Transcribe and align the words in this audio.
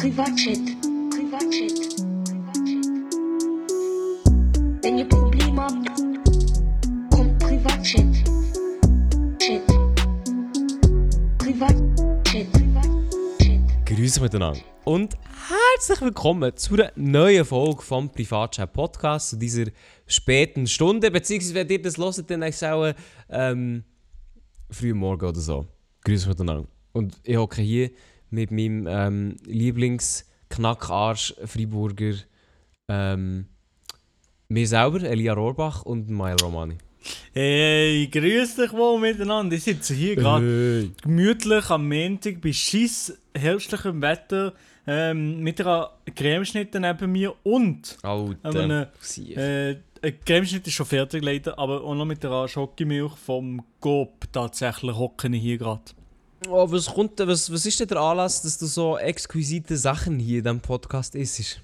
Privatchat. 0.00 0.56
Privatchat. 1.10 1.76
Privatchat. 2.24 2.86
Wenn 4.82 4.96
ihr 4.96 5.04
Probleme 5.06 5.60
habt, 5.60 5.90
kommt 7.10 7.38
Privatchat. 7.38 8.14
Chat. 9.38 9.66
Privatchat. 11.36 12.50
Privatchat. 12.50 13.84
Grüße 13.84 14.22
miteinander 14.22 14.60
und 14.84 15.18
herzlich 15.76 16.00
willkommen 16.00 16.56
zu 16.56 16.76
einer 16.76 16.92
neuen 16.96 17.44
Folge 17.44 17.82
vom 17.82 18.08
Privatchat 18.08 18.72
Podcast, 18.72 19.28
zu 19.28 19.36
dieser 19.36 19.66
späten 20.06 20.66
Stunde, 20.66 21.10
beziehungsweise 21.10 21.56
wenn 21.56 21.68
ihr 21.68 21.82
das 21.82 21.98
hört, 21.98 22.30
dann 22.30 22.40
ist 22.44 22.56
es 22.56 22.62
auch 22.62 22.90
ähm, 23.28 23.84
früh 24.70 24.94
Morgen 24.94 25.26
oder 25.26 25.40
so. 25.40 25.66
Grüße 26.04 26.26
miteinander. 26.26 26.66
Und 26.92 27.20
ich 27.22 27.36
hocke 27.36 27.60
hier 27.60 27.90
mit 28.30 28.50
meinem 28.50 28.86
ähm, 28.88 29.36
Lieblings-Knackarsch 29.44 31.34
Freiburger 31.44 32.14
ähm, 32.88 33.46
mir 34.48 34.66
selber, 34.66 35.02
Elia 35.02 35.34
Rohrbach 35.34 35.82
und 35.82 36.10
Mael 36.10 36.36
Romani. 36.42 36.76
Hey, 37.32 38.08
grüß 38.08 38.56
dich 38.56 38.72
wohl 38.72 39.00
miteinander. 39.00 39.56
Ich 39.56 39.62
sitze 39.62 39.94
hier 39.94 40.16
gerade 40.16 40.90
gemütlich 41.02 41.70
am 41.70 41.88
Montag 41.88 42.40
bei 42.42 42.52
scheiss 42.52 43.16
herbstlichem 43.34 44.02
Wetter 44.02 44.52
ähm, 44.86 45.40
mit 45.40 45.60
einer 45.60 45.90
Cremeschnitte 46.14 46.80
neben 46.80 47.12
mir 47.12 47.34
und 47.44 47.96
Alter. 48.02 48.60
einem, 48.60 48.86
Siech. 49.00 49.36
äh, 49.36 49.76
ein 50.02 50.20
Cremeschnitt 50.24 50.66
ist 50.66 50.74
schon 50.74 50.86
fertig 50.86 51.22
leider, 51.22 51.58
aber 51.58 51.82
auch 51.82 51.94
noch 51.94 52.06
mit 52.06 52.24
einer 52.24 52.48
Schokimilch 52.48 53.16
vom 53.16 53.62
Coop 53.80 54.32
tatsächlich 54.32 54.96
hocke 54.96 55.28
ich 55.28 55.42
hier 55.42 55.58
gerade. 55.58 55.82
Oh, 56.48 56.70
was, 56.70 56.86
kommt, 56.86 57.18
was, 57.18 57.52
was 57.52 57.66
ist 57.66 57.80
denn 57.80 57.88
der 57.88 57.98
Anlass, 57.98 58.42
dass 58.42 58.56
du 58.58 58.66
so 58.66 58.96
exquisite 58.96 59.76
Sachen 59.76 60.18
hier 60.18 60.38
in 60.38 60.44
diesem 60.44 60.60
Podcast 60.60 61.14
isst? 61.14 61.60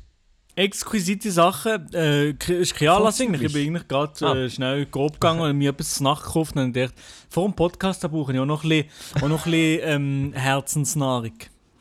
Exquisite 0.55 1.31
Sachen, 1.31 1.93
äh, 1.95 2.31
ist 2.31 2.75
kein 2.75 2.89
Anlass 2.89 3.21
eigentlich. 3.21 3.43
Ich 3.43 3.53
bin 3.53 3.69
eigentlich 3.69 3.89
gerade 3.89 4.13
Ah. 4.27 4.35
äh, 4.37 4.51
schnell 4.51 4.87
Coop 4.87 5.15
gegangen 5.15 5.41
und 5.41 5.57
mir 5.59 5.71
etwas 5.71 5.95
zu 5.95 6.03
Nacht 6.03 6.25
gekauft 6.25 6.57
und 6.57 6.75
dachte, 6.77 6.95
vor 7.29 7.45
dem 7.45 7.55
Podcast 7.55 8.05
da 8.05 8.09
brauche 8.09 8.33
ich 8.33 8.39
auch 8.39 8.45
noch 8.47 8.65
ein 8.65 8.69
bisschen, 8.71 9.23
auch 9.23 9.29
noch 9.29 9.47
ein 9.47 9.51
bisschen 9.53 9.81
ähm, 9.85 10.33
Herzensnahrung. 10.35 11.33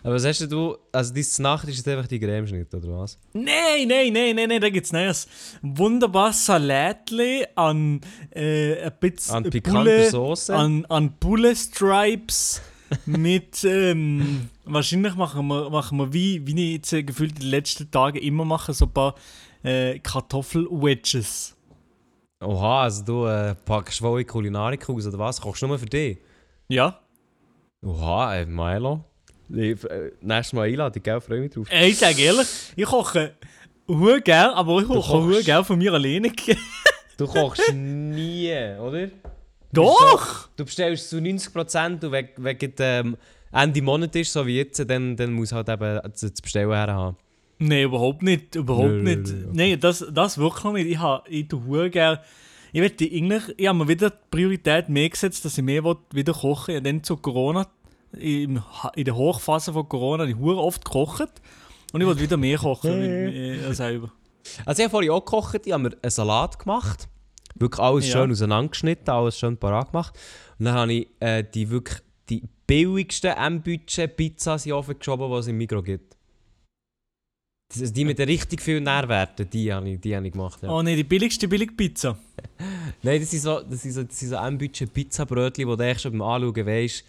Aber 0.03 0.13
was 0.15 0.25
hast 0.25 0.41
du, 0.51 0.77
also 0.91 1.13
deine 1.13 1.25
Nacht 1.39 1.67
ist 1.67 1.77
jetzt 1.77 1.87
einfach 1.87 2.05
die 2.07 2.19
Cremeschnitt, 2.19 2.73
oder 2.75 2.99
was? 2.99 3.17
Nein, 3.33 3.87
nein, 3.87 4.13
nein, 4.13 4.35
nein, 4.35 4.49
nein, 4.49 4.61
da 4.61 4.69
gibt's 4.69 4.91
Neues. 4.91 5.27
Wunderbares 5.63 6.45
Salätli 6.45 7.45
an 7.55 8.01
äh, 8.31 8.83
ein 8.83 8.91
bisschen 8.99 9.35
An 9.35 9.43
Bulle- 9.49 10.09
Soße? 10.11 10.55
An, 10.55 10.85
an 10.85 11.11
Bulle 11.19 11.55
Stripes 11.55 12.61
mit, 13.05 13.63
ähm, 13.63 14.49
wahrscheinlich 14.65 15.15
machen 15.15 15.47
wir, 15.47 15.69
machen 15.69 15.97
wir 15.97 16.13
wie, 16.13 16.45
wie 16.45 16.67
ich 16.67 16.73
jetzt 16.77 16.93
äh, 16.93 17.03
gefühlt 17.03 17.41
die 17.41 17.47
letzten 17.47 17.89
Tage 17.91 18.19
immer 18.19 18.45
mache, 18.45 18.73
so 18.73 18.85
ein 18.85 18.93
paar 18.93 19.15
äh, 19.63 19.99
Kartoffel-Wedges. 19.99 21.55
Oha, 22.43 22.83
also 22.83 23.03
du 23.03 23.25
äh, 23.25 23.55
packst 23.55 24.01
wohl 24.01 24.21
in 24.21 24.27
Kulinarik 24.27 24.87
aus, 24.89 25.07
oder 25.07 25.19
was? 25.19 25.41
Kochst 25.41 25.61
du 25.61 25.67
nur 25.67 25.79
für 25.79 25.85
dich? 25.85 26.17
Ja? 26.67 26.99
Oha, 27.83 28.35
äh, 28.35 28.45
Milo. 28.45 29.03
Ich, 29.49 29.83
äh, 29.83 30.11
nächstes 30.21 30.53
Mal 30.53 30.67
einladen, 30.67 31.01
gell? 31.01 31.21
Freue 31.21 31.41
mich 31.41 31.51
drauf. 31.51 31.67
Ey, 31.69 31.89
ich 31.89 31.97
sage 31.97 32.21
ehrlich, 32.21 32.47
ich 32.75 32.85
koche 32.85 33.35
hure 33.87 34.21
gern, 34.21 34.51
aber 34.51 34.79
ich 34.79 34.87
koche 34.87 35.13
hure 35.13 35.43
gern 35.43 35.63
von 35.63 35.77
mir 35.77 35.93
alleine. 35.93 36.31
Du 37.17 37.27
kochst 37.27 37.73
nie, 37.73 38.51
oder? 38.79 39.09
Doch! 39.71 40.49
Du 40.55 40.65
bestellst 40.65 41.09
zu 41.09 41.17
90% 41.17 42.05
und 42.05 42.11
wenn 42.11 42.57
gerade, 42.57 42.73
ähm, 42.79 43.17
Ende 43.51 43.81
Monat 43.81 44.15
ist, 44.15 44.33
so 44.33 44.45
wie 44.45 44.57
jetzt, 44.57 44.83
dann, 44.89 45.15
dann 45.15 45.33
muss 45.33 45.51
halt 45.51 45.69
eben 45.69 45.99
das 46.03 46.41
Bestellen 46.41 46.71
her 46.71 46.93
haben. 46.93 47.17
Nein, 47.57 47.83
überhaupt 47.83 48.21
nicht. 48.21 48.55
Überhaupt 48.55 48.89
Nö, 48.89 49.01
nicht. 49.01 49.27
nö, 49.27 49.43
okay. 49.45 49.49
Nein, 49.53 49.79
das, 49.79 50.05
das 50.11 50.37
wirklich 50.37 50.73
nicht. 50.73 50.87
Ich, 50.87 50.99
ha, 50.99 51.23
ich 51.27 51.47
tue 51.47 51.63
hure 51.65 51.89
gern. 51.89 52.19
Ich 52.73 52.81
wette 52.81 53.05
eigentlich, 53.05 53.43
ich 53.55 53.67
habe 53.67 53.77
mir 53.77 53.87
wieder 53.87 54.09
die 54.09 54.17
Priorität 54.29 54.89
mehr 54.89 55.09
gesetzt, 55.09 55.45
dass 55.45 55.57
ich 55.57 55.63
mehr 55.63 55.83
wieder 56.11 56.33
kochen 56.33 56.73
will. 56.73 56.81
Dann 56.81 57.03
zu 57.03 57.15
Corona, 57.15 57.65
in 58.11 58.61
der 58.97 59.15
Hochphase 59.15 59.71
von 59.71 59.87
Corona, 59.87 60.23
habe 60.23 60.31
ich 60.31 60.37
hure 60.37 60.59
oft 60.59 60.83
gekocht. 60.83 61.29
Und 61.93 62.01
ich 62.01 62.07
will 62.07 62.19
wieder 62.19 62.35
mehr 62.35 62.57
kochen 62.57 62.91
äh, 63.01 63.73
selber. 63.73 64.11
Also 64.65 64.81
ich 64.81 64.85
habe 64.85 64.91
vorhin 64.91 65.11
auch 65.11 65.23
gekocht, 65.23 65.61
ich 65.65 65.71
habe 65.71 65.83
mir 65.83 65.97
einen 66.01 66.11
Salat 66.11 66.59
gemacht. 66.59 67.07
Wirklich 67.55 67.79
alles 67.79 68.07
Ja. 68.07 68.13
schön 68.13 68.31
auseinandergeschnitten, 68.31 69.09
alles 69.09 69.39
schön 69.39 69.57
parat 69.57 69.91
gemacht. 69.91 70.17
Und 70.59 70.65
dann 70.65 70.73
habe 70.75 70.93
ich 70.93 71.07
äh, 71.19 71.43
die 71.43 71.69
wirklich 71.69 71.99
die 72.29 72.43
billigsten 72.67 73.31
M-Budget-Pizzas 73.31 74.65
in 74.65 74.71
den 74.71 74.77
Ofen 74.77 74.97
geschoben, 74.99 75.29
die 75.31 75.37
es 75.37 75.47
im 75.47 75.57
Mikro 75.57 75.81
gibt. 75.83 76.15
Das 77.77 77.91
die 77.91 78.05
mit 78.05 78.19
den 78.19 78.27
richtig 78.29 78.61
vielen 78.61 78.83
Nährwerten, 78.83 79.49
die 79.49 79.73
habe 79.73 79.89
ich, 79.89 79.99
die 79.99 80.15
habe 80.15 80.25
ich 80.27 80.33
gemacht. 80.33 80.61
Ja. 80.61 80.69
Oh 80.69 80.81
nein, 80.81 80.95
die 80.97 81.03
billigste 81.03 81.47
Billigpizza. 81.47 82.17
Nein, 83.01 83.19
das 83.21 83.31
sind 83.31 83.41
so, 83.41 83.59
das 83.61 83.81
sind 83.81 83.91
so, 83.91 84.03
das 84.03 84.17
sind 84.19 84.29
so 84.29 84.35
M-Budget-Pizzabrötchen, 84.35 85.67
wo 85.67 85.75
du 85.75 85.83
echt 85.83 86.01
schon 86.01 86.11
beim 86.11 86.21
Anschauen 86.21 86.65
weisst, 86.65 87.03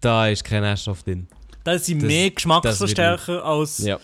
da 0.00 0.28
ist 0.28 0.44
kein 0.44 0.62
Nährstoff 0.62 1.02
drin. 1.02 1.26
Da 1.64 1.78
sind 1.78 2.02
Das- 2.02 2.08
mehr 2.08 2.26
das 2.26 2.34
Geschmacksverstärker 2.36 3.44
als, 3.44 3.78
Ja. 3.78 3.98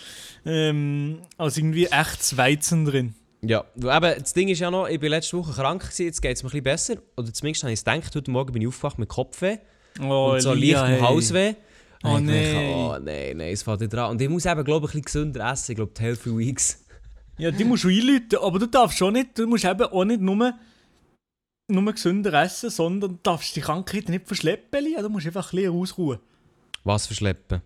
ähm, 0.45 1.21
als 1.39 1.57
irgendwie 1.57 1.87
echtes 1.87 2.37
Weizen 2.37 2.85
drin. 2.85 3.15
Ja, 3.49 3.65
eben, 3.77 4.23
das 4.23 4.33
Ding 4.33 4.49
ist 4.49 4.59
ja 4.61 4.71
noch, 4.71 4.89
ich 4.89 5.01
war 5.03 5.09
letzte 5.09 5.37
Woche 5.37 5.53
krank, 5.53 5.83
gewesen, 5.83 6.05
jetzt 6.07 6.21
geht 6.23 6.37
es 6.37 6.43
mir 6.43 6.49
ein 6.49 6.51
bisschen 6.51 6.65
besser. 6.65 6.97
Oder 7.17 7.33
zumindest 7.33 7.63
habe 7.65 7.73
ich 7.73 7.79
es 7.81 7.85
gedacht, 7.85 8.15
heute 8.15 8.31
Morgen 8.31 8.53
bin 8.53 8.63
ich 8.63 8.69
aufgewacht 8.69 8.99
mit 8.99 9.09
Kopfweh 9.09 9.59
Oh, 10.01 10.33
und 10.33 10.41
so 10.41 10.53
Elia, 10.53 10.81
leichtem 10.81 10.99
hey. 10.99 11.09
Halsweh. 11.09 11.55
Oh, 12.03 12.19
nein. 12.19 12.75
Oh 12.75 12.99
nein, 13.01 13.37
nein, 13.37 13.53
es 13.53 13.63
fällt 13.63 13.81
nicht 13.81 13.93
dran. 13.93 14.11
Und 14.11 14.21
ich 14.21 14.29
muss 14.29 14.45
eben, 14.45 14.65
glaube 14.65 14.87
ich, 14.87 14.95
ein 14.95 15.03
bisschen 15.03 15.25
gesünder 15.31 15.51
essen. 15.53 15.73
Ich 15.73 15.77
glaube, 15.77 15.93
die 15.97 16.03
Healthy 16.03 16.37
Weeks. 16.39 16.81
Ja, 17.37 17.51
die 17.51 17.65
musst 17.65 17.83
du 17.83 17.89
einläuten, 17.89 18.39
aber 18.41 18.61
du 18.61 18.67
darfst 18.69 18.97
schon 18.97 19.15
nicht, 19.15 19.37
du 19.37 19.49
musst 19.49 19.65
eben 19.65 19.83
auch 19.83 20.05
nicht 20.05 20.21
nur, 20.21 20.55
nur 21.67 21.93
gesünder 21.93 22.33
essen, 22.45 22.71
sondern 22.71 23.11
du 23.11 23.19
darfst 23.25 23.57
die 23.57 23.61
Krankheit 23.61 24.09
nicht 24.09 24.29
verschleppen, 24.29 24.79
Elia. 24.79 25.03
du 25.03 25.09
musst 25.09 25.27
einfach 25.27 25.53
ein 25.53 25.57
bisschen 25.57 25.73
ausruhen. 25.73 26.21
Was 26.85 27.09
verschleppen? 27.09 27.61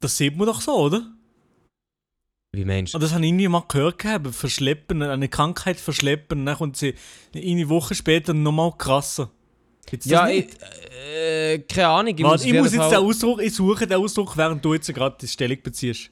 Das 0.00 0.16
sieht 0.16 0.36
man 0.36 0.48
doch 0.48 0.60
so, 0.60 0.72
oder? 0.76 1.06
Wie 2.56 2.64
meinst 2.64 2.94
du? 2.94 2.96
Und 2.96 3.02
das 3.02 3.12
habe 3.12 3.22
ich 3.22 3.28
irgendwie 3.28 3.48
mal 3.48 3.62
gehört, 3.68 3.98
gehabt, 3.98 4.34
verschleppen, 4.34 5.02
eine 5.02 5.28
Krankheit 5.28 5.78
verschleppen, 5.78 6.40
und 6.40 6.46
dann 6.46 6.56
kommt 6.56 6.76
sie 6.76 6.94
eine 7.34 7.68
Woche 7.68 7.94
später 7.94 8.32
nochmal 8.32 8.72
krasser. 8.76 9.30
Gibt's 9.84 10.06
Ja, 10.06 10.26
ich, 10.28 10.48
äh, 11.14 11.58
keine 11.60 11.88
Ahnung. 11.88 12.14
Ich 12.16 12.24
Warte, 12.24 12.38
muss, 12.38 12.44
ich 12.46 12.54
muss 12.54 12.72
jetzt 12.72 12.80
Fall 12.80 12.90
den 12.90 12.98
Ausdruck, 12.98 13.42
ich 13.42 13.54
suche 13.54 13.86
den 13.86 13.98
Ausdruck, 13.98 14.36
während 14.36 14.64
du 14.64 14.72
jetzt 14.72 14.92
gerade 14.92 15.16
die 15.20 15.28
Stellung 15.28 15.58
beziehst. 15.62 16.10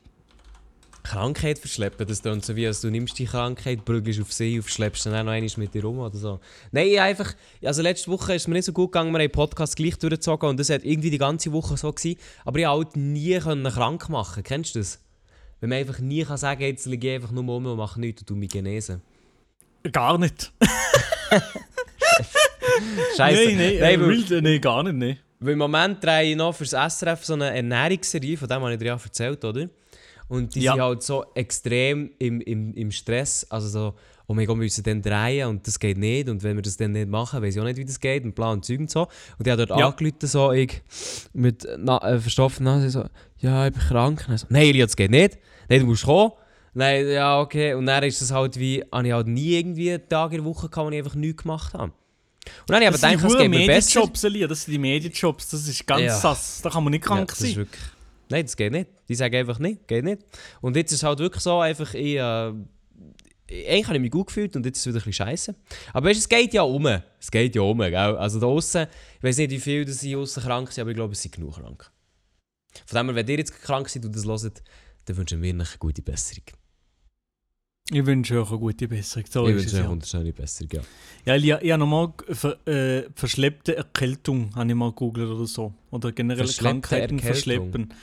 Krankheit 1.02 1.58
verschleppen. 1.58 2.06
Das 2.06 2.22
klingt 2.22 2.44
so 2.44 2.56
wie, 2.56 2.66
als 2.66 2.80
du 2.80 2.90
nimmst 2.90 3.18
die 3.18 3.26
Krankheit, 3.26 3.84
prügelst 3.84 4.20
auf 4.20 4.32
sie 4.32 4.56
und 4.56 4.62
verschleppst 4.62 5.06
dann 5.06 5.14
auch 5.14 5.24
noch 5.24 5.32
einmal 5.32 5.50
mit 5.56 5.74
dir 5.74 5.84
rum 5.84 5.98
oder 5.98 6.16
so. 6.16 6.40
Nein, 6.72 6.88
ich 6.88 7.00
einfach... 7.00 7.34
Also 7.62 7.82
letzte 7.82 8.10
Woche 8.10 8.34
ist 8.34 8.42
es 8.42 8.48
mir 8.48 8.54
nicht 8.54 8.64
so 8.64 8.72
gut 8.72 8.92
gegangen, 8.92 9.10
wir 9.12 9.18
haben 9.18 9.28
den 9.28 9.32
Podcast 9.32 9.76
gleich 9.76 9.98
durchgezogen 9.98 10.48
und 10.48 10.60
das 10.60 10.70
hat 10.70 10.82
irgendwie 10.82 11.10
die 11.10 11.18
ganze 11.18 11.52
Woche 11.52 11.76
so 11.76 11.92
gewesen. 11.92 12.18
Aber 12.44 12.58
ich 12.58 12.64
konnte 12.64 12.86
halt 12.86 12.96
nie 12.96 13.38
können 13.38 13.70
krank 13.70 14.08
machen. 14.08 14.42
Kennst 14.42 14.74
du 14.74 14.78
das? 14.78 15.00
Wenn 15.64 15.70
man 15.70 15.78
einfach 15.78 15.98
nie 15.98 16.22
kann 16.24 16.36
sagen 16.36 16.60
jetzt 16.60 16.84
liege 16.84 17.08
ich 17.08 17.14
einfach 17.14 17.30
nur 17.30 17.42
um 17.56 17.64
und 17.64 17.78
mache 17.78 17.98
nichts 17.98 18.20
und 18.20 18.26
tu 18.26 18.34
mich 18.36 18.50
genesen. 18.50 19.00
Gar 19.92 20.18
nicht. 20.18 20.52
Scheiße. 23.16 23.46
Nein, 23.46 23.56
nein, 23.56 23.76
Nein, 23.80 23.94
äh, 23.94 24.00
weil- 24.00 24.10
real, 24.10 24.42
nein, 24.42 24.60
gar 24.60 24.82
nicht, 24.82 24.94
nein. 24.96 25.18
Weil 25.40 25.52
im 25.54 25.58
Moment 25.58 26.04
drehe 26.04 26.32
ich 26.32 26.36
noch 26.36 26.54
fürs 26.54 26.74
SRF 26.74 27.24
so 27.24 27.32
eine 27.32 27.54
Ernährungsserie, 27.56 28.36
von 28.36 28.46
dem 28.46 28.60
habe 28.60 28.72
ich 28.74 28.78
dir 28.78 28.84
ja 28.88 28.92
erzählt, 29.02 29.42
oder? 29.42 29.70
Und 30.28 30.54
die 30.54 30.60
Ja. 30.60 30.72
sind 30.72 30.82
halt 30.82 31.02
so 31.02 31.24
extrem 31.34 32.10
im, 32.18 32.42
im, 32.42 32.74
im 32.74 32.90
Stress. 32.90 33.46
Also 33.48 33.68
so, 33.68 33.94
oh 34.26 34.34
mein 34.34 34.44
Gott, 34.46 34.56
wir 34.56 34.64
müssen 34.64 34.84
dann 34.84 35.00
drehen 35.00 35.48
und 35.48 35.66
das 35.66 35.78
geht 35.78 35.96
nicht. 35.96 36.28
Und 36.28 36.42
wenn 36.42 36.56
wir 36.56 36.62
das 36.62 36.76
dann 36.76 36.92
nicht 36.92 37.08
machen, 37.08 37.40
weiß 37.42 37.54
ich 37.54 37.60
auch 37.60 37.64
nicht, 37.64 37.78
wie 37.78 37.86
das 37.86 37.98
geht. 38.00 38.22
Und 38.24 38.34
Plan 38.34 38.52
und 38.58 38.66
Zeug 38.66 38.80
und 38.80 38.90
so. 38.90 39.02
Und 39.38 39.46
die 39.46 39.50
hat 39.50 39.58
dort 39.58 39.70
Ja. 39.70 39.88
angerufen, 39.88 40.26
so 40.26 40.52
ich 40.52 40.82
mit 41.32 41.66
na, 41.78 41.98
äh, 42.06 42.20
verstopfter 42.20 42.62
Nase, 42.64 42.90
so, 42.90 43.04
ja, 43.38 43.66
ich 43.66 43.72
bin 43.72 43.82
krank. 43.82 44.26
Und 44.28 44.38
so, 44.38 44.46
nein, 44.50 44.62
Elia, 44.66 44.84
das 44.86 44.96
geht 44.96 45.10
nicht. 45.10 45.38
Nein, 45.68 45.80
du 45.80 45.86
musst 45.86 46.04
kommen. 46.04 46.32
Nein, 46.74 47.08
ja, 47.08 47.40
okay. 47.40 47.74
Und 47.74 47.86
dann 47.86 48.02
ist 48.02 48.20
es 48.20 48.30
halt 48.30 48.58
wie, 48.58 48.84
habe 48.90 49.06
ich 49.06 49.12
halt 49.12 49.28
nie 49.28 49.56
irgendwie 49.58 49.92
einen 49.92 50.08
Tag 50.08 50.32
in 50.32 50.38
der 50.38 50.44
Woche 50.44 50.68
gehabt, 50.68 50.86
wo 50.86 50.90
ich 50.90 50.98
einfach 50.98 51.14
nichts 51.14 51.42
gemacht 51.42 51.72
habe. 51.74 51.84
Und 51.84 51.92
dann 52.66 52.76
habe 52.76 52.84
ich 52.84 53.02
aber 53.02 53.14
gedacht, 53.16 53.32
es 53.32 53.38
geht 53.38 53.50
mir 53.50 53.66
besser. 53.66 54.00
Medienjobs, 54.00 54.24
Elia, 54.24 54.46
das 54.46 54.64
sind 54.64 54.72
die 54.72 54.78
Medienjobs, 54.78 55.48
das 55.48 55.66
ist 55.68 55.86
ganz 55.86 56.02
Ja. 56.02 56.14
sass. 56.16 56.60
Da 56.62 56.70
kann 56.70 56.84
man 56.84 56.90
nicht 56.90 57.04
krank 57.04 57.20
ja, 57.20 57.26
das 57.26 57.40
ist 57.40 57.48
sein. 57.48 57.56
wirklich... 57.56 57.82
Nein, 58.28 58.44
das 58.44 58.56
geht 58.56 58.72
nicht. 58.72 58.90
Die 59.08 59.14
sagen 59.14 59.36
einfach 59.36 59.58
nicht, 59.58 59.86
geht 59.86 60.04
nicht. 60.04 60.22
Und 60.60 60.76
jetzt 60.76 60.92
ist 60.92 60.98
es 60.98 61.02
halt 61.04 61.18
wirklich 61.20 61.42
so, 61.42 61.60
einfach 61.60 61.94
ich... 61.94 62.16
Äh, 62.16 62.52
eigentlich 63.46 63.86
habe 63.86 63.96
ich 63.96 64.02
mich 64.02 64.10
gut 64.10 64.28
gefühlt 64.28 64.56
und 64.56 64.64
jetzt 64.64 64.78
ist 64.78 64.86
es 64.86 64.94
wieder 64.94 65.00
ein 65.00 65.04
bisschen 65.04 65.26
scheiße. 65.26 65.54
Aber 65.92 66.08
weißt, 66.08 66.16
du, 66.16 66.20
es 66.20 66.28
geht 66.28 66.54
ja 66.54 66.62
um. 66.62 66.86
Es 66.86 67.30
geht 67.30 67.54
ja 67.54 67.62
um, 67.62 67.78
gell? 67.78 67.94
Also 67.94 68.40
da 68.40 68.46
außen, 68.46 68.86
ich 69.18 69.22
weiß 69.22 69.36
nicht, 69.36 69.50
wie 69.50 69.60
viele 69.60 69.90
sind 69.92 70.16
außen 70.16 70.42
krank 70.42 70.72
sind, 70.72 70.82
aber 70.82 70.90
ich 70.90 70.96
glaube, 70.96 71.12
es 71.12 71.20
sind 71.22 71.34
genug 71.34 71.54
krank. 71.56 71.90
Von 72.86 72.96
dem 72.96 73.06
her, 73.06 73.14
wenn 73.14 73.28
ihr 73.28 73.38
jetzt 73.38 73.62
krank 73.62 73.88
seid 73.88 74.04
und 74.06 74.16
das 74.16 74.24
hört, 74.24 74.62
dann 75.04 75.16
wünschen 75.16 75.42
wir 75.42 75.48
euch 75.54 75.54
eine 75.54 75.78
gute 75.78 76.02
Besserung. 76.02 76.44
Ich 77.90 78.06
wünsche 78.06 78.40
euch 78.40 78.48
eine 78.48 78.58
gute 78.58 78.88
Besserung. 78.88 79.26
So 79.30 79.46
ich 79.46 79.54
wünsche 79.56 79.76
euch 79.76 79.82
ja. 79.82 79.88
wunderschöne 79.90 80.32
Besserung, 80.32 80.70
ja. 80.72 80.80
Ja, 81.26 81.36
ich, 81.36 81.44
ich 81.64 81.70
habe 81.70 81.78
nochmal 81.80 82.14
ver, 82.30 82.66
äh, 82.66 83.10
verschleppte 83.14 83.76
Erkältung, 83.76 84.54
habe 84.56 84.68
ich 84.70 84.74
mal 84.74 84.88
gegoogelt 84.90 85.28
oder 85.28 85.46
so. 85.46 85.74
Oder 85.90 86.12
generell 86.12 86.46
Krankheiten 86.48 87.18
Erkältung. 87.18 87.18
verschleppen. 87.20 87.94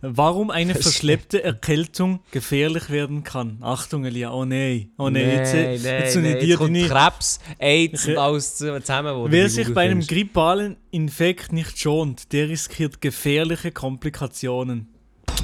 Warum 0.00 0.50
eine 0.50 0.72
Verschlepp- 0.74 0.82
verschleppte 0.82 1.42
Erkältung 1.44 2.20
gefährlich 2.30 2.88
werden 2.88 3.24
kann. 3.24 3.58
Achtung, 3.60 4.06
Elia, 4.06 4.32
oh 4.32 4.46
nein. 4.46 4.90
Oh 4.96 5.10
nein, 5.10 5.28
jetzt, 5.28 5.52
nein, 5.52 5.72
jetzt, 5.72 5.84
jetzt 5.84 6.12
sind 6.14 6.22
nein, 6.22 6.38
die 6.40 6.46
jetzt 6.46 6.58
kommt 6.58 6.72
nicht. 6.72 6.88
Krebs, 6.88 7.38
AIDS 7.58 8.08
und 8.08 8.16
alles 8.16 8.56
zu- 8.56 8.80
zusammen. 8.80 9.14
wo 9.16 9.30
Wer 9.30 9.50
sich 9.50 9.72
bei 9.74 9.82
einem 9.82 10.00
grippalen 10.00 10.76
Infekt 10.90 11.52
nicht 11.52 11.78
schont, 11.78 12.32
der 12.32 12.48
riskiert 12.48 13.02
gefährliche 13.02 13.70
Komplikationen. 13.70 14.88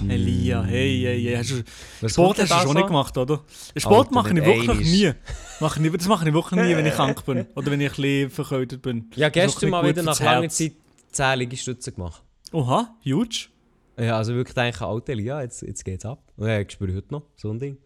Elia, 0.08 0.62
hey, 0.62 1.00
hey, 1.02 1.22
hey. 1.22 1.36
Hast 1.36 1.50
du, 1.50 1.62
Was 2.00 2.12
Sport 2.12 2.38
hast 2.40 2.50
du 2.50 2.58
schon 2.58 2.74
nicht 2.74 2.86
gemacht, 2.86 3.16
oder? 3.16 3.40
Sport 3.76 4.08
Alter, 4.08 4.14
mache 4.14 4.38
ich 4.38 4.44
wirklich 4.44 4.86
nie. 4.90 5.12
Mach 5.60 5.76
ich, 5.76 5.92
das 5.92 6.08
mache 6.08 6.28
ich 6.28 6.34
wirklich 6.34 6.60
nie, 6.60 6.76
wenn 6.76 6.86
ich 6.86 6.94
krank 6.94 7.24
bin. 7.24 7.46
Oder 7.54 7.70
wenn 7.70 7.80
ich 7.80 7.90
ein 7.90 7.96
bisschen 8.02 8.30
verkältet 8.30 8.82
bin. 8.82 9.10
Ja, 9.14 9.28
gestern 9.28 9.70
mal 9.70 9.86
wieder 9.88 10.02
nach 10.02 10.18
langer. 10.20 10.48
Zeit 10.48 10.72
10 11.12 11.38
Liegestütze 11.38 11.92
gemacht. 11.92 12.22
Oha, 12.52 12.94
huge. 13.04 13.48
Ja, 13.98 14.16
also 14.16 14.34
wirklich 14.34 14.56
eigentlich 14.56 14.80
alte 14.80 15.12
ja, 15.14 15.42
jetzt, 15.42 15.62
jetzt 15.62 15.84
geht's 15.84 16.04
ab. 16.04 16.22
Und 16.36 16.48
ja, 16.48 16.60
ich 16.60 16.72
spüre 16.72 16.94
heute 16.94 17.12
noch 17.12 17.22
so 17.36 17.50
ein 17.50 17.58
Ding. 17.58 17.76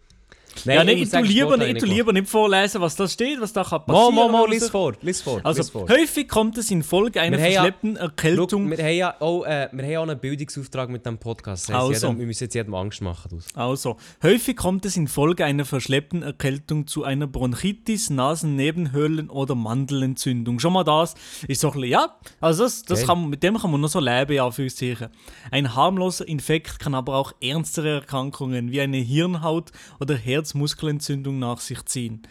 Ja, 0.64 0.80
ich 0.80 0.86
nicht, 0.86 0.98
muss 0.98 1.08
du 1.10 1.16
sagen, 1.16 1.26
lieber, 1.26 1.66
ich 1.68 1.82
lieber 1.84 2.12
nicht 2.12 2.28
vorlesen, 2.28 2.80
was 2.80 2.96
da 2.96 3.06
steht, 3.08 3.40
was 3.40 3.52
da 3.52 3.64
kann 3.64 3.82
Mo, 3.86 3.92
passieren 3.94 4.14
mo, 4.14 4.28
mo, 4.28 4.42
oder 4.44 4.52
lies 4.52 4.68
vor, 4.68 4.94
lies 5.02 5.20
vor, 5.22 5.40
Also, 5.44 5.60
lies 5.60 5.70
vor. 5.70 5.88
häufig 5.88 6.28
kommt 6.28 6.56
es 6.58 6.70
infolge 6.70 7.20
einer 7.20 7.36
Wir 7.38 7.48
ja- 7.48 7.52
verschleppten 7.62 7.96
Schau, 7.96 8.02
Erkältung. 8.04 8.70
wir, 8.70 8.78
haben 8.78 8.94
ja 8.96 9.14
auch, 9.20 9.44
äh, 9.44 9.68
wir 9.72 9.82
haben 9.84 9.90
ja 9.92 9.98
auch 10.00 10.02
einen 10.08 10.18
Bildungsauftrag 10.18 10.88
mit 10.90 11.04
dem 11.06 11.18
Podcast. 11.18 11.68
Das 11.68 11.76
Also. 11.76 11.92
jedem, 12.06 12.18
wir 12.18 12.26
müssen 12.26 12.44
jetzt 12.44 12.54
jedem 12.54 12.74
Angst 12.74 13.02
machen. 13.02 13.28
Das. 13.34 13.54
Also, 13.54 13.96
häufig 14.22 14.56
kommt 14.56 14.84
es 14.86 14.96
infolge 14.96 15.44
einer 15.44 15.64
verschleppten 15.64 16.22
Erkältung 16.22 16.86
zu 16.86 17.04
einer 17.04 17.26
Bronchitis, 17.26 18.10
Nasennebenhöhlen- 18.10 19.28
oder 19.30 19.54
Mandelentzündung. 19.54 20.58
Schon 20.58 20.72
mal 20.72 20.84
das 20.84 21.14
ist 21.48 21.60
so 21.60 21.68
ein 21.68 21.74
bisschen, 21.74 21.88
ja, 21.90 22.16
also 22.40 22.64
das, 22.64 22.82
das 22.82 23.00
Geil. 23.00 23.06
kann, 23.08 23.28
mit 23.28 23.42
dem 23.42 23.58
kann 23.58 23.70
man 23.70 23.80
noch 23.80 23.88
so 23.88 24.00
leben, 24.00 24.32
ja, 24.32 24.50
für 24.50 24.68
sicher. 24.70 25.10
Ein 25.50 25.74
harmloser 25.74 26.26
Infekt 26.26 26.78
kann 26.78 26.94
aber 26.94 27.16
auch 27.16 27.32
ernstere 27.40 27.90
Erkrankungen 27.96 28.70
wie 28.70 28.80
eine 28.80 28.98
Hirnhaut- 28.98 29.72
oder 30.00 30.14
Herzmuskelentzündung 30.46 31.38
nach 31.38 31.60
sich 31.60 31.84
ziehen. 31.86 32.22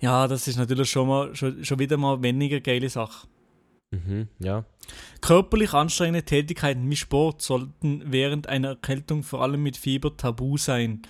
Ja, 0.00 0.26
das 0.26 0.48
ist 0.48 0.56
natürlich 0.56 0.90
schon, 0.90 1.08
mal, 1.08 1.34
schon, 1.34 1.64
schon 1.64 1.78
wieder 1.78 1.96
mal 1.96 2.22
weniger 2.22 2.60
geile 2.60 2.88
Sache. 2.88 3.26
Mhm, 3.90 4.28
ja. 4.40 4.64
Körperlich 5.20 5.72
anstrengende 5.72 6.24
Tätigkeiten 6.24 6.90
wie 6.90 6.96
Sport 6.96 7.42
sollten 7.42 8.02
während 8.06 8.48
einer 8.48 8.70
Erkältung 8.70 9.22
vor 9.22 9.42
allem 9.42 9.62
mit 9.62 9.76
Fieber 9.76 10.16
tabu 10.16 10.58
sein. 10.58 11.02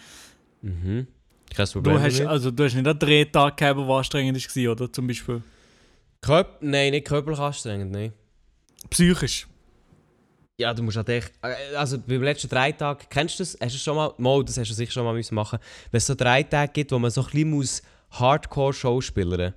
Mhm. 0.61 1.06
Kein 1.55 1.67
Problem. 1.69 1.96
Du 1.96 2.02
hast, 2.02 2.20
also, 2.20 2.50
du 2.50 2.64
hast 2.64 2.75
nicht 2.75 2.87
einen 2.87 2.99
Drehtag 2.99 3.56
gehabt, 3.56 3.81
der 3.81 3.88
anstrengend 3.88 4.56
war, 4.56 4.73
oder? 4.73 4.93
Zum 4.93 5.06
Beispiel. 5.06 5.43
Körp 6.20 6.58
nein, 6.61 6.93
nicht 6.93 7.06
körperlich 7.06 7.40
anstrengend, 7.40 7.93
nein. 7.93 8.12
Psychisch. 8.90 9.47
Ja, 10.59 10.73
du 10.73 10.83
musst 10.85 10.97
halt 10.97 11.09
echt, 11.09 11.33
äh, 11.43 11.75
also 11.77 11.99
beim 11.99 12.23
letzten 12.23 12.49
drei 12.49 12.71
Tagen, 12.71 13.05
kennst 13.11 13.39
du 13.39 13.43
das? 13.43 13.56
Hast 13.61 13.75
du 13.75 13.79
schon 13.79 13.97
mal, 13.97 14.15
mal 14.19 14.45
das 14.45 14.56
hast 14.56 14.71
du 14.71 14.75
sicher 14.75 14.93
schon 14.93 15.05
mal 15.05 15.12
müssen 15.15 15.35
machen, 15.35 15.59
wenn 15.91 15.99
es 15.99 16.06
so 16.06 16.15
drei 16.15 16.45
Tage 16.45 16.71
gibt, 16.73 16.93
wo 16.93 16.99
man 16.99 17.11
so 17.11 17.23
ein 17.23 17.27
bisschen 17.31 17.51
muss 17.51 17.83
Hardcore-Show 18.12 19.01
spielen 19.01 19.53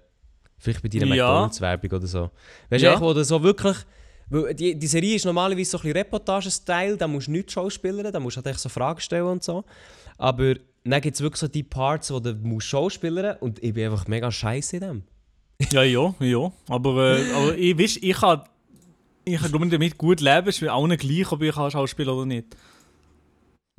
Vielleicht 0.57 0.81
bei 0.81 0.89
deiner 0.89 1.13
Ja. 1.13 1.27
McDonalds-Werbung 1.27 1.91
oder 1.91 2.07
so. 2.07 2.31
Weißt 2.71 2.81
du, 2.81 2.87
Ja. 2.87 2.93
echt, 2.93 3.01
wo 3.01 3.13
du 3.13 3.23
so 3.23 3.43
wirklich, 3.43 3.77
weil 4.29 4.55
die, 4.55 4.73
die 4.77 4.87
Serie 4.87 5.15
ist 5.15 5.25
normalerweise 5.25 5.69
so 5.69 5.77
ein 5.77 5.81
bisschen 5.83 5.97
Reportage-Style, 5.97 6.97
da 6.97 7.07
musst 7.07 7.27
du 7.27 7.31
nicht 7.31 7.51
Schauspielern, 7.51 8.11
da 8.11 8.19
musst 8.19 8.37
du 8.37 8.39
halt 8.39 8.47
echt 8.47 8.59
so 8.59 8.67
Fragen 8.69 8.99
stellen 8.99 9.27
und 9.27 9.43
so. 9.43 9.63
Aber 10.17 10.55
dann 10.83 11.01
gibt 11.01 11.13
es 11.13 11.21
wirklich 11.21 11.39
so 11.39 11.47
die 11.47 11.61
Parts, 11.61 12.11
wo 12.11 12.19
du 12.19 12.33
musst 12.33 12.65
Schauspielern 12.67 13.37
und 13.39 13.61
ich 13.63 13.71
bin 13.71 13.85
einfach 13.91 14.07
mega 14.07 14.31
scheiße 14.31 14.77
in 14.77 14.81
dem. 14.81 15.03
Ja, 15.71 15.83
ja, 15.83 16.15
ja. 16.19 16.51
Aber, 16.69 17.19
äh, 17.19 17.31
aber 17.33 17.55
ich, 17.55 17.77
weißt, 17.77 17.97
ich 18.01 18.15
kann, 18.15 18.41
ich 19.27 19.41
kann 19.41 19.51
glaub, 19.51 19.69
damit 19.69 19.97
gut 19.97 20.21
leben. 20.21 20.47
Ist 20.47 20.61
mir 20.61 20.73
auch 20.73 20.87
nicht 20.87 21.01
gleich, 21.01 21.31
ob 21.31 21.41
ich 21.41 21.53
kann 21.53 21.69
Schauspieler 21.69 22.15
oder 22.15 22.25
nicht. 22.25 22.55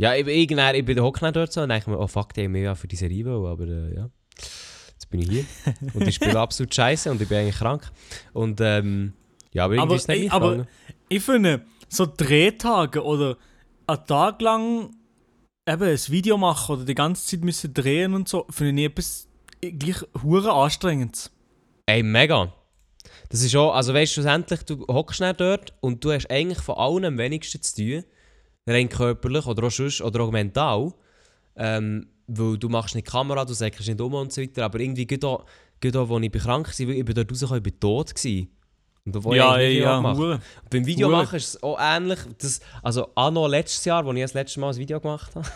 Ja, 0.01 0.15
ich, 0.15 0.27
ich, 0.27 0.47
dann, 0.49 0.75
ich 0.75 0.85
bin 0.85 1.01
Hockner 1.01 1.33
dort 1.33 1.53
so 1.53 1.63
und 1.63 1.71
denke 1.71 1.91
mir, 1.91 1.99
oh 1.99 2.07
fuck, 2.07 2.33
die 2.35 2.45
haben 2.45 2.53
mich 2.53 2.63
ja 2.63 2.75
für 2.75 2.87
die 2.87 2.97
Serie 2.97 3.25
wollen, 3.25 3.47
aber 3.47 3.67
äh, 3.67 3.95
ja. 3.97 4.11
Jetzt 4.37 5.11
bin 5.11 5.21
ich 5.21 5.29
hier 5.29 5.45
und 5.95 6.07
ich 6.07 6.15
spiele 6.15 6.39
absolut 6.39 6.73
scheiße 6.73 7.11
und 7.11 7.21
ich 7.21 7.29
bin 7.29 7.39
eigentlich 7.39 7.57
krank. 7.57 7.91
Und 8.33 8.61
ähm, 8.61 9.15
ja, 9.53 9.65
aber 9.65 9.75
irgendwie 9.75 9.87
Aber, 9.87 9.97
ist 9.97 10.03
es 10.03 10.09
nicht 10.09 10.33
aber-. 10.33 10.67
Ich 11.09 11.23
finde, 11.23 11.65
so 11.89 12.07
Drehtage 12.07 13.03
oder 13.03 13.37
einen 13.87 14.07
Tag 14.07 14.41
lang 14.41 14.91
eben 15.67 15.83
ein 15.83 15.99
Video 16.09 16.37
machen 16.37 16.77
oder 16.77 16.85
die 16.85 16.95
ganze 16.95 17.27
Zeit 17.27 17.45
müssen 17.45 17.75
drehen 17.75 18.15
und 18.15 18.29
so, 18.29 18.47
finde 18.51 18.83
ich 18.83 18.89
etwas 18.89 19.29
gleich 19.61 20.05
hure 20.23 20.53
anstrengend. 20.53 21.31
Ey, 21.87 22.03
mega. 22.03 22.53
Das 23.29 23.43
ist 23.43 23.55
auch, 23.57 23.75
also 23.75 23.93
weißt 23.93 24.13
du, 24.13 24.15
schlussendlich, 24.15 24.63
du 24.63 24.87
hockst 24.89 25.21
nicht 25.21 25.41
dort 25.41 25.75
und 25.81 26.03
du 26.05 26.13
hast 26.13 26.31
eigentlich 26.31 26.61
von 26.61 26.77
allen 26.77 27.05
am 27.05 27.19
wenigsten 27.19 27.61
zu 27.63 27.77
tun. 27.77 28.05
Rein 28.67 28.89
körperlich 28.89 29.47
oder 29.47 29.67
auch 29.67 29.71
sonst, 29.71 30.01
oder 30.01 30.21
auch 30.21 30.31
mental. 30.31 30.93
Ähm, 31.57 32.09
weil 32.27 32.59
du 32.59 32.69
machst 32.69 32.95
nicht 32.95 33.07
Kamera, 33.07 33.45
du 33.45 33.55
sagst 33.55 33.87
nicht 33.87 34.01
um 34.01 34.15
und 34.15 34.33
so 34.33 34.43
weiter. 34.43 34.65
Aber 34.65 34.81
irgendwie, 34.81 35.07
gerade 35.07 35.27
auch, 35.27 35.45
gerade 35.81 36.01
auch, 36.01 36.11
als 36.11 36.25
ich 36.25 36.33
krank 36.33 36.67
war, 36.67 36.89
ich 36.89 37.05
bin 37.05 37.15
dort 37.15 37.31
rausgekommen, 37.31 37.59
ich 37.59 37.71
bin 37.71 37.81
tot 37.81 38.15
gewesen. 38.15 38.49
Und 39.05 39.15
da 39.15 39.31
ich 39.31 39.37
ja, 39.37 39.53
eigentlich 39.53 39.75
nicht 39.75 39.83
ja, 39.85 40.17
hure. 40.17 40.41
Beim 40.71 40.87
Video 40.87 41.09
machen 41.09 41.37
ist 41.37 41.49
es 41.49 41.63
auch 41.63 41.79
ähnlich. 41.81 42.19
Das, 42.39 42.61
also 42.83 43.09
auch 43.15 43.31
noch 43.31 43.49
letztes 43.49 43.85
Jahr, 43.87 44.07
als 44.07 44.17
ich 44.17 44.23
das 44.23 44.35
letzte 44.35 44.61
Mal 44.61 44.71
ein 44.71 44.77
Video 44.77 45.01
gemacht 45.01 45.35
habe, 45.35 45.49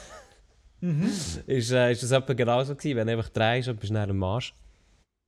Mhm. 0.82 1.04
ist, 1.46 1.70
äh, 1.70 1.92
ist 1.92 2.02
das 2.02 2.10
etwa 2.10 2.34
genauso 2.34 2.74
gewesen. 2.74 2.96
Wenn 2.96 3.06
du 3.06 3.12
einfach 3.14 3.30
drehst 3.30 3.68
und 3.68 3.80
bist 3.80 3.90
du 3.90 3.94
dann 3.94 4.10
am 4.10 4.22
Arsch. 4.22 4.52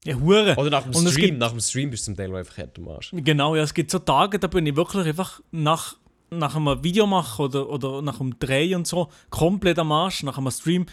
Ja, 0.06 0.17
hure. 0.17 0.55
Oder 0.56 0.71
nach 0.71 0.83
dem 0.83 0.95
Und 0.95 1.09
Stream. 1.09 1.27
gibt- 1.27 1.39
Nach 1.39 1.51
dem 1.51 1.61
Stream 1.61 1.91
bist 1.91 2.03
du 2.03 2.12
zum 2.12 2.17
Teil 2.17 2.35
einfach 2.35 2.59
hart 2.59 2.79
am 2.79 2.89
Arsch. 2.89 3.11
Genau, 3.15 3.56
ja, 3.56 3.62
es 3.62 3.73
gibt 3.75 3.91
so 3.91 3.99
Tage, 3.99 4.39
da 4.39 4.47
bin 4.49 4.67
ich 4.67 4.77
wirklich 4.77 5.06
einfach 5.06 5.41
nach, 5.51 5.97
nach 6.31 6.55
einem 6.56 6.83
Video 6.85 7.06
machen 7.06 7.47
oder, 7.47 7.69
oder 7.71 8.03
nach 8.03 8.21
einem 8.21 8.39
Dreh 8.39 8.75
und 8.75 8.87
so 8.87 9.09
komplett 9.31 9.79
am 9.79 9.93
Arsch, 9.93 10.23
nach 10.23 10.37
einem 10.39 10.51
Stream, 10.51 10.87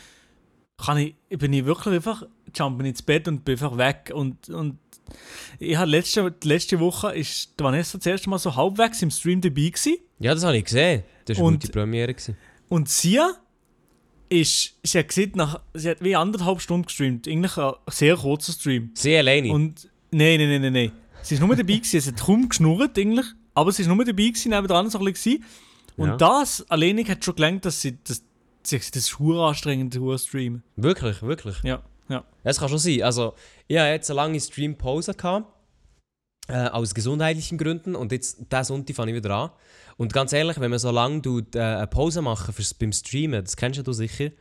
kann 0.78 0.98
ich, 0.98 1.16
bin 1.38 1.52
ich 1.54 1.66
wirklich 1.66 1.96
einfach, 1.96 2.24
jumpen 2.56 2.86
ins 2.86 3.02
Bett 3.02 3.28
und 3.28 3.44
bin 3.46 3.54
einfach 3.56 3.78
weg. 3.78 4.12
Und, 4.16 4.50
und 4.50 4.78
ich 5.60 5.76
habe 5.76 5.92
letzte, 5.92 6.32
die 6.32 6.48
letzte 6.48 6.80
Woche 6.80 7.14
ist 7.14 7.60
die 7.60 7.64
Vanessa 7.64 7.98
das 7.98 8.08
erste 8.08 8.30
Mal 8.30 8.40
so 8.40 8.56
halbwegs 8.56 9.02
im 9.02 9.12
Stream 9.12 9.42
dabei 9.42 9.70
gewesen. 9.70 9.98
Ja, 10.20 10.34
das 10.34 10.44
habe 10.46 10.58
ich 10.58 10.64
gesehen. 10.64 11.04
Das 11.26 11.38
war 11.38 11.46
eine 11.48 11.56
Und- 11.56 11.62
gute 11.64 11.72
Premiere. 11.74 12.14
Gewesen. 12.14 12.38
Und 12.70 12.88
sie 12.88 13.20
ist, 14.32 14.76
sie 14.84 15.00
hat 15.00 15.10
gesehen, 15.10 15.34
nach, 15.36 15.60
sie 15.74 15.90
hat 15.90 16.02
wie 16.04 16.16
anderthalb 16.16 16.62
Stunden 16.62 16.86
gestreamt. 16.86 17.28
Eigentlich 17.28 17.58
ein 17.58 17.74
sehr 17.90 18.16
kurzer 18.16 18.54
Stream. 18.54 18.92
Sie 18.94 19.16
alleine. 19.16 19.52
Und 19.52 19.90
nein, 20.12 20.40
nein, 20.40 20.50
nein, 20.50 20.62
nein, 20.62 20.74
nein. 20.74 20.92
Sie 21.22 21.36
ist 21.36 21.42
nur 21.42 21.50
dabei 21.56 21.74
gewesen, 21.76 22.00
sie 22.02 22.10
hat 22.10 22.20
kaum 22.20 22.50
geschnurrt 22.50 22.98
eigentlich, 22.98 23.26
aber 23.54 23.72
sie 23.72 23.84
ist 23.84 23.88
nur 23.88 23.98
dabei 23.98 24.14
gewesen, 24.24 24.50
nebendran 24.50 24.90
so 24.90 25.00
ein 25.00 25.06
bisschen. 25.06 25.44
Und 25.98 26.08
Ja. 26.10 26.18
das 26.18 26.66
alleine 26.70 27.04
hat 27.06 27.24
schon 27.24 27.36
gelangt, 27.36 27.66
dass 27.66 27.82
sie 27.82 27.98
das, 28.04 28.24
sie, 28.64 28.78
das 28.78 28.90
ist 28.96 29.20
hure 29.20 29.46
anstrengend, 29.48 29.96
hure 29.98 30.18
streamen. 30.18 30.64
Wirklich, 30.78 31.22
wirklich. 31.22 31.58
Ja, 31.64 31.84
ja. 32.10 32.24
Es 32.44 32.60
kann 32.60 32.70
schon 32.70 32.80
sein. 32.80 33.04
Also, 33.04 33.34
ich 33.68 33.78
hatte 33.78 33.90
jetzt 33.90 34.10
eine 34.10 34.16
lange 34.18 34.40
Stream-Pause. 34.40 35.14
gehabt, 35.14 35.46
Äh, 36.52 36.68
aus 36.70 36.94
gesundheitlichen 36.94 37.58
Gründen. 37.58 37.96
Und 37.96 38.12
jetzt, 38.12 38.40
diesen 38.52 38.64
Sonntag 38.64 38.96
fange 38.96 39.12
ich 39.12 39.18
wieder 39.18 39.32
an. 39.36 39.50
Und 39.98 40.14
ganz 40.14 40.34
ehrlich, 40.34 40.60
wenn 40.60 40.70
man 40.70 40.80
so 40.80 40.92
lange 40.92 41.22
tut, 41.22 41.56
äh, 41.56 41.60
eine 41.62 41.88
Pause 41.88 42.22
machen 42.22 42.54
fürs, 42.54 42.74
beim 42.74 42.92
Streamen, 42.92 43.44
das 43.44 43.56
kennst 43.56 43.86
du 43.86 43.94
sicher, 43.94 44.32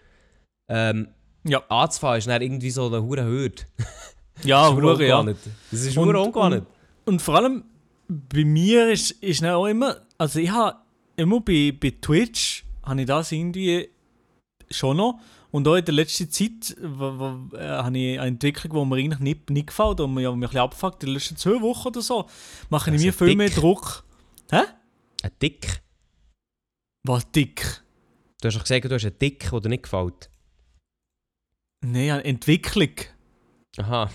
ähm, 0.69 1.09
Ja. 1.45 1.63
anzufahren 1.69 2.19
ist 2.19 2.27
dann 2.29 2.43
irgendwie 2.43 2.71
so 2.71 2.87
eine 2.87 3.03
hure 3.03 3.25
Hürde. 3.25 3.63
Ja, 4.43 4.71
hure, 4.75 5.07
ja. 5.07 5.23
Das 5.23 5.81
ist 5.83 5.97
Und- 5.99 6.09
hure 6.09 6.21
ungewohnt. 6.21 6.67
Und 7.05 7.21
vor 7.21 7.37
allem 7.37 7.65
bei 8.09 8.45
mir 8.45 8.91
ist, 8.91 9.11
ist 9.11 9.43
dann 9.43 9.51
auch 9.51 9.67
immer, 9.67 9.97
also 10.17 10.39
ich 10.39 10.51
habe 10.51 10.79
immer 11.17 11.41
bei, 11.41 11.73
bei 11.79 11.93
Twitch, 12.01 12.65
habe 12.83 13.01
ich 13.03 13.07
das 13.07 13.31
irgendwie 13.33 13.89
schon 14.71 14.97
noch. 14.97 15.21
Und 15.53 15.67
auch 15.67 15.75
in 15.77 15.85
der 15.85 15.95
letzten 15.95 16.31
Zeit 16.31 16.77
äh, 16.79 16.85
habe 16.87 17.99
ich 17.99 18.19
eine 18.21 18.29
Entwicklung, 18.29 18.73
die 18.73 18.85
mir 18.89 18.97
eigentlich 18.97 19.19
nicht, 19.21 19.51
nicht 19.51 19.67
gefällt 19.69 20.01
und 20.01 20.15
mir, 20.15 20.23
ja, 20.23 20.31
mich 20.31 20.37
ein 20.37 20.41
bisschen 20.51 20.61
abfuckt. 20.61 21.03
In 21.03 21.09
den 21.09 21.15
letzten 21.15 21.37
zwei 21.37 21.61
Wochen 21.61 21.89
oder 21.89 22.03
so 22.03 22.27
mache 22.69 22.91
ich 22.91 22.95
Also 22.95 23.07
mir 23.07 23.13
viel 23.13 23.27
dick. 23.29 23.37
mehr 23.39 23.51
Druck. 23.51 24.05
Hä? 24.51 24.63
Ein 25.23 25.31
Dick. 25.43 25.83
Was 27.05 27.31
dick? 27.33 27.83
Du 28.41 28.47
hast 28.49 28.57
doch 28.57 28.63
gesagt, 28.63 28.85
du 28.85 28.95
hast 28.95 29.05
einen 29.05 29.19
Dick, 29.19 29.51
der 29.51 29.61
dir 29.61 29.69
nicht 29.69 29.83
gefällt. 29.85 30.31
Nein, 31.83 32.11
eine 32.11 32.25
Entwicklung. 32.25 32.91
Aha. 33.79 34.11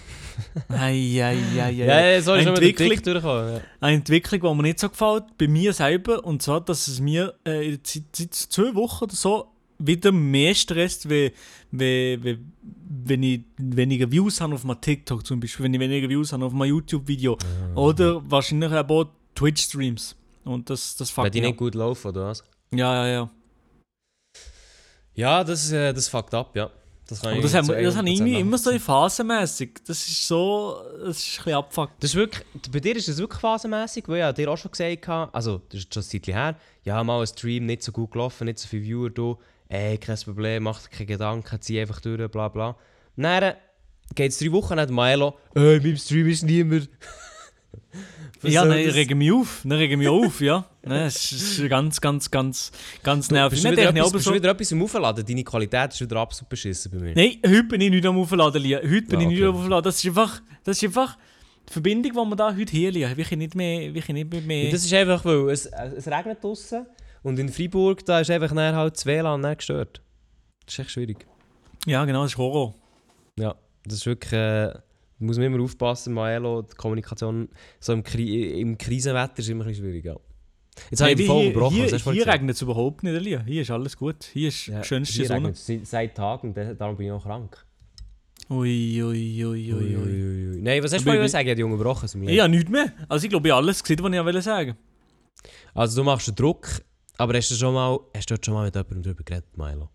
Ei, 0.70 1.22
ei, 1.24 1.38
ei, 1.56 1.62
ei. 1.62 1.72
Ja, 1.72 2.06
ja, 2.08 2.22
sorry, 2.22 2.44
dem 2.44 2.54
Entwicklung- 2.56 2.90
Dick 2.90 3.04
durchgekommen. 3.04 3.54
Ja. 3.56 3.62
Eine 3.80 3.96
Entwicklung, 3.98 4.42
die 4.42 4.56
mir 4.56 4.64
nicht 4.64 4.80
so 4.80 4.90
gefällt, 4.90 5.24
bei 5.38 5.48
mir 5.48 5.74
selber. 5.74 6.24
Und 6.26 6.42
zwar, 6.42 6.62
dass 6.62 6.88
es 6.88 7.00
mir 7.00 7.34
äh, 7.46 7.70
in- 7.74 7.80
seit, 7.84 8.04
seit 8.16 8.34
zwei 8.34 8.76
Wochen 8.76 9.06
oder 9.06 9.16
so 9.16 9.55
wieder 9.80 10.12
mehr 10.12 10.56
stresst, 10.56 11.10
wie, 11.10 11.32
wie, 11.72 12.40
wenn 12.88 13.24
ich 13.24 13.42
weniger 13.58 14.12
Views 14.12 14.42
habe 14.42 14.56
auf 14.56 14.64
meinem 14.64 14.82
TikTok 14.82 15.26
zum 15.26 15.40
Beispiel, 15.40 15.66
wenn 15.66 15.74
ich 15.74 15.80
weniger 15.80 16.10
Views 16.10 16.34
habe 16.34 16.46
auf 16.46 16.54
meinem 16.54 16.70
YouTube-Video. 16.70 17.38
Oder 17.76 18.22
wahrscheinlich 18.30 18.72
auch 18.72 19.08
Twitch-Streams. 19.36 20.16
Und 20.44 20.70
das, 20.70 20.96
das 20.96 21.10
Wenn 21.10 21.24
fuckt 21.26 21.36
die 21.36 21.42
mich 21.42 21.50
nicht 21.50 21.58
gut 21.58 21.76
laufen, 21.76 22.08
oder 22.08 22.28
was? 22.28 22.44
Ja, 22.72 23.06
ja, 23.06 23.08
ja. 23.08 23.30
Ja, 25.16 25.44
das, 25.44 25.72
äh, 25.72 25.94
das 25.94 26.08
fuckt 26.08 26.34
ab, 26.34 26.56
ja. 26.56 26.70
Das, 27.08 27.22
kann 27.22 27.36
ich 27.36 27.42
das, 27.44 27.54
haben, 27.54 27.68
das 27.68 27.96
habe 27.96 28.10
ich 28.10 28.20
100% 28.20 28.24
irgendwie 28.24 28.40
immer 28.40 28.58
so 28.58 28.78
phasenmässig. 28.80 29.82
Das 29.86 30.08
ist 30.08 30.28
so. 30.28 30.82
Das 31.00 31.18
ist 31.18 31.40
ein 31.40 31.44
bisschen 31.44 31.54
abfuckt. 31.54 32.04
Das 32.04 32.10
ist 32.10 32.16
wirklich, 32.16 32.44
bei 32.72 32.80
dir 32.80 32.96
ist 32.96 33.08
das 33.08 33.18
wirklich 33.18 33.40
phasenmässig, 33.40 34.08
weil 34.08 34.16
ich 34.16 34.22
ja 34.22 34.34
dir 34.34 34.50
auch 34.50 34.58
schon 34.58 34.72
gesagt 34.72 35.08
habe, 35.08 35.34
also 35.34 35.62
das 35.70 35.82
ist 35.82 35.94
schon 35.94 36.02
ein 36.02 36.10
Zeitchen 36.10 36.34
her, 36.34 36.56
ja, 36.84 37.04
mal 37.04 37.22
ein 37.22 37.28
Stream 37.28 37.68
nicht 37.68 37.84
so 37.84 37.92
gut 37.92 38.12
gelaufen, 38.12 38.46
nicht 38.46 38.58
so 38.58 38.68
viele 38.68 38.84
Viewer, 38.84 39.10
du, 39.12 39.38
ey, 39.70 39.98
kein 39.98 40.18
Problem, 40.18 40.64
mach 40.64 40.82
dir 40.84 40.90
keine 40.90 41.06
Gedanken, 41.06 41.62
zieh 41.62 41.80
einfach 41.80 42.00
durch, 42.02 42.30
bla 42.32 42.50
bla. 42.50 42.76
Dann 43.16 43.54
geht 44.14 44.32
es 44.32 44.40
drei 44.40 44.52
Wochen, 44.52 44.78
dann 44.78 44.94
Milo, 44.94 45.38
ey, 45.54 45.78
in 45.78 45.84
meinem 45.84 45.98
Stream 45.98 46.28
ist 46.28 46.44
niemand. 46.44 46.90
Ja, 48.44 48.64
nein, 48.66 48.88
ich 48.88 48.94
rege 48.94 49.16
mich 49.16 49.32
auf. 49.32 49.62
Dann 49.64 49.78
rege 49.78 49.94
ich 49.94 49.98
mich 49.98 50.08
auf, 50.08 50.40
ja. 50.42 50.66
Nein, 50.84 51.08
es 51.08 51.32
ist 51.32 51.68
ganz, 51.70 52.00
ganz, 52.00 52.30
ganz, 52.30 52.72
ganz 53.02 53.32
nervig. 53.32 53.62
Bist 53.62 53.66
du 53.66 53.72
wieder, 53.72 53.90
ich 53.90 53.96
etwas, 53.96 54.12
bist 54.12 54.26
so, 54.26 54.32
du 54.32 54.36
wieder 54.38 54.52
etwas 54.52 54.72
am 54.72 54.84
Aufladen? 54.84 55.26
Deine 55.26 55.44
Qualität 55.44 55.94
ist 55.94 56.02
wieder 56.02 56.18
absolut 56.18 56.50
beschissen 56.50 56.92
bei 56.92 57.00
mir. 57.00 57.16
Nein, 57.16 57.38
heute 57.46 57.64
bin 57.64 57.82
ich 57.82 57.90
nicht 57.90 58.06
am 58.06 58.18
Aufladen, 58.20 58.62
Lia. 58.62 58.80
Heute 58.80 59.02
bin 59.04 59.20
Ah, 59.20 59.22
ich 59.22 59.28
nicht 59.30 59.44
am 59.44 59.56
Aufladen. 59.56 59.84
Das 59.84 59.96
ist 59.98 60.06
einfach, 60.06 60.42
das 60.64 60.78
ist 60.78 60.84
einfach 60.84 61.18
die 61.68 61.74
Verbindung, 61.74 62.12
die 62.12 62.30
wir 62.30 62.36
da 62.36 62.56
heute 62.56 62.72
hier 62.72 62.92
liegen. 62.92 63.16
Können 63.16 63.40
nicht 63.40 63.56
mehr, 63.56 63.92
können 64.02 64.28
nicht 64.30 64.46
mehr... 64.46 64.66
Und 64.66 64.74
das 64.74 64.86
ist 64.86 64.94
einfach, 64.94 65.26
weil 65.26 65.50
es, 65.50 65.66
es 65.66 66.08
regnet 66.08 66.44
draußen 66.44 66.86
und 67.26 67.38
in 67.40 67.50
Freiburg 67.50 68.06
da 68.06 68.20
ist 68.22 68.30
einfach 68.32 68.54
nachher 68.54 68.76
halt 68.78 68.96
das 68.96 69.06
WLAN 69.06 69.42
nicht 69.42 69.58
gestört. 69.58 70.02
Das 70.66 70.74
ist 70.76 70.80
echt 70.80 70.92
schwierig. 70.92 71.26
ja, 71.86 72.06
genau, 72.06 72.24
das 72.24 72.32
ist 72.32 72.38
Horror. 72.38 72.74
Ja, 73.38 73.56
das 73.84 73.96
ist 73.96 74.06
wirklich. 74.06 74.32
Äh, 74.34 74.74
muss 75.20 75.38
man 75.38 75.46
immer 75.48 75.64
aufpassen, 75.64 76.14
Maelo, 76.14 76.62
die 76.62 76.76
Kommunikation 76.76 77.48
so 77.80 77.94
im, 77.94 78.04
Kri 78.04 78.60
im 78.60 78.78
Krisenwetter 78.78 79.40
ist 79.40 79.48
immer 79.50 79.64
ein 79.64 79.68
bisschen 79.70 79.86
schwierig. 79.86 80.06
Ja. 80.06 80.16
Jetzt 80.92 81.00
habe 81.02 81.12
ich 81.14 81.20
Hey, 81.20 81.26
hier 81.44 81.54
gebrochen. 81.54 81.76
hier, 81.76 81.98
hier 82.14 82.28
regnet 82.28 82.56
es 82.58 82.62
überhaupt 82.62 83.02
nicht, 83.04 83.22
Lia. 83.22 83.42
Hier 83.46 83.62
ist 83.62 83.72
alles 83.72 83.96
gut. 83.96 84.26
Hier 84.34 84.50
ist 84.50 84.68
Ja, 84.68 84.84
schönste 84.84 85.14
hier 85.16 85.28
Sonne. 85.28 85.52
seit- 85.54 85.88
seit 85.88 86.16
Tagen, 86.16 86.54
da- 86.54 86.74
darum 86.74 86.98
bin 86.98 87.06
ich 87.08 87.12
auch 87.14 87.24
krank. 87.24 87.66
Ui, 88.50 89.02
ui, 89.02 89.46
ui, 89.46 89.74
ui, 89.74 89.96
ui. 89.98 90.62
Nein, 90.62 90.84
was 90.84 90.92
hast 90.94 91.06
du 91.06 91.10
Aber 91.10 91.18
vorhin 91.18 91.26
ich- 91.26 91.34
habe 91.58 91.66
unterbrochen. 91.66 92.20
mir- 92.20 92.30
Ich 92.32 92.40
habe 92.40 92.50
nichts 92.50 92.70
mehr. 92.70 92.92
Also 93.08 93.24
ich 93.24 93.30
glaube, 93.30 93.48
ich 93.48 93.52
habe 93.54 93.64
alles 93.64 93.82
gesehen, 93.84 94.04
was 94.04 94.14
ich 94.14 94.24
wollte 94.26 94.42
sagen. 94.42 94.76
Also 95.74 96.02
du 96.02 96.04
machst 96.04 96.28
den 96.28 96.36
Druck, 96.36 96.68
aber 97.18 97.38
hast 97.38 97.52
du 97.52 97.56
schon 97.56 97.74
mal, 97.74 98.00
hast 98.16 98.30
du 98.30 98.36
schon 98.44 98.54
mal 98.54 98.66
mit 98.66 98.76
jemandem 98.76 99.04
darüber 99.04 99.24
geredet, 99.24 99.58
Milo? 99.58 99.90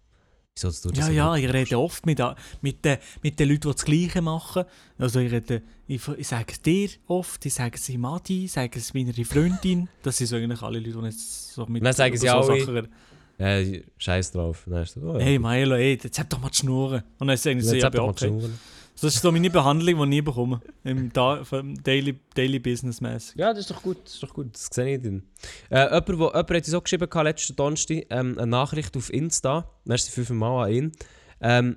Wieso 0.54 0.70
tut 0.70 0.92
das 0.96 0.98
Ja, 0.98 1.06
so 1.06 1.12
ja, 1.12 1.36
ich 1.36 1.52
rede 1.52 1.78
oft 1.78 2.04
mit, 2.06 2.20
a- 2.20 2.34
mit, 2.60 2.84
den, 2.84 2.98
mit 3.22 3.38
den 3.38 3.48
Leuten, 3.48 3.60
die 3.68 3.72
das 3.72 3.84
Gleiche 3.84 4.20
machen. 4.20 4.64
Also 4.98 5.20
ich, 5.20 5.30
rede, 5.32 5.62
ich, 5.86 6.06
ich 6.08 6.28
sage 6.28 6.52
es 6.52 6.60
dir 6.60 6.88
oft, 7.06 7.44
ich 7.46 7.54
sage 7.54 7.76
es 7.76 7.88
im 7.88 8.00
Madi, 8.00 8.44
ich 8.46 8.52
sage 8.52 8.78
es 8.78 8.92
meiner 8.92 9.12
Freundin. 9.24 9.88
Das 10.02 10.16
sind 10.18 10.26
so 10.26 10.36
eigentlich 10.36 10.60
alle 10.62 10.80
Leute, 10.80 10.98
die 10.98 11.04
jetzt 11.06 11.54
so 11.54 11.66
mit 11.66 11.84
Dann 11.84 11.92
sagen 11.94 12.16
sie 12.16 12.26
über 12.26 12.36
alle- 12.36 12.60
Sachen. 12.64 12.88
Ja, 13.38 13.80
scheiß 13.96 14.32
drauf. 14.32 14.64
Dann 14.66 14.80
hast 14.80 14.96
du, 14.96 15.00
oh, 15.12 15.14
ja. 15.18 15.24
Hey 15.24 15.38
Milo, 15.38 15.74
ey, 15.76 15.98
jetzt 16.02 16.18
hab 16.18 16.28
doch 16.28 16.38
mal 16.40 16.50
die 16.50 16.58
Schnurren. 16.58 17.02
Und 17.18 17.28
dann 17.28 17.36
sagen 17.38 17.60
sie, 17.62 17.78
ja, 17.78 17.86
okay. 17.88 18.30
Das 19.00 19.14
ist 19.14 19.22
so 19.22 19.32
meine 19.32 19.48
Behandlung, 19.48 19.96
die 19.96 20.02
ich 20.02 20.08
nie 20.08 20.20
bekomme. 20.20 20.60
Im 20.84 21.10
da 21.12 21.42
Daily, 21.82 22.18
Daily 22.34 22.58
Business 22.58 23.00
mäßig. 23.00 23.36
Ja, 23.36 23.50
das 23.50 23.60
ist 23.60 23.70
doch 23.70 23.82
gut, 23.82 23.96
das 24.04 24.14
ist 24.14 24.22
doch 24.22 24.34
gut, 24.34 24.52
das 24.52 24.68
sehe 24.70 24.96
ich 24.96 25.02
dann. 25.02 25.22
Äh, 25.70 25.84
jemand, 25.84 26.08
wo, 26.18 26.26
jemand 26.26 26.50
hat 26.50 26.56
uns 26.56 26.74
auch 26.74 26.84
geschrieben, 26.84 27.08
gehabt, 27.08 27.24
letzten 27.24 27.56
Donnerstag, 27.56 28.06
ähm, 28.10 28.36
eine 28.36 28.46
Nachricht 28.46 28.94
auf 28.98 29.10
Insta, 29.10 29.70
merci 29.84 30.10
fünfmal 30.10 30.66
an 30.66 30.72
ihn. 30.72 30.92
Ähm, 31.40 31.76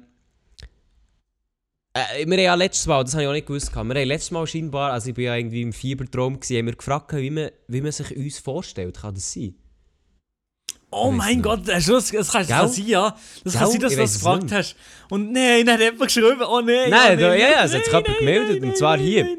äh, 1.93 2.25
wir 2.25 2.33
haben 2.33 2.43
ja 2.43 2.55
letztes 2.55 2.87
Mal, 2.87 3.03
das 3.03 3.13
habe 3.13 3.23
ich 3.23 3.29
auch 3.29 3.33
nicht 3.33 3.47
gewusst, 3.47 3.71
gehabt, 3.71 3.87
wir 3.87 3.95
haben 3.95 4.07
letztes 4.07 4.31
Mal 4.31 4.45
scheinbar, 4.45 4.91
also 4.91 5.09
ich 5.09 5.15
bin 5.15 5.25
ja 5.25 5.35
irgendwie 5.35 5.61
im 5.61 5.71
Fiebertraum, 5.71 6.39
gewesen, 6.39 6.57
haben 6.57 6.65
wir 6.65 6.75
gefragt, 6.75 7.13
wie 7.13 7.29
man, 7.29 7.51
wie 7.67 7.81
man 7.81 7.91
sich 7.93 8.17
uns 8.17 8.39
vorstellt, 8.39 8.99
kann 8.99 9.13
das 9.13 9.31
sein? 9.31 9.55
Oh 10.93 11.11
mein 11.11 11.35
nicht. 11.35 11.43
Gott, 11.43 11.67
das, 11.67 11.85
das, 11.85 12.11
das 12.11 12.31
kann, 12.31 12.45
das 12.47 12.77
ja. 12.77 13.15
Das 13.43 13.53
kann 13.53 13.69
sein, 13.71 13.79
dass 13.81 13.93
du 13.93 13.99
das 13.99 14.13
gefragt 14.13 14.51
hast. 14.51 14.75
Und 15.09 15.31
nein, 15.31 15.65
dann 15.65 15.75
hat 15.75 15.81
jemand 15.81 16.01
geschrieben, 16.01 16.41
oh 16.47 16.61
nein. 16.61 16.89
Nein, 16.89 17.17
oh, 17.17 17.21
da- 17.21 17.35
ja, 17.35 17.49
ja, 17.49 17.63
es 17.65 17.73
hat 17.73 17.83
sich 17.83 17.93
jemand 17.93 18.17
gemeldet, 18.19 18.61
nein, 18.61 18.69
und 18.69 18.77
zwar 18.77 18.97
nein, 18.97 19.05
hier. 19.05 19.23
nein, 19.23 19.37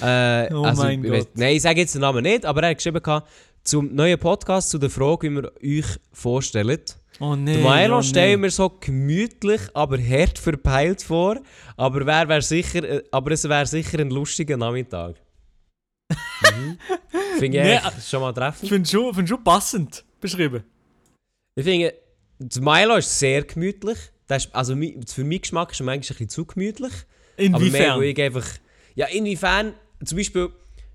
nein. 0.00 0.48
Äh, 0.50 0.54
Oh 0.54 0.62
also, 0.64 0.82
mein 0.82 1.04
ich 1.04 1.10
Gott. 1.10 1.28
Nein, 1.34 1.56
ich 1.56 1.62
sage 1.62 1.80
jetzt 1.80 1.94
den 1.94 2.00
Namen 2.02 2.22
nicht, 2.22 2.44
aber 2.44 2.62
er 2.62 2.70
hat 2.70 2.76
geschrieben, 2.76 3.02
zum 3.62 3.94
neuen 3.94 4.18
Podcast, 4.18 4.70
zu 4.70 4.78
der 4.78 4.90
Frage, 4.90 5.30
wie 5.30 5.34
wir 5.36 5.52
euch 5.62 5.86
vorstellen. 6.12 6.80
Oh 7.20 7.34
nein. 7.34 7.62
Der 7.62 7.70
Milo 7.70 7.98
oh, 7.98 8.02
stellen 8.02 8.40
mir 8.40 8.50
so 8.50 8.70
gemütlich, 8.80 9.60
aber 9.74 9.98
hart 9.98 10.38
verpeilt 10.38 11.02
vor. 11.02 11.38
Aber, 11.76 12.06
wer 12.06 12.28
wär 12.28 12.42
sicher, 12.42 12.84
äh, 12.84 13.02
aber 13.10 13.32
es 13.32 13.48
wäre 13.48 13.66
sicher 13.66 13.98
ein 13.98 14.10
lustiger 14.10 14.56
Nachmittag. 14.56 15.16
mhm. 16.10 16.78
Finde 17.38 17.58
ich 17.58 17.64
Nee, 17.64 17.80
schon 18.08 18.20
mal 18.20 18.32
treffend. 18.32 18.68
finde 18.68 18.88
schon, 18.88 19.14
find 19.14 19.28
schon 19.28 19.42
passend 19.44 20.04
beschrieben. 20.20 20.62
Ich 21.58 21.64
finde, 21.64 21.94
der 22.38 22.62
Milo 22.62 22.96
ist 22.96 23.18
sehr 23.18 23.42
gemütlich. 23.42 23.98
Das 24.26 24.44
ist, 24.46 24.54
also 24.54 24.74
für 25.06 25.24
meinen 25.24 25.40
Geschmack 25.40 25.72
ist 25.72 25.80
er 25.80 25.86
manchmal 25.86 25.94
ein 25.96 26.00
bisschen 26.00 26.28
zu 26.28 26.44
gemütlich. 26.46 26.92
Aber 26.92 27.48
mehr, 27.58 27.58
Inwiefern? 27.58 28.02
ich 28.02 28.20
einfach... 28.22 28.46
Ja, 28.94 29.06
inwiefern... 29.06 29.74
Zum 30.04 30.16
Beispiel, 30.18 30.48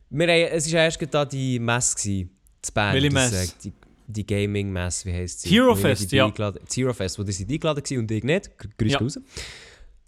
wir 0.10 0.29
es 0.29 0.72
war 0.72 0.79
erst 0.82 1.00
da 1.13 1.25
die 1.25 1.60
Messe, 1.60 1.96
gewesen, 1.98 2.29
das 2.62 2.72
Band. 2.72 2.93
Welche 2.93 3.10
das, 3.10 3.32
Messe? 3.32 3.43
äh, 3.43 3.48
die, 3.65 3.74
die 4.08 4.25
Gaming-Messe, 4.25 5.05
wie 5.10 5.13
heisst 5.13 5.41
sie? 5.41 5.50
Hero 5.50 5.75
Fest, 5.75 6.10
ja. 6.13 6.25
eingeladen- 6.27 6.62
Das 6.65 6.77
Hero 6.77 6.93
Fest, 6.93 7.20
wo 7.20 7.24
die 7.24 7.34
sind 7.34 7.51
eingeladen 7.51 7.84
waren 7.84 7.98
und 8.00 8.12
ich 8.12 8.24
nicht. 8.24 8.58
Gr- 8.58 8.70
Grüß 8.77 8.91
Ja. 8.93 9.00
raus. 9.00 9.20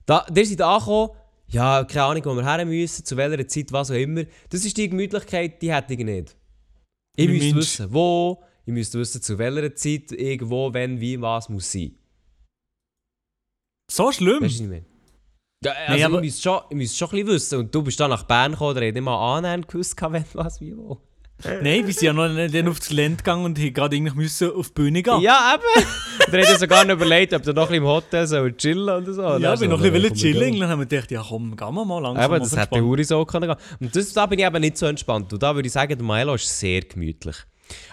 Da, 0.06 0.26
die 0.32 0.46
sind 0.46 0.62
angekommen, 0.62 1.10
ja, 1.48 1.84
keine 1.84 2.04
Ahnung, 2.06 2.24
wo 2.26 2.36
wir 2.36 2.46
her 2.46 2.66
müssen, 2.66 3.04
zu 3.04 3.18
welcher 3.18 3.46
Zeit, 3.48 3.72
was 3.74 3.92
auch 3.92 3.96
immer. 3.96 4.24
Das 4.50 4.64
ist 4.64 4.78
die 4.78 4.88
Gemütlichkeit, 4.90 5.62
die 5.62 5.74
hätte 5.74 5.94
ich 5.94 6.00
nicht. 6.00 6.36
Ich 7.18 7.28
müsste 7.28 7.56
wissen, 7.56 7.88
wo, 7.94 8.42
ich 8.65 8.74
müsste 8.74 9.00
wissen, 9.00 9.22
zu 9.22 9.38
welcher 9.38 9.75
Zeit, 9.75 10.12
irgendwo, 10.12 10.74
wenn, 10.74 11.00
wie, 11.00 11.22
was 11.22 11.50
muss 11.50 11.72
sein. 11.72 11.95
So 13.91 14.12
schlimm? 14.12 14.41
Weißt 14.41 14.41
du, 14.41 14.45
was 14.45 14.60
ich 14.62 14.67
meine? 14.67 14.86
Ja, 15.63 15.72
also 15.72 15.93
Nee, 15.95 16.03
aber- 16.03 16.15
ich, 16.17 16.22
müsste 16.22 16.41
schon, 16.41 16.60
ich 16.69 16.75
müsste 16.75 16.98
schon 16.98 17.07
ein 17.10 17.12
bisschen 17.12 17.27
wissen. 17.27 17.60
Und 17.60 17.75
du 17.75 17.81
bist 17.84 18.00
dann 18.00 18.10
nach 18.10 18.24
Bern 18.24 18.51
gekommen, 18.51 18.75
da 18.75 18.81
hätte 18.81 18.88
ich 18.89 18.93
nicht 18.95 19.03
mal 19.03 19.38
annähernd 19.38 19.67
gewusst, 19.67 19.95
wenn, 20.01 20.25
was, 20.34 20.62
wie, 20.62 20.75
wo. 20.75 21.00
Nein, 21.43 21.86
wir 21.86 21.93
sind 21.93 22.01
ja 22.03 22.13
noch 22.13 22.29
nicht 22.29 22.55
dann 22.55 22.69
aufs 22.69 22.88
Gelände 22.88 23.17
gegangen 23.17 23.43
und 23.43 23.60
haben 23.60 23.74
gerade 23.74 23.95
eigentlich 23.98 24.15
müssen 24.15 24.51
auf 24.51 24.69
die 24.69 24.74
Bühne 24.74 25.03
gehen. 25.03 25.19
Ja, 25.19 25.55
eben. 25.55 25.86
da 26.31 26.38
hätte 26.38 26.53
ich 26.53 26.60
sogar 26.60 26.86
noch 26.86 26.93
überlegt, 26.93 27.34
ob 27.34 27.43
du 27.43 27.51
noch 27.51 27.63
ein 27.63 27.67
bisschen 27.67 27.84
im 27.84 27.89
Hotel 27.89 28.25
soll 28.25 28.55
chillen 28.55 28.84
oder 28.89 29.13
so. 29.13 29.22
ja, 29.22 29.39
wir 29.39 29.57
so, 29.57 29.65
noch 29.65 29.84
ein 29.84 29.91
bisschen 29.91 30.15
chillen. 30.15 30.60
Dann 30.60 30.69
haben 30.69 30.79
wir 30.79 30.86
gedacht, 30.86 31.12
ja 31.12 31.22
komm, 31.27 31.57
gehen 31.57 31.74
wir 31.74 31.84
mal 31.86 32.00
langsam. 32.00 32.31
Eben, 32.31 32.39
das 32.41 32.55
hätte. 32.55 32.81
Uri 32.81 33.03
so 33.03 33.25
können 33.25 33.50
gehen. 33.50 33.57
Und 33.81 33.93
das, 33.93 34.13
da 34.13 34.25
bin 34.27 34.39
ich 34.39 34.45
eben 34.45 34.62
nicht 34.62 34.77
so 34.77 34.86
entspannt. 34.86 35.34
Und 35.34 35.43
da 35.43 35.53
würde 35.53 35.67
ich 35.67 35.74
sagen, 35.74 35.98
der 35.98 36.05
Milo 36.07 36.36
ist 36.36 36.57
sehr 36.57 36.81
gemütlich. 36.81 37.36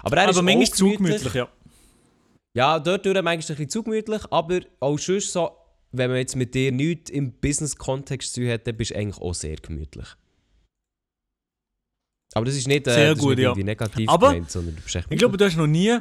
Aber 0.02 0.16
er 0.16 0.28
ist 0.28 0.36
Aber 0.36 0.44
manchmal 0.44 0.66
auch 0.66 0.72
zu 0.72 0.90
gemütlich, 0.90 1.34
ja. 1.34 1.48
Ja, 2.54 2.78
dort 2.78 3.06
durch 3.06 3.14
manchmal 3.14 3.32
ein 3.32 3.38
bisschen 3.38 3.68
zu 3.68 3.82
gemütlich, 3.82 4.22
aber 4.30 4.60
auch 4.80 4.98
sonst 4.98 5.32
so, 5.32 5.50
wenn 5.92 6.10
man 6.10 6.18
jetzt 6.18 6.36
mit 6.36 6.54
dir 6.54 6.70
nichts 6.72 7.10
im 7.10 7.32
Business-Kontext 7.32 8.34
zu 8.34 8.46
hat, 8.50 8.66
dann 8.66 8.76
bist 8.76 8.90
du 8.90 8.96
eigentlich 8.96 9.20
auch 9.20 9.34
sehr 9.34 9.56
gemütlich. 9.56 10.06
Aber 12.34 12.46
das 12.46 12.56
ist 12.56 12.66
nicht, 12.66 12.86
äh, 12.86 12.94
Sehr 12.94 13.12
ist 13.12 13.18
gut, 13.18 13.36
nicht 13.36 13.44
ja. 13.44 13.54
negativ 13.54 14.08
Aber 14.08 14.28
gemeint, 14.28 14.50
sondern 14.50 14.76
du 14.76 14.82
bist 14.82 14.96
echt 14.96 15.06
Ich 15.10 15.18
glaube, 15.18 15.36
du 15.36 15.44
hast 15.44 15.56
noch 15.56 15.66
nie, 15.66 15.98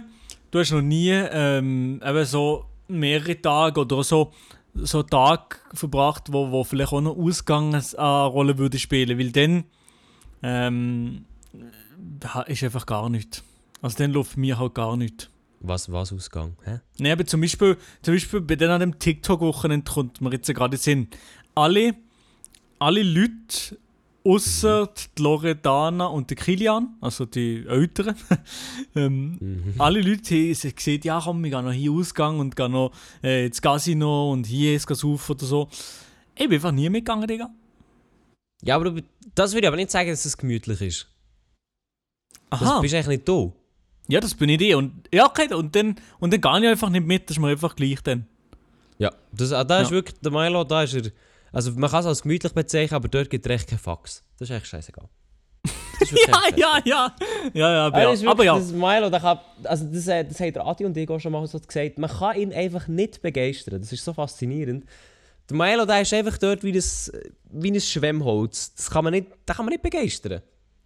du 0.51 0.59
hast 0.59 0.71
noch 0.71 0.81
nie 0.81 1.09
ähm, 1.11 2.01
eben 2.05 2.25
so 2.25 2.65
mehrere 2.87 3.41
Tage 3.41 3.81
oder 3.81 4.03
so, 4.03 4.31
so 4.73 4.99
einen 4.99 5.09
Tag 5.09 5.61
verbracht, 5.73 6.31
wo, 6.31 6.51
wo 6.51 6.63
vielleicht 6.63 6.93
auch 6.93 7.01
noch 7.01 7.17
Ausgang 7.17 7.75
eine 7.75 8.25
Rolle 8.25 8.57
würde 8.57 8.79
spielen, 8.79 9.19
weil 9.19 9.31
dann 9.31 9.65
ähm, 10.43 11.25
ist 12.47 12.63
einfach 12.63 12.85
gar 12.85 13.09
nichts. 13.09 13.43
Also 13.81 13.97
dann 13.97 14.11
läuft 14.11 14.37
mir 14.37 14.57
halt 14.59 14.75
gar 14.75 14.95
nichts. 14.97 15.29
was, 15.59 15.91
was 15.91 16.11
Ausgang? 16.13 16.55
Hä? 16.63 16.79
Nee, 16.99 17.11
aber 17.11 17.25
zum 17.25 17.41
Beispiel, 17.41 17.77
zum 18.01 18.13
Beispiel 18.15 18.41
bei 18.41 18.55
dann 18.55 18.71
an 18.71 18.79
dem 18.79 18.99
TikTok-Wochenende 18.99 19.91
kommt 19.91 20.21
mir 20.21 20.31
jetzt 20.31 20.53
gerade 20.53 20.77
Sinn. 20.77 21.07
Alle, 21.55 21.95
alle 22.79 23.03
Leute, 23.03 23.77
außer 24.23 24.87
die 25.17 25.21
Loredana 25.21 26.05
und 26.05 26.29
der 26.29 26.37
Kilian, 26.37 26.95
also 27.01 27.25
die 27.25 27.65
Älteren, 27.67 28.15
ähm, 28.95 29.37
Mhm. 29.39 29.75
alle 29.79 30.01
Leute 30.01 30.35
haben 30.35 30.75
gesehen, 30.75 31.01
ja 31.03 31.19
komm, 31.23 31.43
wir 31.43 31.49
gehen 31.51 31.65
noch 31.65 31.71
hier 31.71 31.91
Ausgang 31.91 32.39
und 32.39 32.55
gehen 32.55 32.71
noch 32.71 32.91
äh, 33.23 33.47
ins 33.47 33.61
Casino 33.61 34.31
und 34.31 34.45
hier 34.45 34.75
ist 34.75 34.89
es 34.89 35.03
auf 35.03 35.29
oder 35.29 35.45
so. 35.45 35.69
Ich 36.35 36.45
bin 36.47 36.53
einfach 36.53 36.71
nie 36.71 36.89
mitgegangen, 36.89 37.27
Digga. 37.27 37.49
Ja, 38.63 38.75
aber 38.75 38.93
das 39.35 39.53
würde 39.53 39.65
ich 39.65 39.67
aber 39.67 39.77
nicht 39.77 39.89
sagen, 39.91 40.09
dass 40.09 40.23
es 40.25 40.37
gemütlich 40.37 40.81
ist. 40.81 41.07
Das 42.51 42.61
Aha, 42.61 42.79
bist 42.79 42.93
eigentlich 42.93 43.07
nicht 43.07 43.27
du. 43.27 43.53
Ja, 44.11 44.19
das 44.19 44.35
bin 44.35 44.49
ich. 44.49 44.75
Und, 44.75 45.07
ja, 45.13 45.25
okay, 45.25 45.53
und 45.53 45.75
dann, 45.75 45.95
und 46.19 46.33
dann 46.33 46.41
gehe 46.41 46.59
ich 46.61 46.67
einfach 46.67 46.89
nicht 46.89 47.05
mit, 47.05 47.29
das 47.29 47.37
ist 47.37 47.41
mir 47.41 47.49
einfach 47.49 47.75
gleich 47.75 48.01
dann. 48.03 48.27
Ja, 48.97 49.11
das, 49.31 49.51
ah, 49.51 49.63
da 49.63 49.81
ist 49.81 49.89
Ja. 49.89 49.95
wirklich, 49.95 50.19
der 50.19 50.31
Milo, 50.31 50.63
da 50.63 50.83
ist 50.83 50.93
er, 50.93 51.03
also 51.51 51.71
man 51.71 51.89
kann 51.89 52.01
es 52.01 52.05
als 52.05 52.21
gemütlich 52.21 52.53
bezeichnen, 52.53 52.95
aber 52.95 53.07
dort 53.07 53.29
gibt 53.29 53.45
es 53.45 53.49
recht 53.49 53.67
keinen 53.67 53.79
Fax. 53.79 54.23
Das 54.37 54.49
ist 54.49 54.55
echt 54.55 54.67
scheißegal. 54.67 55.07
Ist 55.99 56.11
Ja, 56.27 56.41
ja, 56.55 56.79
ja. 56.85 57.15
Ja, 57.53 57.73
ja, 57.73 57.85
aber, 57.87 57.97
Ja, 57.97 58.03
ja. 58.03 58.11
das 58.11 58.21
ist 58.21 58.27
aber 58.27 58.43
ja. 58.43 58.55
Das 58.57 58.71
Milo, 58.71 59.09
der 59.09 59.19
kann, 59.19 59.39
also 59.63 59.85
das, 59.85 60.07
äh, 60.07 60.23
das 60.25 60.39
hat 60.39 60.55
der 60.55 60.65
Adi 60.65 60.85
und 60.85 60.95
ich 60.97 61.09
auch 61.09 61.19
schon 61.19 61.31
mal 61.31 61.45
so 61.47 61.59
gesagt, 61.59 61.97
man 61.97 62.09
kann 62.09 62.35
ihn 62.37 62.53
einfach 62.53 62.87
nicht 62.87 63.21
begeistern. 63.21 63.81
Das 63.81 63.91
ist 63.91 64.03
so 64.05 64.13
faszinierend. 64.13 64.85
Der 65.49 65.57
Milo, 65.57 65.85
der 65.85 66.01
ist 66.01 66.13
einfach 66.13 66.37
dort 66.37 66.63
wie 66.63 66.71
ein, 66.71 66.83
wie 67.51 67.71
ein 67.71 67.81
Schwemmholz. 67.81 68.73
Das 68.75 68.89
kann 68.89 69.03
man 69.03 69.13
nicht, 69.13 69.27
den 69.31 69.55
kann 69.55 69.65
man 69.65 69.71
nicht 69.71 69.81
begeistern. 69.83 70.41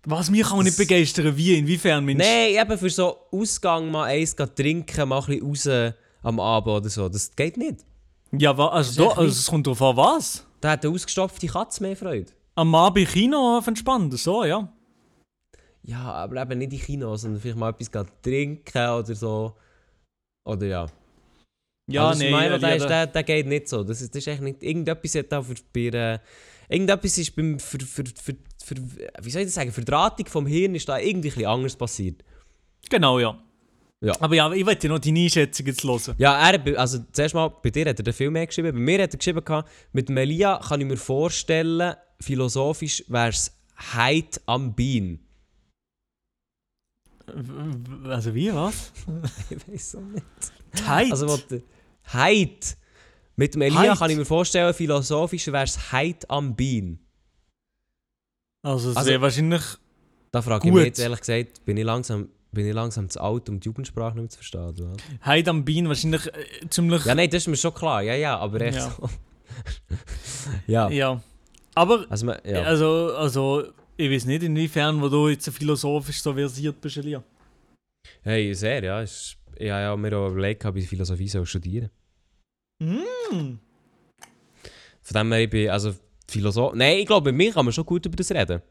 Was, 0.05 0.29
mich 0.29 0.43
kann 0.43 0.57
man 0.57 0.65
nicht 0.65 0.77
begeistern. 0.77 1.35
Wie, 1.35 1.57
inwiefern, 1.57 2.05
Mensch? 2.05 2.23
Nein, 2.23 2.55
eben 2.61 2.77
für 2.77 2.89
so 2.89 3.17
Ausgang 3.31 3.89
mal 3.89 4.05
eins 4.05 4.35
trinken, 4.35 5.09
mal 5.09 5.19
ein 5.19 5.39
bisschen 5.39 5.87
raus 5.87 5.95
am 6.21 6.39
Abend 6.39 6.75
oder 6.75 6.89
so. 6.89 7.09
Das 7.09 7.35
geht 7.35 7.57
nicht. 7.57 7.85
Ja, 8.31 8.55
wa, 8.57 8.67
also, 8.67 9.03
da, 9.03 9.09
also 9.11 9.27
es 9.27 9.47
kommt 9.47 9.65
drauf 9.65 9.81
an, 9.81 9.97
was? 9.97 10.45
Da 10.61 10.71
hat 10.71 10.85
eine 10.85 10.93
ausgestopfte 10.93 11.47
Katze 11.47 11.81
mehr 11.81 11.95
Freude. 11.95 12.31
Am 12.55 12.73
Abend 12.75 13.07
Kino 13.07 13.61
entspannen, 13.65 14.11
so, 14.11 14.43
ja. 14.43 14.71
Ja, 15.83 16.13
aber 16.13 16.41
eben 16.41 16.59
nicht 16.59 16.73
in 16.73 16.79
Kino, 16.79 17.15
sondern 17.15 17.41
vielleicht 17.41 17.57
mal 17.57 17.69
etwas 17.69 18.07
trinken 18.21 18.89
oder 18.89 19.15
so. 19.15 19.55
Oder 20.47 20.65
ja. 20.65 20.87
Ja, 21.87 22.09
also 22.09 22.23
nee, 22.23 22.31
Mein, 22.31 22.51
ja, 22.51 22.57
der, 22.57 22.77
ja, 22.77 22.85
der, 22.85 23.07
der 23.07 23.23
geht 23.23 23.45
nicht 23.45 23.69
so. 23.69 23.83
Das 23.83 24.01
ist, 24.01 24.13
das 24.13 24.19
ist 24.19 24.27
echt 24.27 24.41
nicht. 24.41 24.63
Irgendetwas 24.63 25.15
hat 25.15 25.31
da 25.31 25.41
für, 25.41 25.53
bei, 25.71 25.81
äh, 25.81 26.19
Irgendetwas 26.67 27.17
ist 27.17 27.35
beim. 27.35 27.59
Für, 27.59 27.79
für, 27.79 28.03
für, 28.05 28.35
für, 28.65 28.75
wie 29.21 29.29
soll 29.29 29.41
ich 29.41 29.47
das 29.47 29.53
sagen? 29.53 29.71
Verdrahtung 29.71 30.25
vom 30.25 30.47
Hirn 30.47 30.73
ist 30.73 30.89
da 30.89 30.97
irgendwie 30.97 31.31
ein 31.31 31.45
anders 31.45 31.75
passiert. 31.75 32.23
Genau, 32.89 33.19
ja. 33.19 33.39
Ja. 34.01 34.13
Aber 34.19 34.35
ja, 34.35 34.51
ich 34.51 34.65
wollte 34.65 34.89
noch 34.89 34.99
deine 34.99 35.19
Einschätzung 35.19 35.67
jetzt 35.67 35.83
hören. 35.83 36.15
Ja, 36.17 36.49
er, 36.49 36.79
also 36.79 36.99
zuerst 37.11 37.35
mal, 37.35 37.49
bei 37.49 37.69
dir 37.69 37.85
hat 37.85 37.99
er 37.99 38.03
den 38.03 38.13
viel 38.13 38.31
mehr 38.31 38.45
geschrieben. 38.45 38.71
Bei 38.73 38.79
mir 38.79 39.03
hat 39.03 39.13
er 39.13 39.17
geschrieben, 39.17 39.43
gehabt, 39.43 39.69
mit 39.93 40.09
Melia 40.09 40.59
kann 40.67 40.81
ich 40.81 40.87
mir 40.87 40.97
vorstellen, 40.97 41.95
philosophisch 42.19 43.03
wäre 43.07 43.29
es 43.29 43.55
Heid 43.95 44.41
am 44.47 44.75
Bein. 44.75 45.19
Also 48.05 48.33
wie, 48.33 48.53
was? 48.53 48.91
Ich 49.49 49.67
weiß 49.67 49.95
auch 49.95 50.01
nicht. 50.01 50.25
Tight? 50.75 51.11
Also, 51.11 51.27
was 51.27 51.45
Heid. 52.13 52.77
Mit 53.35 53.55
Melia 53.55 53.91
Heid? 53.91 53.97
kann 53.97 54.09
ich 54.09 54.17
mir 54.17 54.25
vorstellen, 54.25 54.73
philosophisch 54.73 55.47
wäre 55.47 55.63
es 55.63 55.91
Heid 55.91 56.29
am 56.29 56.55
Bein. 56.55 56.99
Also 58.65 58.91
es 58.91 58.97
also- 58.97 59.09
wäre 59.09 59.21
wahrscheinlich... 59.21 59.61
Da 60.31 60.41
frage 60.41 60.67
ich 60.67 60.71
Gut. 60.71 60.79
mich 60.79 60.87
jetzt 60.87 60.99
ehrlich 60.99 61.19
gesagt, 61.21 61.63
bin 61.65 61.77
ich 61.77 61.85
langsam, 61.85 62.27
bin 62.51 62.67
ich 62.67 62.73
langsam 62.73 63.09
zu 63.09 63.21
alt, 63.21 63.47
um 63.47 63.59
die 63.59 63.65
Jugendsprache 63.67 64.15
nicht 64.15 64.21
mehr 64.23 64.29
zu 64.29 64.37
verstehen? 64.37 64.67
Oder? 64.69 64.93
Heid 65.25 65.47
am 65.47 65.63
Bein 65.63 65.87
wahrscheinlich 65.87 66.27
äh, 66.27 66.67
ziemlich... 66.69 67.05
Ja, 67.05 67.15
nein, 67.15 67.29
das 67.29 67.43
ist 67.43 67.47
mir 67.47 67.55
schon 67.55 67.73
klar. 67.73 68.01
Ja, 68.03 68.15
ja, 68.15 68.37
aber 68.37 68.59
echt 68.61 68.77
Ja. 68.77 68.89
so. 68.89 69.09
ja. 70.67 70.89
Ja. 70.89 71.21
Aber, 71.73 72.05
Also, 72.09 72.25
man- 72.25 72.39
ja. 72.43 72.63
also, 72.63 73.13
also, 73.15 73.63
ich 73.95 74.11
weiß 74.11 74.25
nicht, 74.25 74.43
inwiefern, 74.43 75.01
wo 75.01 75.07
du 75.07 75.29
jetzt 75.29 75.49
philosophisch 75.49 76.21
so 76.21 76.33
versiert 76.33 76.81
bist, 76.81 76.97
Elia. 76.97 77.23
Hey, 78.23 78.53
sehr, 78.53 78.83
ja. 78.83 79.01
Ist, 79.01 79.37
ich 79.57 79.69
habe 79.71 79.81
ja 79.83 79.95
mir 79.95 80.17
auch 80.17 80.29
überlegt, 80.31 80.65
ob 80.65 80.75
ich 80.75 80.87
Philosophie 80.89 81.27
soll 81.29 81.45
studieren 81.45 81.89
Mm. 82.81 83.55
Von 85.01 85.13
dem 85.17 85.31
her, 85.31 85.41
ich 85.43 85.49
bin, 85.49 85.69
also 85.69 85.93
Philosoph... 86.29 86.73
Nein, 86.75 86.99
ich 86.99 87.05
glaube, 87.05 87.31
mit 87.31 87.37
mir 87.37 87.53
kann 87.53 87.65
man 87.65 87.73
schon 87.73 87.85
gut 87.85 88.05
über 88.05 88.15
das 88.15 88.31
reden. 88.31 88.61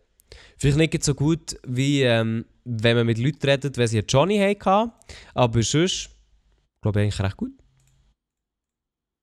Vielleicht 0.59 0.79
nicht 0.79 1.05
so 1.05 1.15
gut, 1.15 1.57
wie 1.67 2.03
ähm, 2.03 2.45
wenn 2.65 2.97
man 2.97 3.07
mit 3.07 3.19
Leuten 3.19 3.47
redet, 3.47 3.77
wenn 3.77 3.87
sie 3.87 3.99
einen 3.99 4.07
Johnny 4.09 4.39
hatten, 4.39 4.93
aber 5.35 5.63
sonst 5.63 6.11
glaube 6.83 7.01
ich 7.01 7.05
eigentlich 7.05 7.21
recht 7.21 7.37
gut. 7.37 7.53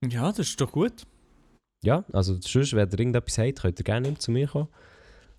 Ja, 0.07 0.29
das 0.29 0.39
ist 0.39 0.61
doch 0.61 0.71
gut. 0.71 1.05
Ja, 1.83 2.05
also 2.11 2.39
sonst, 2.39 2.73
wenn 2.73 2.87
ihr 2.87 2.99
irgendetwas 2.99 3.37
habt, 3.37 3.61
könnt 3.61 3.79
ihr 3.79 3.83
gerne 3.83 4.17
zu 4.17 4.31
mir 4.31 4.47
kommen. 4.47 4.69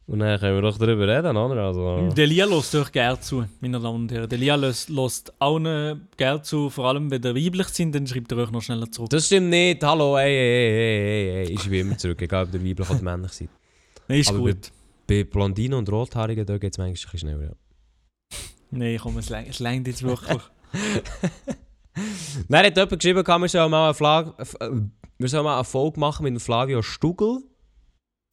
Und 0.07 0.19
dann 0.19 0.39
können 0.41 0.57
wir 0.57 0.63
doch 0.63 0.77
darüber 0.79 1.07
reden, 1.07 1.37
oder? 1.37 1.63
Also, 1.63 2.09
Der 2.15 2.27
Lia 2.27 2.45
lässt 2.45 2.75
euch 2.75 2.91
gerne 2.91 3.21
zu, 3.21 3.45
meine 3.61 3.79
Damen 3.81 4.03
und 4.03 4.13
Herren. 4.13 4.29
Der 4.29 4.37
Lia 4.39 4.57
lässt, 4.57 4.91
allen 5.39 6.09
gerne 6.17 6.43
zu, 6.43 6.69
vor 6.71 6.87
allem 6.89 7.11
wenn 7.11 7.23
ihr 7.23 7.35
weiblich 7.35 7.69
sind, 7.69 7.95
dann 7.95 8.07
schreibt 8.07 8.33
er 8.33 8.39
euch 8.39 8.51
noch 8.51 8.61
schneller 8.63 8.91
zurück. 8.91 9.11
das 9.11 9.27
stimmt 9.27 9.51
nicht. 9.51 9.83
Hallo, 9.85 10.19
ey, 10.19 10.27
ey, 10.27 10.35
ey, 10.35 11.39
ey, 11.39 11.47
ey. 11.47 11.53
Ich 11.55 11.61
schreibe 11.63 11.79
immer 11.79 11.97
zurück, 11.99 12.21
egal 12.21 12.45
ob 12.47 12.55
ihr 12.55 12.65
weiblich 12.65 12.91
oder 12.91 13.03
männlich 13.03 13.33
seid. 13.33 13.49
Nein, 14.09 14.19
ist 14.21 14.29
aber 14.31 14.39
gut. 14.41 14.73
Bei 15.07 15.25
Blondinen 15.25 15.79
und 15.79 15.89
Rothaarigen, 15.91 16.47
da 16.47 16.59
geht 16.59 16.73
es 16.73 16.79
manchmal 16.79 16.89
ein 16.91 16.95
bisschen 16.95 17.19
schneller. 17.21 17.43
Ja. 17.45 18.39
Nein, 18.73 18.99
komm, 19.01 19.19
es 19.19 19.31
längt- 19.31 19.49
es 19.51 19.61
längt 19.61 19.87
jetzt 19.87 20.03
wirklich. 20.03 20.41
Dann 22.49 22.67
hat 22.67 22.77
jemand 22.77 22.99
geschrieben, 22.99 23.25
wir 23.27 23.49
sollen 23.49 23.71
mal 23.71 23.85
eine, 23.87 23.95
Flag 23.95 24.33
äh, 24.39 24.71
wir 25.19 25.29
sollen 25.29 25.45
mal 25.45 25.55
eine 25.57 25.65
Folge 25.65 26.01
machen 26.01 26.25
mit 26.25 26.33
dem 26.35 26.41
Flavio 26.41 26.83
Stugel. 26.83 27.39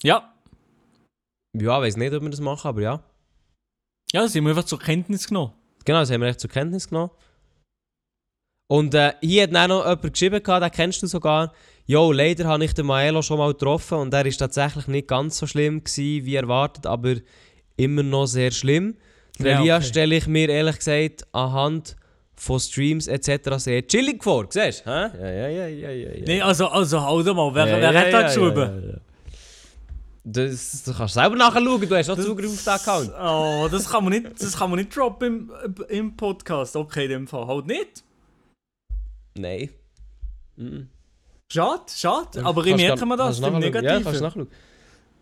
ja, 0.02 0.34
Ja, 1.54 1.78
ich 1.80 1.86
weiß 1.86 1.98
nicht, 1.98 2.14
ob 2.14 2.22
wir 2.22 2.30
das 2.30 2.40
machen, 2.40 2.68
aber 2.68 2.82
ja. 2.82 3.04
ja, 4.12 4.22
das 4.22 4.36
haben 4.36 4.44
wir 4.44 4.50
einfach 4.52 4.66
zur 4.66 4.80
Kenntnis 4.80 5.28
genommen. 5.28 5.54
Genau, 5.86 6.00
das 6.00 6.12
haben 6.12 6.22
wir 6.22 6.28
echt 6.28 6.40
zur 6.40 6.50
Kenntnis 6.50 6.88
genommen. 6.90 7.12
Und 8.72 8.94
äh, 8.94 9.14
hier 9.22 9.44
hat 9.44 9.54
dann 9.54 9.70
noch 9.70 9.84
jemand 9.84 10.14
geschrieben, 10.14 10.44
gehabt, 10.44 10.64
den 10.64 10.72
kennst 10.72 11.02
du 11.02 11.08
sogar. 11.08 11.54
Jo, 11.88 12.12
leider 12.12 12.46
habe 12.46 12.64
ich 12.64 12.74
den 12.76 12.86
Maelo 12.86 13.24
schon 13.24 13.40
mal 13.40 13.52
getroffen 13.52 13.98
und 13.98 14.14
er 14.14 14.26
ist 14.28 14.38
tatsächlich 14.38 14.88
nicht 14.88 15.08
ganz 15.08 15.40
so 15.40 15.48
schlimm 15.48 15.84
gewesen, 15.84 16.26
wie 16.26 16.36
erwartet, 16.36 16.86
aber 16.86 17.16
immer 17.78 18.04
noch 18.04 18.28
sehr 18.28 18.52
schlimm. 18.52 18.96
Den 19.40 19.48
Ja, 19.48 19.60
Elia 19.60 19.78
okay. 19.78 19.86
stelle 19.86 20.16
ich 20.18 20.28
mir 20.28 20.50
ehrlich 20.50 20.78
gesagt 20.78 21.26
anhand 21.32 21.96
von 22.36 22.60
Streams 22.60 23.08
etc. 23.08 23.56
sehr 23.58 23.88
chillig 23.88 24.24
vor. 24.24 24.46
Siehst 24.50 24.86
du? 24.86 24.90
Ja, 24.92 25.12
ja, 25.18 25.48
ja, 25.48 25.68
ja, 25.68 25.90
ja. 25.90 26.10
ja. 26.12 26.26
Nein, 26.28 26.42
also, 26.44 26.68
also 26.68 27.02
halt 27.02 27.26
mal, 27.26 27.56
wer, 27.56 27.68
Ja, 27.68 27.82
wer 27.82 27.92
ja, 27.92 28.00
hat 28.00 28.14
ja, 28.14 28.22
geschrieben? 28.22 29.02
Das, 30.32 30.84
du 30.84 30.94
kannst 30.94 31.16
selber 31.16 31.36
nachschauen, 31.36 31.64
du 31.90 31.96
hast 31.96 32.10
auch 32.10 32.16
Das- 32.16 32.26
Zugriff 32.26 32.52
auf 32.52 32.64
den 32.64 32.74
Account. 32.74 33.12
Oh, 33.20 33.68
das 33.72 33.90
kann 33.90 34.04
man 34.04 34.14
nicht, 34.14 34.42
das 34.42 34.58
kann 34.58 34.70
man 34.70 34.78
nicht 34.80 34.96
droppen 34.96 35.50
im, 35.66 35.76
im 35.90 36.16
Podcast. 36.18 36.76
Okay, 36.76 37.06
in 37.06 37.10
dem 37.10 37.28
Fall. 37.28 37.48
Halt 37.48 37.66
nicht. 37.66 38.04
Nein. 39.38 39.70
Mhm. 40.56 40.90
Schade, 41.52 41.84
schade. 41.96 42.46
Aber 42.46 42.64
ich 42.66 42.76
merke 42.76 43.06
mir 43.06 43.18
das, 43.18 43.38
dem 43.42 43.54
nachschauen. 43.54 43.64
Ja, 43.64 43.70
kannst 43.72 43.84
Negativen. 43.84 44.22
nachschauen. 44.22 44.48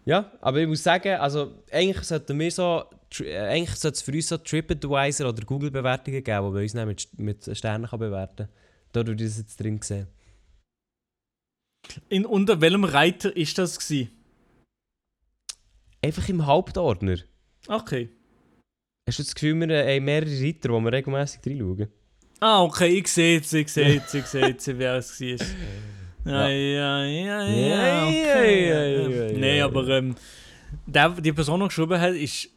Ja, 0.03 0.31
aber 0.41 0.59
ich 0.59 0.67
muss 0.67 0.83
sagen, 0.83 1.19
also 1.19 1.53
eigentlich 1.71 2.05
sollten 2.05 2.39
wir 2.39 2.51
so, 2.51 2.83
äh, 3.19 3.37
eigentlich 3.37 3.75
sollte 3.77 3.95
es 3.95 4.01
für 4.01 4.11
uns 4.13 4.27
so 4.27 4.37
TripAdvisor 4.37 5.29
oder 5.29 5.43
Google-Bewertungen 5.45 6.23
geben, 6.23 6.43
wo 6.45 6.49
man 6.51 6.61
uns 6.63 6.73
dann 6.73 6.87
mit, 6.87 7.07
mit 7.17 7.57
Sternen 7.57 7.87
kann 7.87 7.99
bewerten 7.99 8.47
kann. 8.47 8.49
Da 8.93 9.05
würde 9.07 9.23
ich 9.23 9.29
das 9.29 9.37
jetzt 9.39 9.59
drin 9.59 9.81
sehen. 9.81 10.07
In, 12.09 12.25
unter 12.25 12.59
welchem 12.61 12.83
Reiter 12.83 13.35
ist 13.35 13.57
das 13.57 13.77
gewesen? 13.79 14.11
Einfach 16.03 16.29
im 16.29 16.45
Hauptordner. 16.45 17.17
Okay. 17.67 18.09
Hast 19.07 19.19
du 19.19 19.23
das 19.23 19.33
Gefühl, 19.35 19.55
wir 19.67 19.85
haben 19.85 20.05
mehrere 20.05 20.29
Reiter, 20.29 20.69
wo 20.69 20.79
wir 20.79 20.91
regelmäßig 20.91 21.41
reinschauen? 21.45 21.87
Ah, 22.39 22.61
okay, 22.63 22.87
ich 22.87 23.07
sehe 23.07 23.37
jetzt, 23.37 23.53
ich 23.53 23.69
sehe 23.69 23.95
jetzt, 23.95 24.13
ich 24.13 24.25
sehe 24.25 24.47
jetzt, 24.47 24.67
wer 24.77 24.95
es 24.95 25.19
war. 25.19 25.47
Ja, 26.25 26.49
ja, 26.49 27.05
ja, 27.05 27.43
ja, 27.43 27.47
Ja, 27.47 28.05
okay. 28.05 28.67
ja, 28.67 28.83
ja, 28.83 29.07
ja, 29.07 29.27
ja. 29.27 29.37
Nein, 29.39 29.61
aber 29.61 29.87
ähm, 29.87 30.13
der, 30.85 31.09
die 31.11 31.31
Person, 31.31 31.61
die 31.61 31.67
geschrieben 31.67 32.01
hat, 32.01 32.13
ist 32.15 32.49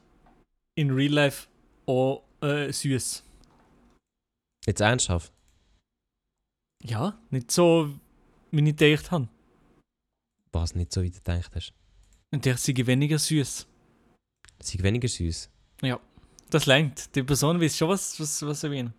in 0.74 0.90
Real 0.90 1.12
Life 1.12 1.46
auch 1.86 2.24
äh, 2.42 2.72
süß. 2.72 3.22
Jetzt 4.66 4.80
ernsthaft? 4.80 5.32
Ja, 6.82 7.16
nicht 7.30 7.52
so, 7.52 7.94
wie 8.50 8.68
ich 8.68 8.76
gedacht 8.76 9.12
habe. 9.12 9.28
Was 10.50 10.74
nicht 10.74 10.92
so, 10.92 11.02
wie 11.02 11.10
du 11.10 11.18
gedacht 11.18 11.52
hast. 11.54 11.72
Und 12.32 12.44
der 12.44 12.56
sei 12.56 12.74
weniger 12.76 13.18
süß. 13.18 13.66
Sie 14.60 14.82
weniger 14.82 15.08
süß. 15.08 15.48
Das 16.50 16.66
lenkt. 16.66 17.14
Die 17.14 17.22
Person 17.22 17.60
weiß 17.60 17.76
schon, 17.76 17.88
was, 17.88 18.18
was, 18.18 18.42
was 18.42 18.64
er 18.64 18.70
will. 18.70 18.92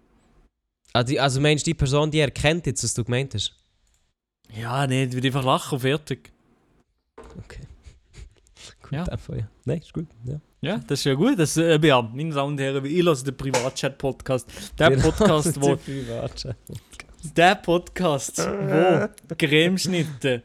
Ah, 0.93 1.03
also 1.19 1.39
meinst 1.39 1.65
du 1.65 1.71
die 1.71 1.75
Person, 1.75 2.09
die 2.09 2.19
erkennt 2.19 2.65
jetzt, 2.65 2.83
was 2.83 2.93
du 2.93 3.03
gemeint 3.03 3.33
hast? 3.33 3.53
Ja, 4.53 4.87
nee, 4.87 5.05
die 5.05 5.13
wird 5.13 5.25
einfach 5.25 5.43
lachen 5.43 5.75
und 5.75 5.81
fertig. 5.81 6.31
Okay. 7.37 7.61
gut, 8.83 8.91
Ja. 8.91 9.03
einfach, 9.05 9.35
ja. 9.35 9.49
Nein, 9.65 9.79
ist 9.79 9.93
gut. 9.93 10.07
Ja. 10.25 10.39
Ja, 10.61 10.77
das 10.77 10.99
ist 10.99 11.05
ja 11.05 11.13
gut. 11.13 11.39
Das, 11.39 11.57
äh, 11.57 11.79
ja, 11.85 12.01
meine 12.01 12.33
Damen 12.33 12.53
und 12.53 12.59
Herren, 12.59 12.85
ich 12.85 13.03
höre 13.03 13.15
den 13.15 13.35
Privatchat-Podcast. 13.35 14.47
Der 14.77 14.91
Podcast, 14.91 15.59
wo, 15.59 15.77
der 17.35 17.55
Podcast, 17.55 18.37
wo 18.37 19.35
Cremeschnitte 19.35 20.43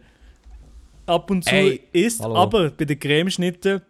ab 1.07 1.31
und 1.31 1.45
zu 1.45 1.51
Ey, 1.55 1.81
isst, 1.93 2.21
hallo. 2.21 2.37
aber 2.37 2.71
bei 2.71 2.85
den 2.85 2.99
Cremeschnitten 2.99 3.83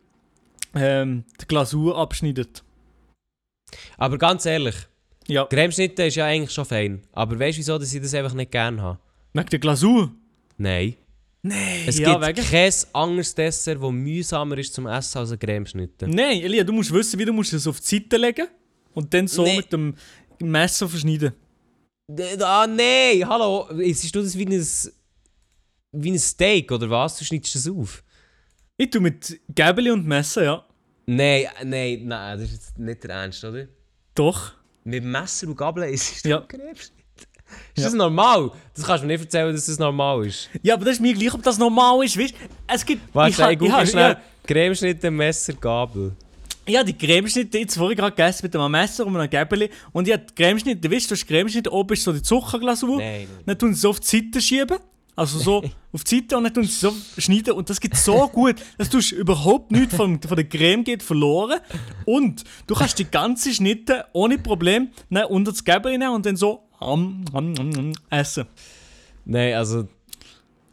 ähm, 0.74 1.24
die 1.40 1.46
Glasur 1.46 1.96
abschneidet. 1.98 2.62
Aber 3.98 4.18
ganz 4.18 4.46
ehrlich, 4.46 4.74
Ja, 5.26 5.44
Cremeschnitte 5.46 6.04
ist 6.04 6.14
ja 6.16 6.26
eigentlich 6.26 6.52
schon 6.52 6.64
fein. 6.64 7.02
Aber 7.12 7.38
weißt 7.38 7.56
du, 7.56 7.60
wieso 7.60 7.78
dass 7.78 7.92
ich 7.92 8.00
das 8.02 8.14
einfach 8.14 8.34
nicht 8.34 8.50
gerne 8.52 8.80
habe? 8.82 8.98
wegen 9.32 9.48
der 9.50 9.58
Glasur. 9.58 10.12
Nein. 10.56 10.94
Nein, 11.42 11.84
Es 11.86 11.98
ja, 11.98 12.14
gibt 12.18 12.26
wegen. 12.38 12.48
kein 12.48 12.72
anderes 12.92 13.34
Dessert, 13.34 13.80
das 13.82 13.90
mühsamer 13.92 14.58
ist 14.58 14.72
zum 14.74 14.86
Essen 14.86 15.18
als 15.18 15.30
ein 15.32 15.38
Cremeschnitte. 15.38 16.08
Nein, 16.08 16.40
Elia, 16.42 16.64
du 16.64 16.72
musst 16.72 16.92
wissen, 16.92 17.18
wie 17.18 17.24
du 17.24 17.32
musst 17.32 17.52
es 17.52 17.66
auf 17.66 17.78
die 17.80 17.86
Seite 17.96 18.16
legen 18.16 18.48
und 18.94 19.12
dann 19.14 19.28
so 19.28 19.42
Nee. 19.44 19.58
mit 19.58 19.72
dem 19.72 19.94
Messer 20.40 20.88
verschneiden. 20.88 21.32
Ah, 22.40 22.66
nein! 22.66 23.28
Hallo! 23.28 23.68
Siehst 23.76 24.14
du 24.14 24.22
das 24.22 24.36
wie 24.38 24.46
ein, 24.46 24.66
wie 26.02 26.12
ein 26.12 26.18
Steak 26.18 26.70
oder 26.72 26.88
was? 26.90 27.18
Du 27.18 27.24
schneidest 27.24 27.54
das 27.54 27.68
auf? 27.68 28.02
Ich 28.76 28.90
tue 28.90 29.00
mit 29.00 29.40
Gäbeli 29.54 29.90
und 29.90 30.06
Messer, 30.06 30.44
ja. 30.44 30.64
Nein, 31.06 31.46
nein, 31.64 32.02
nein, 32.04 32.38
das 32.38 32.48
ist 32.48 32.52
jetzt 32.54 32.78
nicht 32.78 33.02
der 33.04 33.10
Ernst, 33.10 33.44
oder? 33.44 33.66
Doch. 34.14 34.52
Mit 34.84 35.04
Messer 35.04 35.46
und 35.48 35.56
Gabel 35.56 35.84
ist 35.84 36.24
Ja. 36.24 36.38
das 36.40 36.48
Cremeschnitte. 36.48 36.92
Ist 37.74 37.78
Ja. 37.78 37.84
das 37.84 37.92
normal? 37.94 38.50
Das 38.74 38.84
kannst 38.84 39.02
du 39.02 39.06
mir 39.06 39.12
nicht 39.14 39.24
erzählen, 39.24 39.54
dass 39.54 39.66
das 39.66 39.78
normal 39.78 40.26
ist. 40.26 40.50
Ja, 40.62 40.74
aber 40.74 40.84
das 40.84 40.94
ist 40.94 41.00
mir 41.00 41.14
gleich, 41.14 41.32
ob 41.32 41.42
das 41.42 41.58
normal 41.58 42.04
ist, 42.04 42.18
weißt 42.18 42.34
Es 42.66 42.84
gibt... 42.84 43.02
Warte, 43.14 43.30
ich, 43.30 43.38
ich 43.52 43.58
google 43.58 43.72
ha- 43.74 43.86
schnell. 43.86 44.10
ja, 44.12 44.20
Cremeschnitte, 44.46 45.10
Messer, 45.10 45.52
Gabel. 45.54 46.12
Ja, 46.68 46.82
die 46.82 46.92
Cremeschnitte, 46.98 47.58
jetzt 47.58 47.76
vorhin 47.76 47.96
gerade 47.96 48.10
gegessen 48.16 48.40
mit 48.44 48.56
einem 48.56 48.72
Messer 48.72 49.06
und 49.06 49.16
einem 49.16 49.30
Gäbeli. 49.30 49.70
Und 49.92 50.08
ich 50.08 50.14
habe 50.14 50.24
die 50.28 50.34
Cremeschnitte, 50.34 50.90
weißt 50.90 51.06
du, 51.10 51.14
du 51.14 51.20
hast 51.20 51.26
Cremeschnitte, 51.28 51.72
oben 51.72 51.92
ist 51.92 52.02
so 52.02 52.12
die 52.12 52.22
Zuckerglasur. 52.22 52.98
Nein, 52.98 53.28
nein. 53.32 53.42
Dann 53.46 53.58
tun 53.58 53.72
sie 53.72 53.78
es 53.78 53.84
auf 53.84 54.00
die 54.00 54.06
Seite 54.06 54.40
schieben 54.40 54.78
Also 55.16 55.38
so 55.38 55.64
auf 55.92 56.04
die 56.04 56.16
Seite 56.16 56.36
und 56.36 56.44
dann 56.44 56.52
tun 56.54 56.64
sie 56.64 56.72
so 56.72 56.92
schneiden 57.16 57.54
und 57.54 57.70
das 57.70 57.80
geht 57.80 57.96
so 57.96 58.28
gut, 58.28 58.56
dass 58.76 58.90
du 58.90 58.98
hast 58.98 59.12
überhaupt 59.12 59.72
nichts 59.72 59.96
von, 59.96 60.20
von 60.20 60.36
der 60.36 60.46
Creme 60.46 60.84
geht 60.84 61.02
verloren 61.02 61.58
und 62.04 62.44
du 62.66 62.74
kannst 62.74 62.98
die 62.98 63.06
ganze 63.10 63.52
Schnitte 63.54 64.04
ohne 64.12 64.36
Problem 64.38 64.90
ne, 65.08 65.26
unter 65.26 65.52
das 65.52 65.64
Gäbel 65.64 65.96
nehmen 65.96 66.14
und 66.14 66.26
dann 66.26 66.36
so 66.36 66.68
am, 66.78 67.24
am, 67.32 67.54
am, 67.58 67.92
essen. 68.10 68.46
Nein, 69.24 69.54
also. 69.54 69.88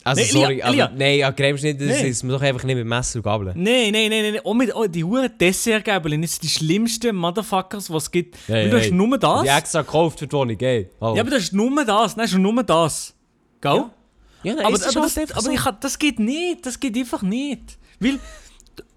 Also, 0.05 0.21
Nee, 0.21 0.27
sorry, 0.27 0.61
aber. 0.61 0.73
Elia. 0.73 0.91
Nein, 0.93 1.19
ja, 1.19 1.31
Cremeschnitt, 1.31 1.79
das 1.79 2.01
Nee. 2.01 2.09
ist 2.09 2.23
man 2.23 2.33
doch 2.33 2.41
einfach 2.41 2.65
nicht 2.65 2.75
mit 2.75 2.85
Messer 2.85 3.19
und 3.19 3.23
Gabel. 3.23 3.53
Nein, 3.55 3.93
nein, 3.93 4.09
nein, 4.09 4.33
nein, 4.33 4.39
auch 4.43 4.53
mit 4.53 4.75
oh, 4.75 4.85
die 4.85 5.01
huren 5.01 5.31
Dessertgäbel, 5.39 6.19
das 6.19 6.31
sind 6.33 6.43
die 6.43 6.49
schlimmsten 6.49 7.15
Motherfuckers, 7.15 7.89
was 7.89 8.03
es 8.03 8.11
gibt. 8.11 8.37
Weil 8.49 8.69
du 8.69 8.77
hast 8.77 8.91
nur 8.91 9.17
das. 9.17 9.43
Die 9.43 9.47
extra 9.47 9.81
gekauft 9.81 10.19
für 10.19 10.27
die 10.27 10.33
Wohnung, 10.33 10.59
ey. 10.59 10.89
Ja, 10.99 11.07
aber 11.07 11.23
das 11.29 11.43
ist 11.43 11.53
nur 11.53 11.85
das, 11.85 12.17
nein, 12.17 12.25
ist 12.25 12.37
nur 12.37 12.63
das. 12.63 13.13
Gell? 13.61 13.75
ja, 13.75 13.91
nein, 14.43 14.59
aber, 14.59 14.75
es 14.75 14.83
aber, 14.83 15.01
das, 15.01 15.17
aber 15.17 15.41
so. 15.41 15.51
ich, 15.51 15.61
das 15.79 15.99
geht 15.99 16.19
nicht, 16.19 16.65
das 16.65 16.79
geht 16.79 16.97
einfach 16.97 17.21
nicht. 17.21 17.77
Weil, 17.99 18.19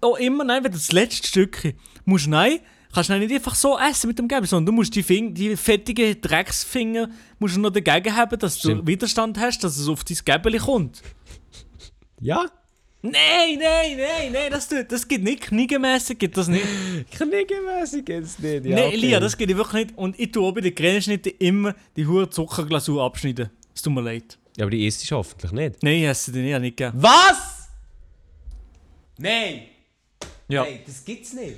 auch 0.01 0.17
immer, 0.17 0.43
nein, 0.43 0.63
wenn 0.63 0.71
du 0.71 0.77
das 0.77 0.91
letzte 0.91 1.27
Stückchen 1.27 1.73
musst, 2.05 2.27
nein, 2.27 2.59
kannst 2.93 3.09
du 3.09 3.19
nicht 3.19 3.33
einfach 3.33 3.55
so 3.55 3.77
essen 3.77 4.07
mit 4.07 4.19
dem 4.19 4.27
Gabel, 4.27 4.47
sondern 4.47 4.67
du 4.67 4.71
musst 4.71 4.95
die, 4.95 5.03
Fing 5.03 5.33
die 5.33 5.55
fettigen 5.55 6.19
Drecksfinger 6.21 7.09
musst 7.39 7.55
du 7.55 7.59
noch 7.59 7.71
dagegen 7.71 8.15
haben, 8.15 8.39
dass 8.39 8.55
du 8.59 8.69
Stimmt. 8.69 8.87
Widerstand 8.87 9.39
hast, 9.39 9.63
dass 9.63 9.77
es 9.77 9.87
auf 9.87 10.03
dein 10.03 10.17
Gäbeli 10.23 10.57
kommt. 10.57 11.01
Ja? 12.19 12.45
Nein, 13.03 13.59
nein, 13.59 13.95
nein, 13.95 14.31
nein, 14.33 14.51
das, 14.51 14.67
das 14.67 15.07
geht 15.07 15.23
nicht, 15.23 15.41
kniegemässig 15.41 16.17
geht 16.17 16.35
das 16.35 16.47
nicht. 16.47 16.65
Kniegemässig 17.11 18.05
geht's 18.05 18.39
nicht. 18.39 18.65
Ja, 18.65 18.75
nein, 18.75 18.85
okay. 18.87 18.93
Elia, 18.95 19.19
das 19.19 19.37
geht 19.37 19.55
wirklich 19.55 19.85
nicht. 19.85 19.97
Und 19.97 20.19
ich 20.19 20.31
tue 20.31 20.51
bei 20.51 20.61
den 20.61 20.73
Cremeschnitten 20.73 21.33
immer 21.37 21.75
die 21.95 22.07
hohe 22.07 22.29
Zuckerglasur 22.29 23.03
abschneiden. 23.03 23.51
Es 23.73 23.83
tut 23.83 23.93
mir 23.93 24.01
leid. 24.01 24.39
Ja, 24.57 24.63
aber 24.65 24.71
die 24.71 24.85
isst 24.85 25.09
du 25.09 25.15
hoffentlich 25.15 25.51
nicht. 25.53 25.83
Nein, 25.83 25.93
ich 25.93 26.03
esse 26.05 26.31
die 26.31 26.39
nicht, 26.39 26.59
nicht 26.59 26.75
gern. 26.77 26.93
Was? 26.97 27.69
Nein! 29.17 29.61
Ja, 30.49 30.63
Nein, 30.63 30.79
das 30.85 31.03
gibt's 31.05 31.33
nicht. 31.33 31.57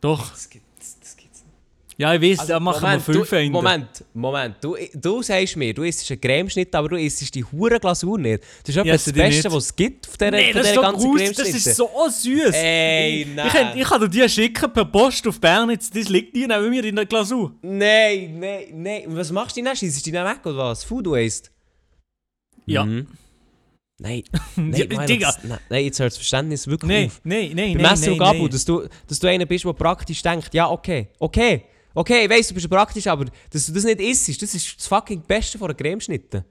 doch. 0.00 0.30
Das, 0.30 0.48
gibt, 0.48 0.64
das, 0.78 0.98
das 1.00 1.16
gibt's 1.16 1.40
nicht. 1.42 1.50
Ja, 1.98 2.14
ich 2.14 2.22
weiß, 2.38 2.46
da 2.46 2.58
machen 2.58 2.80
Moment, 2.80 3.06
wir 3.06 3.14
fünf 3.14 3.28
du, 3.30 3.36
Ende. 3.36 3.50
Moment, 3.52 4.04
Moment. 4.14 4.56
Du, 4.62 4.74
du 4.94 5.22
sagst 5.22 5.54
mir, 5.56 5.74
du 5.74 5.82
isst 5.82 6.10
einen 6.10 6.20
Cremeschnitt, 6.20 6.74
aber 6.74 6.88
du 6.90 6.96
isst 6.96 7.34
die 7.34 7.44
hure 7.44 7.78
Glasur 7.78 8.18
nicht. 8.18 8.42
Das 8.62 8.70
ist 8.70 8.76
etwa 8.78 8.86
Ja, 8.88 8.92
das 8.94 9.12
Beste, 9.12 9.52
was 9.52 9.64
es 9.66 9.76
gibt 9.76 10.06
von 10.06 10.14
dieser, 10.18 10.30
Nee, 10.30 10.50
ist 10.50 10.58
dieser 10.58 10.74
doch 10.76 10.82
ganzen 10.82 11.10
gruselig, 11.10 11.28
das 11.36 11.36
Cremeschnitte. 11.44 11.70
ist 11.70 11.76
so 11.76 11.90
süß. 12.08 12.54
Ey, 12.54 13.26
nein. 13.34 13.46
ich, 13.46 13.52
kann- 13.52 13.78
ich 13.78 13.84
kann 13.84 14.00
dir 14.00 14.08
die 14.08 14.28
schicken 14.30 14.72
per 14.72 14.84
Post 14.86 15.26
auf 15.26 15.38
Bern, 15.40 15.68
jetzt, 15.70 15.94
das 15.94 16.08
liegt 16.08 16.34
dir 16.34 16.48
neben 16.48 16.70
mir 16.70 16.84
in 16.84 16.96
der 16.96 17.04
Glasur. 17.06 17.52
Nein, 17.60 18.38
nein, 18.40 18.64
nein. 18.72 19.06
Und 19.06 19.16
Was 19.16 19.30
machst 19.30 19.56
du 19.58 19.62
denn? 19.62 19.76
Schießt 19.76 19.98
du 20.00 20.02
die 20.04 20.12
dann 20.12 20.26
weg 20.26 20.40
oder 20.46 20.56
was? 20.56 20.82
Food 20.84 21.06
Waste? 21.06 21.50
Ja. 22.66 22.84
Mhm. 22.84 23.06
Nein, 23.98 24.22
nein, 24.56 24.88
nein, 24.90 25.06
Digga. 25.06 25.34
nein, 25.42 25.58
nein, 25.68 25.84
jetzt 25.84 26.00
hört 26.00 26.10
das 26.12 26.16
Verständnis 26.16 26.66
wirklich 26.66 26.88
Nein, 26.90 27.06
auf. 27.08 27.20
nein, 27.22 27.50
nein, 27.54 27.76
Bei 27.76 27.82
nein, 27.82 28.00
nein, 28.00 28.18
Gabel, 28.18 28.40
nein. 28.42 28.50
dass 28.50 28.64
du, 28.64 28.88
dass 29.06 29.18
du 29.18 29.26
einer 29.28 29.44
bist, 29.44 29.64
der 29.66 29.72
praktisch 29.74 30.22
denkt, 30.22 30.54
ja, 30.54 30.70
okay, 30.70 31.08
okay, 31.18 31.64
okay, 31.94 32.24
ich 32.24 32.30
weiss, 32.30 32.48
du 32.48 32.54
bist 32.54 32.70
praktisch, 32.70 33.06
aber 33.06 33.26
dass 33.50 33.66
du 33.66 33.72
das 33.72 33.84
nicht 33.84 34.00
isst, 34.00 34.42
das 34.42 34.54
ist 34.54 34.78
das 34.78 34.86
fucking 34.86 35.20
Beste 35.20 35.58
von 35.58 35.68
einer 35.68 35.74
Cremeschnitte. 35.76 36.46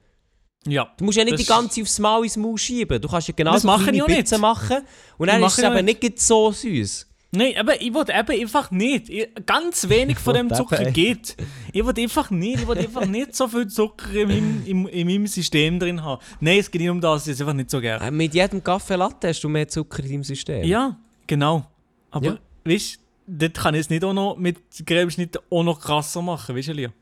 Ja. 0.66 0.92
Du 0.96 1.04
musst 1.04 1.18
ja 1.18 1.24
nicht 1.24 1.38
die 1.38 1.44
ganze 1.44 1.82
aufs 1.82 1.98
Maul 1.98 2.24
ins 2.24 2.36
Maul 2.36 2.58
schieben. 2.58 3.00
Du 3.00 3.08
kannst 3.08 3.26
ja 3.28 3.34
genau 3.34 3.54
Das 3.54 3.64
mache 3.64 3.90
Pizzen 3.90 4.06
nicht. 4.34 4.38
machen 4.40 4.82
und 5.18 5.26
dann 5.26 5.42
ist 5.42 5.58
es 5.58 5.64
eben 5.64 5.84
nicht 5.84 6.20
so 6.20 6.52
süß. 6.52 7.08
Nein, 7.32 7.54
aber 7.58 7.80
ich 7.80 7.94
wollte 7.94 8.12
eben 8.12 8.40
einfach 8.42 8.72
nicht. 8.72 9.08
Ich, 9.08 9.28
ganz 9.46 9.88
wenig 9.88 10.18
von 10.18 10.34
dem 10.34 10.52
Zucker 10.52 10.90
geht. 10.90 11.36
Ich 11.72 11.84
wollte 11.84 12.00
einfach 12.00 12.30
nicht. 12.30 12.62
Ich 12.62 12.66
wollte 12.66 12.82
einfach 12.82 13.06
nicht 13.06 13.36
so 13.36 13.46
viel 13.46 13.68
Zucker 13.68 14.12
in 14.12 14.28
meinem, 14.28 14.66
im, 14.66 14.88
in 14.88 15.06
meinem 15.06 15.26
System 15.28 15.78
drin 15.78 16.02
haben. 16.02 16.20
Nein, 16.40 16.58
es 16.58 16.68
geht 16.70 16.80
nicht 16.80 16.90
um 16.90 17.00
das. 17.00 17.26
Ich 17.28 17.32
esse 17.34 17.44
einfach 17.44 17.54
nicht 17.54 17.70
so 17.70 17.80
gerne. 17.80 18.04
Äh, 18.04 18.10
mit 18.10 18.34
jedem 18.34 18.64
Kaffee 18.64 18.96
Latte 18.96 19.28
hast 19.28 19.42
du 19.42 19.48
mehr 19.48 19.68
Zucker 19.68 20.02
in 20.02 20.08
deinem 20.10 20.24
System. 20.24 20.64
Ja, 20.64 20.98
genau. 21.28 21.64
Aber 22.10 22.26
Ja. 22.26 22.38
weißt 22.64 22.96
du, 22.96 23.00
dort 23.28 23.54
kann 23.54 23.74
ich 23.74 23.82
es 23.82 23.90
nicht 23.90 24.02
auch 24.02 24.12
noch 24.12 24.36
mit 24.36 24.58
Cremeschnitten 24.84 25.40
auch 25.50 25.62
noch 25.62 25.78
krasser 25.80 26.22
machen, 26.22 26.56
weißt 26.56 26.68
du? 26.68 26.92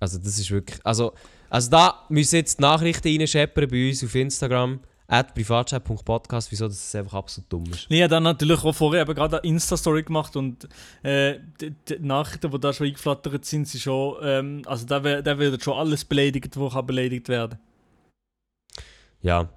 Also 0.00 0.18
das 0.18 0.36
ist 0.36 0.50
wirklich... 0.50 0.80
Also, 0.84 1.12
also 1.48 1.70
da 1.70 2.04
müssen 2.08 2.34
jetzt 2.36 2.60
Nachrichten 2.60 3.06
reinscheppern 3.06 3.68
bei 3.70 3.88
uns 3.88 4.02
auf 4.02 4.14
Instagram 4.16 4.80
at 5.08 5.34
privatchat.podcast, 5.34 6.50
wieso 6.50 6.66
das 6.68 6.94
einfach 6.94 7.14
absolut 7.14 7.52
dumm 7.52 7.64
ist. 7.70 7.86
Ich 7.88 8.00
habe 8.00 8.08
dann 8.08 8.24
natürlich 8.24 8.62
auch 8.64 8.74
vorher 8.74 9.02
eben 9.02 9.14
gerade 9.14 9.40
eine 9.40 9.48
Insta-Story 9.48 10.02
gemacht 10.02 10.36
und 10.36 10.68
äh, 11.02 11.38
die, 11.60 11.70
die 11.88 11.98
Nachrichten, 12.00 12.50
die 12.50 12.60
da 12.60 12.72
schon 12.72 12.86
eingeflattert 12.86 13.44
sind, 13.44 13.68
sind 13.68 13.80
schon, 13.80 14.16
ähm, 14.22 14.62
also 14.66 14.86
da, 14.86 15.00
da 15.00 15.38
wird 15.38 15.62
schon 15.62 15.78
alles 15.78 16.04
beleidigt, 16.04 16.58
was 16.58 16.86
beleidigt 16.86 17.28
werden. 17.28 17.58
Ja. 19.20 19.48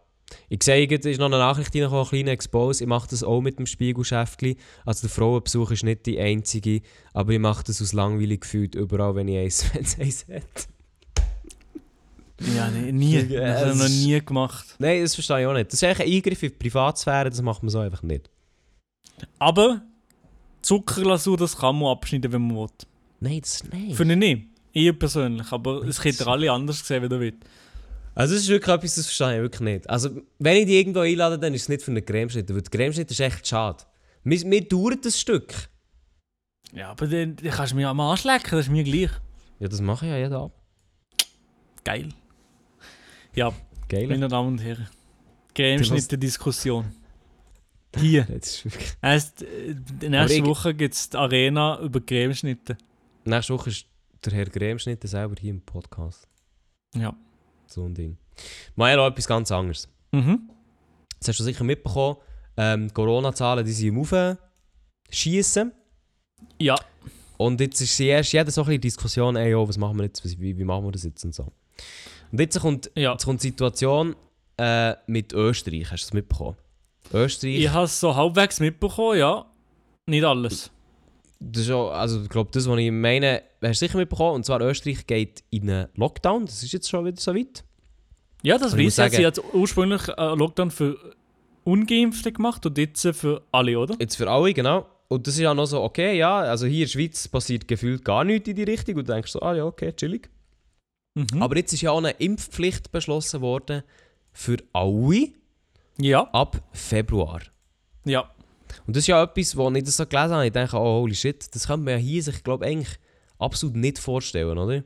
Ich 0.48 0.62
sehe, 0.62 0.88
es 0.88 1.06
ist 1.06 1.20
noch 1.20 1.26
eine 1.26 1.40
Nachricht 1.40 1.74
reingekommen, 1.74 2.04
ein 2.04 2.10
kleiner 2.10 2.32
Expose. 2.32 2.84
Ich 2.84 2.88
mache 2.88 3.10
das 3.10 3.24
auch 3.24 3.42
mit 3.42 3.58
dem 3.58 3.66
Spiegelschäftli. 3.66 4.58
Also 4.86 5.08
der 5.08 5.10
Frauenbesuch 5.10 5.72
ist 5.72 5.84
nicht 5.84 6.06
die 6.06 6.20
einzige, 6.20 6.82
aber 7.14 7.32
ich 7.32 7.40
mache 7.40 7.64
das 7.64 7.82
aus 7.82 7.94
langweilig 7.94 8.42
gefühlt 8.42 8.76
überall, 8.76 9.16
wenn 9.16 9.28
ich 9.28 9.38
eins, 9.38 9.74
wenn 9.74 9.84
es 9.84 10.00
eins 10.00 10.26
hat. 10.28 10.68
Ja, 12.56 12.70
nee, 12.70 12.92
nie. 12.92 13.24
Das 13.30 13.62
habe 13.62 13.72
ich 13.72 13.76
es 13.76 13.82
noch 13.82 13.90
nie 13.90 14.26
gemacht. 14.26 14.76
Nein, 14.80 15.02
das 15.02 15.14
verstehe 15.16 15.42
ich 15.42 15.48
auch 15.48 15.54
nicht. 15.54 15.68
Das 15.68 15.82
ist 15.82 15.84
eigentlich 15.84 16.08
ein 16.08 16.14
Eingriff 16.16 16.44
in 16.44 16.50
die 16.50 16.56
Privatsphäre, 16.56 17.30
das 17.30 17.42
macht 17.42 17.64
man 17.64 17.70
so 17.70 17.80
einfach 17.80 18.04
nicht. 18.04 18.30
Aber 19.38 19.82
Zuckerglasur, 20.62 21.38
das 21.38 21.58
kann 21.58 21.78
man 21.78 21.90
abschneiden, 21.90 22.32
wenn 22.32 22.48
man 22.48 22.58
will. 22.58 22.68
Nein, 23.20 23.42
das 23.42 23.64
nein. 23.72 23.94
Finde 23.94 24.14
ich 24.14 24.20
nicht. 24.20 24.48
Ich 24.72 25.00
persönlich, 25.00 25.52
aber 25.52 25.84
es 25.84 26.04
hätte 26.04 26.28
alle 26.28 26.52
anders 26.52 26.82
gesehen, 26.82 27.04
wie 27.04 27.10
du 27.10 27.20
willst. 27.20 27.40
Also 28.16 28.34
das 28.34 28.44
ist 28.44 28.50
wirklich 28.50 28.76
etwas, 28.76 28.96
das 28.96 29.06
verstehe 29.06 29.36
ich 29.36 29.42
wirklich 29.42 29.62
nicht. 29.62 29.90
Also 29.90 30.10
wenn 30.40 30.58
ich 30.58 30.66
dich 30.66 30.76
irgendwo 30.76 31.00
einlade, 31.00 31.40
dann 31.40 31.54
ist 31.54 31.64
es 31.64 31.70
nicht 31.70 31.82
für 31.82 31.92
einen 31.92 32.06
Cremeschnitt, 32.06 32.50
weil 32.50 32.62
der 32.62 32.72
Cremeschnitt 32.72 33.10
ist 33.10 33.20
echt 33.20 33.48
schade. 33.48 33.84
Mir, 34.24 34.46
mir 34.46 34.62
dauert 34.62 35.06
das 35.06 35.20
Stück. 35.20 35.54
Ja, 36.74 36.92
aber 36.92 37.08
dann, 37.08 37.36
dann 37.36 37.52
kannst 37.52 37.72
du 37.72 37.76
mich 37.78 37.86
am 37.86 38.00
Arsch 38.00 38.26
lecken, 38.26 38.52
das 38.52 38.66
ist 38.66 38.72
mir 38.72 38.84
gleich. 38.84 39.10
Ja, 39.60 39.68
das 39.68 39.82
mache 39.82 40.06
ich 40.06 40.12
ja 40.12 40.18
jeden 40.18 40.34
Abend. 40.34 40.54
Geil. 41.84 42.10
Ja, 43.36 43.54
Geil. 43.88 44.08
meine 44.08 44.28
Damen 44.28 44.50
und 44.50 44.60
Herren. 44.64 44.88
Cremeschnitte-Diskussion. 45.56 46.86
Hier. 47.98 48.24
Das 48.24 48.48
ist 48.50 48.66
wirklich... 48.66 48.92
Erst, 49.02 49.42
äh, 49.44 49.76
nächste 50.08 50.38
ich- 50.40 50.46
Woche 50.46 50.74
gibt 50.74 50.94
es 50.94 51.10
die 51.10 51.18
Arena 51.18 51.80
über 51.82 52.00
Cremeschnitte. 52.02 52.78
Nächste 53.26 53.54
Woche 53.54 53.70
ist 53.70 53.86
der 54.26 54.34
Herr 54.34 54.46
Cremeschnitt 54.46 55.02
selber 55.08 55.36
hier 55.40 55.52
im 55.52 55.62
Podcast. 55.62 56.28
Ja. 56.96 57.16
So 57.68 57.86
ein 57.86 57.94
Ding. 57.94 58.18
Mal 58.76 58.96
noch 58.96 59.08
etwas 59.08 59.28
ganz 59.28 59.52
anderes. 59.52 59.88
Mhm. 60.12 60.50
Das 61.20 61.30
hast 61.30 61.40
du 61.40 61.44
sicher 61.44 61.64
mitbekommen. 61.64 62.18
Ähm, 62.58 62.88
die 62.88 62.94
Corona-Zahlen 62.94 63.66
die 63.66 63.72
sind 63.72 63.90
im 63.90 64.00
Aufschießen. 65.08 65.72
Ja. 66.60 66.76
Und 67.38 67.60
jetzt 67.62 67.80
ist 67.82 67.96
sie 67.96 68.08
erst 68.08 68.34
jeder 68.34 68.52
so 68.52 68.62
ein 68.62 68.68
bisschen 68.68 68.82
Diskussion, 68.82 69.36
ey, 69.36 69.54
oh, 69.56 69.68
was 69.68 69.78
machen 69.78 69.98
wir 69.98 70.06
jetzt, 70.06 70.24
wie, 70.40 70.58
wie 70.58 70.64
machen 70.64 70.86
wir 70.86 70.92
das 70.92 71.04
jetzt 71.04 71.24
und 71.24 71.34
so. 71.34 71.52
Und 72.32 72.40
jetzt 72.40 72.60
kommt, 72.60 72.92
Ja. 72.96 73.12
jetzt 73.14 73.26
kommt 73.26 73.42
die 73.44 73.48
Situation 73.48 74.16
äh, 74.58 74.94
mit 75.08 75.34
Österreich. 75.34 75.92
Hast 75.92 76.04
du 76.04 76.08
das 76.08 76.14
mitbekommen? 76.14 76.58
Österreich, 77.14 77.56
Ich 77.60 77.70
habe 77.70 77.86
es 77.86 78.00
so 78.00 78.16
halbwegs 78.16 78.60
mitbekommen, 78.60 79.18
ja. 79.20 79.46
Nicht 80.08 80.24
alles. 80.24 80.72
das 81.40 81.64
ist 81.64 81.72
auch, 81.72 81.92
also 81.92 82.22
ich 82.24 82.30
glaube, 82.30 82.50
das, 82.52 82.68
was 82.68 82.78
ich 82.80 82.92
meine, 82.92 83.42
hast 83.62 83.82
du 83.82 83.86
sicher 83.88 83.98
mitbekommen. 83.98 84.36
Und 84.36 84.46
zwar 84.46 84.60
Österreich 84.62 85.08
geht 85.08 85.44
in 85.50 85.70
einen 85.70 85.88
Lockdown. 85.96 86.46
Das 86.46 86.62
ist 86.64 86.74
jetzt 86.74 86.90
schon 86.90 87.06
wieder 87.06 87.20
so 87.20 87.34
weit. 87.34 87.64
Ja, 88.44 88.58
das 88.58 88.74
ich 88.74 88.98
weiß 88.98 89.12
ich. 89.12 89.18
Sie 89.18 89.26
hat 89.26 89.42
ursprünglich 89.54 90.10
einen 90.18 90.40
Lockdown 90.40 90.72
für 90.72 90.98
Ungeimpfte 91.64 92.32
gemacht 92.32 92.66
und 92.66 92.78
jetzt 92.78 93.06
für 93.14 93.42
alle, 93.52 93.78
oder? 93.80 93.96
Jetzt 94.00 94.16
für 94.16 94.30
alle, 94.30 94.54
genau. 94.54 94.86
Und 95.08 95.26
das 95.28 95.36
ist 95.36 95.42
ja 95.42 95.54
noch 95.54 95.66
so, 95.66 95.82
okay, 95.82 96.18
ja, 96.18 96.40
also 96.40 96.66
hier 96.68 96.80
in 96.80 96.84
der 96.84 96.88
Schweiz 96.90 97.28
passiert 97.28 97.68
gefühlt 97.68 98.06
gar 98.06 98.24
nichts 98.24 98.48
in 98.48 98.56
die 98.56 98.64
Richtung. 98.64 98.96
Und 98.96 99.08
du 99.08 99.14
denkst 99.14 99.32
so, 99.32 99.42
ah 99.42 99.56
ja, 99.56 99.66
okay, 99.66 99.92
chillig. 99.94 100.30
Mhm. 101.34 101.42
Aber 101.42 101.58
jetzt 101.58 101.74
ist 101.74 101.82
ja 101.82 101.92
auch 101.92 101.98
eine 102.00 102.12
Impfpflicht 102.12 102.92
beschlossen 102.92 103.42
worden 103.42 103.84
für 104.32 104.58
alle 104.74 105.30
ja, 105.98 106.22
ab 106.32 106.62
Februar. 106.72 107.42
ja. 108.06 108.30
Und 108.86 108.96
das 108.96 109.02
ist 109.04 109.08
ja 109.08 109.24
etwas, 109.24 109.58
wo 109.58 109.70
ich 109.72 109.84
das 109.84 109.98
so 109.98 110.06
gelesen 110.06 110.32
habe. 110.36 110.46
Ich 110.46 110.54
denke, 110.54 110.78
oh 110.78 111.02
holy 111.02 111.16
shit, 111.16 111.54
das 111.56 111.66
könnte 111.68 111.86
man 111.86 111.94
ja 111.96 112.00
hier 112.00 112.22
sich, 112.22 112.44
glaube 112.44 112.66
eigentlich 112.66 113.00
absolut 113.40 113.76
nicht 113.76 113.98
vorstellen, 113.98 114.58
oder? 114.60 114.84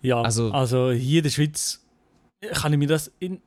Ja, 0.00 0.22
also, 0.22 0.50
Also- 0.52 0.90
hier 0.92 1.18
in 1.18 1.24
der 1.24 1.30
Schweiz 1.30 1.84
kann 2.52 2.72
ich 2.72 2.78
mir 2.78 2.86
das 2.88 3.12
in, 3.18 3.40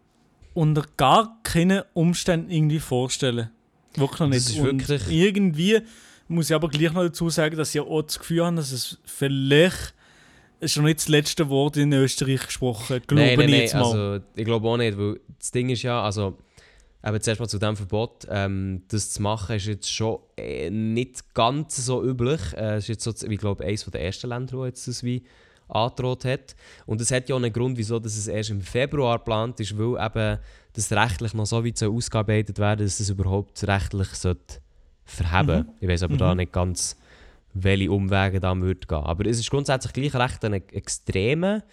unter 0.54 0.86
gar 0.98 1.40
keinen 1.44 1.82
Umständen 1.94 2.52
irgendwie 2.52 2.80
vorstellen. 2.80 3.50
Wirklich 3.96 4.20
noch 4.20 4.30
Das 4.30 4.48
nicht. 4.48 4.58
ist 4.58 4.60
Und 4.60 4.88
wirklich- 4.90 5.08
irgendwie 5.10 5.80
muss 6.28 6.50
ich 6.50 6.56
aber 6.56 6.70
gleich 6.70 6.94
noch 6.94 7.04
dazu 7.04 7.30
sagen, 7.30 7.58
dass 7.58 7.74
ich 7.74 7.82
auch 7.82 8.02
das 8.04 8.20
Gefühl 8.20 8.46
habe, 8.46 8.56
dass 8.58 8.72
es 8.72 9.00
vielleicht 9.06 9.94
ist 10.62 10.74
schon 10.74 10.84
nicht 10.86 11.00
das 11.00 11.08
letzte 11.08 11.50
Wort 11.50 11.78
in 11.78 11.92
Österreich 11.94 12.46
gesprochen. 12.46 13.02
Glaube 13.08 13.22
nein, 13.22 13.38
nein, 13.38 13.50
ich 13.50 13.52
nein, 13.52 13.62
jetzt 13.62 13.74
mal. 13.74 13.84
also 13.84 14.24
ich 14.36 14.46
glaube 14.46 14.68
auch 14.68 14.78
nicht, 14.78 14.98
weil 14.98 15.20
das 15.40 15.52
Ding 15.52 15.70
ist 15.70 15.82
ja, 15.82 16.02
also 16.02 16.38
eben 17.04 17.22
zuerst 17.22 17.40
mal 17.40 17.48
zu 17.48 17.58
dem 17.60 17.76
Verbot, 17.76 18.28
ähm, 18.30 18.84
das 18.90 19.12
zu 19.12 19.22
machen 19.22 19.56
ist 19.56 19.66
jetzt 19.66 19.92
schon 19.92 20.20
äh, 20.38 20.70
nicht 20.70 21.34
ganz 21.34 21.78
so 21.86 22.04
üblich. 22.04 22.40
Äh, 22.56 22.76
es 22.76 22.84
ist 22.86 23.04
jetzt 23.04 23.04
so, 23.04 23.28
ich 23.28 23.40
glaube, 23.40 23.64
eines 23.66 23.86
der 23.86 24.02
ersten 24.02 24.30
Länder, 24.30 24.58
wo 24.58 24.66
jetzt 24.66 24.88
das 24.88 25.04
wie 25.04 25.24
angedroht 25.68 26.26
hat. 26.26 26.56
Und 26.86 27.02
es 27.02 27.12
hat 27.12 27.30
ja 27.30 27.36
auch 27.36 27.40
einen 27.40 27.54
Grund, 27.54 27.78
wieso 27.78 27.98
dass 28.00 28.18
es 28.18 28.28
erst 28.28 28.50
im 28.50 28.62
Februar 28.62 29.18
geplant 29.18 29.60
ist, 29.60 29.78
weil 29.78 30.06
eben 30.06 30.40
das 30.74 30.92
rechtlich 30.92 31.34
noch 31.34 31.46
so 31.46 31.66
weit 31.66 31.78
soll 31.78 31.96
ausgearbeitet 31.96 32.60
werden 32.60 32.86
dass 32.86 33.00
es 33.00 33.10
überhaupt 33.10 33.66
rechtlich 33.68 34.10
sollte 34.10 34.60
verheben 35.06 35.60
Mhm. 35.60 35.70
Ich 35.80 35.88
weiß 35.88 36.04
aber 36.04 36.18
da 36.18 36.32
Mhm. 36.32 36.38
nicht 36.38 36.52
ganz, 36.52 36.96
welche 37.54 37.92
Umwege 37.92 38.40
da 38.40 38.56
würde 38.56 38.88
gehen. 38.88 38.98
Aber 38.98 39.26
es 39.26 39.40
ist 39.40 39.50
grundsätzlich 39.50 39.94
gleich 39.94 40.16
recht 40.16 40.46
ein 40.46 40.54
extremes 40.54 41.64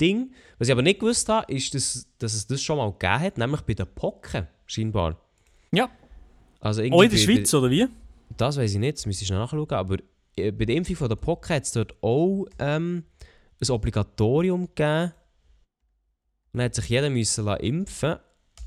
Ding. 0.00 0.32
Was 0.58 0.68
ich 0.68 0.72
aber 0.72 0.82
nicht 0.82 1.00
gewusst 1.00 1.28
habe, 1.28 1.52
ist, 1.52 1.74
dass, 1.74 2.08
dass 2.18 2.34
es 2.34 2.46
das 2.46 2.62
schon 2.62 2.78
mal 2.78 2.90
gegeben 2.92 3.20
hat, 3.20 3.38
nämlich 3.38 3.60
bei 3.62 3.74
den 3.74 3.86
Pocken, 3.94 4.46
scheinbar. 4.66 5.20
Ja. 5.72 5.88
Also 6.60 6.82
Auch 6.82 7.02
in 7.02 7.10
der 7.10 7.16
Schweiz, 7.16 7.52
oder 7.54 7.70
wie? 7.70 7.86
das 8.36 8.56
weiß 8.56 8.72
ich 8.72 8.78
nicht, 8.78 8.98
das 8.98 9.06
müsste 9.06 9.24
ich 9.24 9.30
nachschauen. 9.30 9.70
Aber 9.70 9.96
äh, 10.36 10.50
bei 10.52 10.64
der 10.64 10.76
Impfung 10.76 10.96
von 10.96 11.08
der 11.08 11.16
Pocken 11.16 11.54
hat 11.54 11.64
es 11.64 11.72
dort 11.72 11.94
auch 12.02 12.46
ähm, 12.58 13.04
ein 13.60 13.70
Obligatorium 13.70 14.66
gegeben. 14.66 15.12
Dann 16.52 16.62
hat 16.62 16.74
sich 16.74 16.88
jeder 16.88 17.10
müssen 17.10 17.46
impfen 17.46 18.16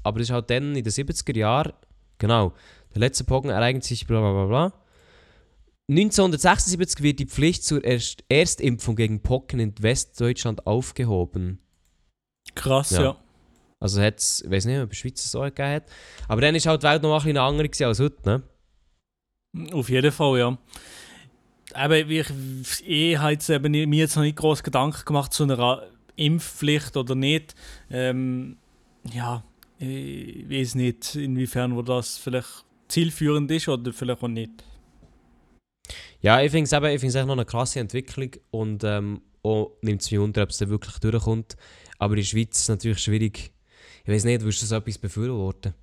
Aber 0.04 0.20
das 0.20 0.30
ist 0.30 0.34
halt 0.34 0.50
dann 0.50 0.76
in 0.76 0.84
den 0.84 0.94
70er 0.94 1.38
Jahren, 1.38 1.74
genau, 2.18 2.54
der 2.94 3.00
letzte 3.00 3.24
Pocken 3.24 3.50
ereignet 3.50 3.84
sich 3.84 4.06
bla 4.06 4.20
bla 4.20 4.32
bla 4.32 4.46
bla. 4.46 4.79
1976 5.90 7.02
wird 7.02 7.20
die 7.20 7.26
Pflicht 7.26 7.64
zur 7.64 7.84
Erst 7.84 8.24
Erstimpfung 8.30 8.96
gegen 8.96 9.22
Pocken 9.22 9.60
in 9.60 9.74
Westdeutschland 9.82 10.68
aufgehoben. 10.68 11.60
Krass, 12.54 12.92
Ja. 12.92 13.02
ja. 13.02 13.18
Also 13.80 14.02
hat 14.02 14.20
es, 14.20 14.42
ich 14.42 14.52
weiß 14.52 14.66
nicht, 14.66 14.78
ob 14.80 14.82
es 14.82 14.84
in 14.84 14.90
der 14.90 14.96
Schweiz 14.96 15.26
es 15.26 15.32
so 15.32 15.40
gegeben 15.42 15.70
hat. 15.70 15.84
Aber 16.28 16.42
dann 16.42 16.54
ist 16.54 16.66
halt 16.68 16.84
die 16.84 16.88
Welt 16.88 17.02
noch 17.02 17.26
ein 17.26 17.34
bisschen 17.34 17.58
gewesen 17.58 17.86
als 17.86 18.00
heute, 18.00 18.18
ne? 18.26 18.44
Auf 19.74 19.90
jeden 19.90 20.12
Fall, 20.12 20.38
ja. 20.40 20.58
Aber 21.74 21.98
ich, 21.98 22.28
ich 22.86 23.18
habe 23.18 23.32
jetzt 23.32 23.50
eben 23.50 23.72
mir 23.72 24.00
jetzt 24.00 24.16
noch 24.16 24.24
nicht 24.24 24.36
groß 24.38 24.64
Gedanken 24.64 25.06
gemacht 25.06 25.34
zu 25.34 25.44
einer 25.44 25.88
Impfpflicht 26.18 26.98
oder 26.98 27.16
nicht. 27.16 27.56
Ähm, 27.90 28.58
ja, 29.14 29.44
ich 29.78 30.50
weiß 30.50 30.76
nicht, 30.76 31.16
inwiefern 31.16 31.76
wo 31.76 31.82
das 31.82 32.18
vielleicht 32.18 32.66
zielführend 32.90 33.50
ist 33.52 33.70
oder 33.70 33.94
vielleicht 33.94 34.22
auch 34.22 34.28
nicht. 34.28 34.52
Ja, 36.22 36.42
ich 36.42 36.52
finde 36.52 36.66
es 36.66 36.74
eben, 36.74 36.86
ich 36.86 37.00
find's 37.00 37.16
echt 37.16 37.26
noch 37.26 37.34
eine 37.34 37.46
krasse 37.46 37.80
Entwicklung 37.80 38.32
und 38.52 38.84
ähm, 38.84 39.22
auch 39.44 39.72
nimmt 39.82 40.02
es 40.02 40.12
mich 40.12 40.20
unter, 40.20 40.44
ob 40.44 40.50
es 40.50 40.58
dann 40.58 40.70
wirklich 40.70 40.98
durchkommt. 41.00 41.56
Aber 41.98 42.14
in 42.14 42.18
der 42.18 42.26
Schweiz 42.26 42.56
ist 42.58 42.64
es 42.64 42.70
natürlich 42.70 43.00
schwierig. 43.00 43.52
Ich 44.04 44.10
weiß 44.14 44.26
nicht, 44.26 44.42
würdest 44.42 44.62
du 44.62 44.66
so 44.66 44.76
etwas 44.76 44.98
befürworten? 44.98 45.74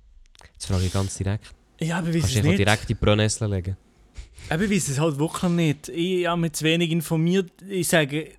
Jetzt 0.53 0.65
frage 0.67 0.85
ich 0.85 0.93
ganz 0.93 1.17
direkt. 1.17 1.53
Ja, 1.79 1.99
aber 1.99 2.11
Kannst 2.11 2.35
es 2.35 2.43
nicht. 2.43 2.59
direkt 2.59 2.83
in 2.83 2.87
die 2.87 2.93
Brennnessel 2.95 3.49
legen? 3.49 3.77
Ich 4.49 4.51
weiß 4.51 4.87
es 4.89 4.99
halt 4.99 5.17
wirklich 5.17 5.51
nicht. 5.51 5.89
Ich 5.89 6.25
habe 6.27 6.41
mich 6.41 6.53
zu 6.53 6.63
wenig 6.65 6.91
informiert. 6.91 7.51
Ich 7.67 7.87
sage, 7.87 8.31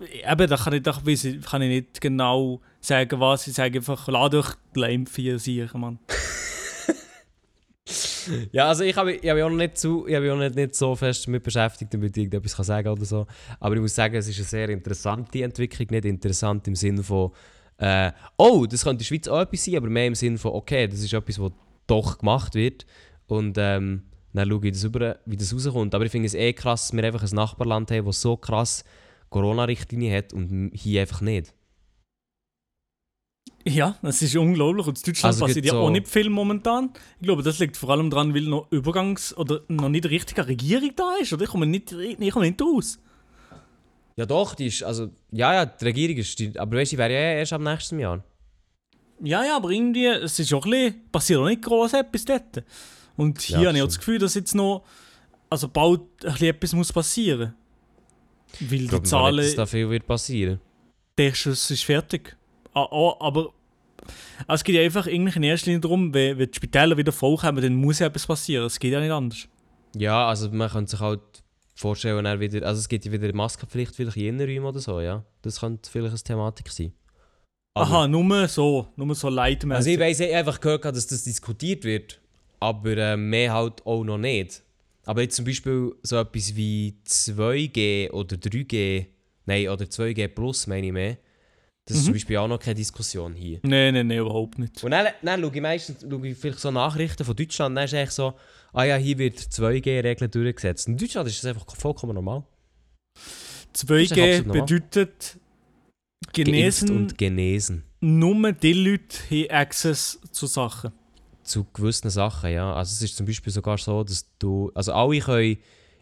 eben, 0.00 0.48
da 0.48 0.56
kann 0.56 0.72
ich, 0.74 0.82
da 0.82 0.92
kann 0.92 1.62
ich 1.62 1.68
nicht 1.68 2.00
genau 2.00 2.60
sagen, 2.80 3.20
was. 3.20 3.46
Ich 3.46 3.54
sage 3.54 3.78
einfach, 3.78 4.06
lad 4.08 4.34
euch 4.34 4.48
die 4.74 4.80
impfen, 4.80 5.24
ihr 5.24 5.38
sicher, 5.38 5.76
Mann. 5.78 5.98
Ja, 8.52 8.68
also 8.68 8.84
ich 8.84 8.96
habe 8.96 9.12
ich 9.12 9.30
hab 9.30 9.38
auch 9.38 9.50
noch 9.50 9.56
nicht, 9.56 9.78
zu, 9.78 10.06
ich 10.06 10.18
mich 10.18 10.30
auch 10.30 10.38
nicht, 10.38 10.54
nicht 10.54 10.74
so 10.74 10.94
fest 10.94 11.26
damit 11.26 11.42
beschäftigt, 11.42 11.92
damit 11.92 12.16
ich 12.16 12.24
irgendetwas 12.24 12.56
kann 12.56 12.64
sagen 12.64 12.88
oder 12.88 13.04
so. 13.04 13.26
Aber 13.60 13.74
ich 13.74 13.80
muss 13.80 13.94
sagen, 13.94 14.14
es 14.14 14.28
ist 14.28 14.38
eine 14.38 14.44
sehr 14.44 14.68
interessante 14.70 15.42
Entwicklung. 15.42 15.88
Nicht 15.90 16.04
interessant 16.04 16.66
im 16.68 16.74
Sinne 16.74 17.02
von, 17.02 17.32
äh, 17.78 18.12
oh, 18.36 18.66
das 18.66 18.82
könnte 18.82 18.94
in 18.94 18.98
der 18.98 19.04
Schweiz 19.04 19.28
auch 19.28 19.40
etwas 19.40 19.64
sein, 19.64 19.76
aber 19.76 19.88
mehr 19.88 20.06
im 20.06 20.14
Sinne 20.14 20.38
von, 20.38 20.52
okay, 20.52 20.86
das 20.88 21.00
ist 21.00 21.12
etwas, 21.12 21.38
was 21.40 21.52
doch 21.86 22.18
gemacht 22.18 22.54
wird. 22.54 22.86
Und 23.26 23.56
ähm, 23.58 24.02
dann 24.32 24.48
schaue 24.48 24.66
ich 24.66 24.72
das 24.72 24.84
über, 24.84 25.18
wie 25.26 25.36
das 25.36 25.52
rauskommt. 25.52 25.94
Aber 25.94 26.04
ich 26.04 26.10
finde 26.10 26.26
es 26.26 26.34
eh 26.34 26.52
krass, 26.52 26.88
dass 26.88 26.96
wir 26.96 27.04
einfach 27.04 27.22
ein 27.22 27.34
Nachbarland 27.34 27.90
haben, 27.90 28.06
das 28.06 28.20
so 28.20 28.36
krass 28.36 28.84
Corona-Richtlinie 29.30 30.16
hat 30.16 30.32
und 30.32 30.70
hier 30.74 31.00
einfach 31.00 31.20
nicht. 31.20 31.55
Ja, 33.68 33.96
das 34.00 34.22
ist 34.22 34.36
unglaublich. 34.36 34.86
Und 34.86 34.96
in 34.98 35.02
Deutschland 35.12 35.24
Also 35.34 35.44
passiert 35.46 35.64
ja 35.66 35.72
so- 35.72 35.80
auch 35.80 35.90
nicht 35.90 36.06
viel 36.06 36.30
momentan. 36.30 36.90
Ich 37.20 37.26
glaube, 37.26 37.42
das 37.42 37.58
liegt 37.58 37.76
vor 37.76 37.90
allem 37.90 38.10
daran, 38.10 38.32
weil 38.34 38.42
noch 38.42 38.70
Übergangs- 38.70 39.34
oder 39.34 39.62
noch 39.68 39.88
nicht 39.88 40.06
richtige 40.06 40.46
Regierung 40.46 40.92
da 40.94 41.16
ist. 41.20 41.32
Oder 41.32 41.42
ich 41.44 41.48
komme 41.50 41.66
nicht, 41.66 41.90
ich 41.92 42.30
komme 42.30 42.46
nicht 42.46 42.62
raus. 42.62 42.98
Ja 44.16 44.24
doch, 44.24 44.54
die 44.54 44.66
ist, 44.66 44.82
also, 44.82 45.10
ja, 45.32 45.52
ja, 45.52 45.66
die 45.66 45.84
Regierung 45.84 46.16
ist, 46.16 46.38
die, 46.38 46.58
aber 46.58 46.76
weißt 46.78 46.92
du, 46.92 46.96
die 46.96 46.98
wäre 46.98 47.12
ja 47.12 47.18
erst 47.38 47.52
am 47.52 47.64
nächsten 47.64 47.98
Jahr. 47.98 48.22
Ja, 49.22 49.44
ja, 49.44 49.56
aber 49.56 49.70
irgendwie, 49.70 50.06
es 50.06 50.38
ist 50.38 50.52
auch 50.54 50.64
ein 50.64 50.70
bisschen, 50.70 51.10
passiert 51.10 51.40
auch 51.40 51.46
nicht 51.46 51.62
groß 51.62 51.92
etwas 51.94 52.24
dort. 52.24 52.62
Und 53.16 53.40
hier 53.42 53.58
Ja, 53.60 53.66
habe 53.68 53.78
ich 53.78 53.82
auch 53.82 53.86
das. 53.88 53.98
Gefühl, 53.98 54.18
dass 54.18 54.34
jetzt 54.34 54.54
noch, 54.54 54.84
also 55.50 55.68
bald 55.68 56.00
ein 56.24 56.32
bisschen 56.32 56.48
etwas 56.48 56.72
muss 56.72 56.92
passieren. 56.92 57.54
Weil 58.60 58.72
Ich 58.72 58.80
die 58.82 58.86
glaube 58.86 59.02
nicht, 59.02 59.10
Zahlen, 59.10 59.36
dass 59.44 59.54
da 59.54 59.66
viel 59.66 59.90
wird 59.90 60.06
passieren. 60.06 60.60
der 61.18 61.34
Schuss 61.34 61.70
ist 61.70 61.84
fertig. 61.84 62.36
Ah, 62.74 62.86
ah, 62.90 63.16
aber 63.20 63.52
ah, 64.46 64.54
es 64.54 64.64
geht 64.64 64.74
ja 64.74 64.82
einfach 64.82 65.06
eigentlich 65.06 65.36
in 65.36 65.42
erster 65.42 65.66
Linie 65.66 65.80
darum, 65.80 66.12
wenn, 66.14 66.38
wenn 66.38 66.50
die 66.50 66.56
Spitäler 66.56 66.96
wieder 66.96 67.12
vollkommen, 67.12 67.62
dann 67.62 67.74
muss 67.74 67.98
ja 67.98 68.06
etwas 68.06 68.26
passieren. 68.26 68.66
Es 68.66 68.78
geht 68.78 68.92
ja 68.92 69.00
nicht 69.00 69.10
anders. 69.10 69.48
Ja, 69.96 70.28
also 70.28 70.50
man 70.50 70.68
könnte 70.70 70.90
sich 70.90 71.00
halt 71.00 71.20
vorstellen, 71.74 72.16
wenn 72.18 72.26
er 72.26 72.40
wieder, 72.40 72.66
also 72.66 72.78
es 72.80 72.88
gibt 72.88 73.04
ja 73.04 73.12
wieder 73.12 73.24
eine 73.24 73.32
Maskenpflicht 73.34 73.94
vielleicht 73.94 74.16
in 74.16 74.26
Innenräumen 74.38 74.64
oder 74.64 74.80
so, 74.80 75.00
ja. 75.00 75.24
Das 75.42 75.60
könnte 75.60 75.90
vielleicht 75.90 76.12
eine 76.12 76.20
Thematik 76.22 76.68
sein. 76.70 76.92
Aber- 77.74 77.84
Aha, 77.86 78.08
nur 78.08 78.48
so, 78.48 78.88
nur 78.96 79.14
so 79.14 79.28
Also 79.28 79.90
ich 79.90 79.98
weiss, 80.00 80.20
ich 80.20 80.34
einfach 80.34 80.60
gehört, 80.60 80.84
dass 80.86 81.06
das 81.06 81.24
diskutiert 81.24 81.84
wird, 81.84 82.20
aber 82.58 82.96
äh, 82.96 83.16
mehr 83.16 83.52
halt 83.52 83.84
auch 83.86 84.02
noch 84.02 84.16
nicht. 84.18 84.62
Aber 85.04 85.22
jetzt 85.22 85.36
zum 85.36 85.44
Beispiel 85.44 85.94
so 86.02 86.16
etwas 86.16 86.56
wie 86.56 86.96
2G 87.06 88.10
oder 88.10 88.36
3G, 88.36 89.06
nein, 89.44 89.68
oder 89.68 89.84
2G 89.84 90.28
plus 90.28 90.66
meine 90.66 90.86
ich 90.86 90.92
mehr, 90.92 91.18
das 91.86 91.96
ist 91.96 92.02
Mhm. 92.02 92.06
zum 92.06 92.12
Beispiel 92.14 92.36
auch 92.36 92.48
noch 92.48 92.58
keine 92.58 92.74
Diskussion 92.74 93.34
hier. 93.34 93.60
Nein, 93.62 93.94
nein, 93.94 94.06
nein, 94.08 94.18
überhaupt 94.18 94.58
nicht. 94.58 94.82
Und 94.84 94.90
dann, 94.90 95.06
dann 95.22 95.40
schaue 95.40 95.54
ich 95.54 95.62
meistens 95.62 96.04
schaue 96.08 96.26
ich 96.28 96.36
vielleicht 96.36 96.58
so 96.60 96.70
Nachrichten 96.70 97.24
von 97.24 97.34
Deutschland, 97.36 97.76
dann 97.76 97.84
ist 97.84 97.92
echt 97.94 98.12
so, 98.12 98.34
ah 98.72 98.84
ja, 98.84 98.96
hier 98.96 99.16
wird 99.18 99.38
2G-Regel 99.38 100.28
durchgesetzt. 100.28 100.88
In 100.88 100.96
Deutschland 100.98 101.28
ist 101.28 101.42
das 101.42 101.48
einfach 101.54 101.74
vollkommen 101.76 102.14
normal. 102.14 102.42
2G 103.74 104.10
absolut 104.12 104.46
normal. 104.46 104.62
bedeutet, 104.66 105.38
Geimpft 106.32 106.34
genesen 106.34 106.90
und 106.96 107.18
genesen. 107.18 107.84
nur 108.00 108.52
die 108.52 108.72
Leute 108.72 109.18
haben 109.30 109.50
Access 109.50 110.18
zu 110.32 110.46
Sachen. 110.46 110.92
Zu 111.42 111.64
gewissen 111.72 112.10
Sachen, 112.10 112.50
ja. 112.50 112.72
Also 112.74 112.92
es 112.94 113.02
ist 113.02 113.16
zum 113.16 113.26
Beispiel 113.26 113.52
sogar 113.52 113.78
so, 113.78 114.02
dass 114.02 114.26
du, 114.38 114.72
also 114.74 114.92
alle 114.92 115.20
können 115.20 115.58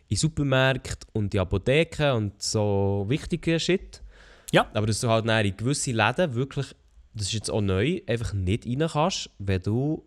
in 0.08 0.16
Supermärkte 0.16 1.06
und 1.12 1.34
in 1.34 1.40
Apotheken 1.40 2.12
und 2.16 2.42
so 2.42 3.04
wichtige 3.08 3.58
Shit. 3.60 4.00
Ja. 4.54 4.70
Aber 4.72 4.86
dass 4.86 5.00
du 5.00 5.08
halt 5.08 5.26
dann 5.28 5.44
in 5.44 5.56
gewisse 5.56 5.92
Läden 5.92 6.34
wirklich, 6.34 6.74
das 7.14 7.26
ist 7.26 7.32
jetzt 7.32 7.50
auch 7.50 7.60
neu, 7.60 8.00
einfach 8.06 8.32
nicht 8.32 8.66
rein 8.66 8.88
kannst, 8.90 9.30
wenn 9.38 9.62
du 9.62 10.04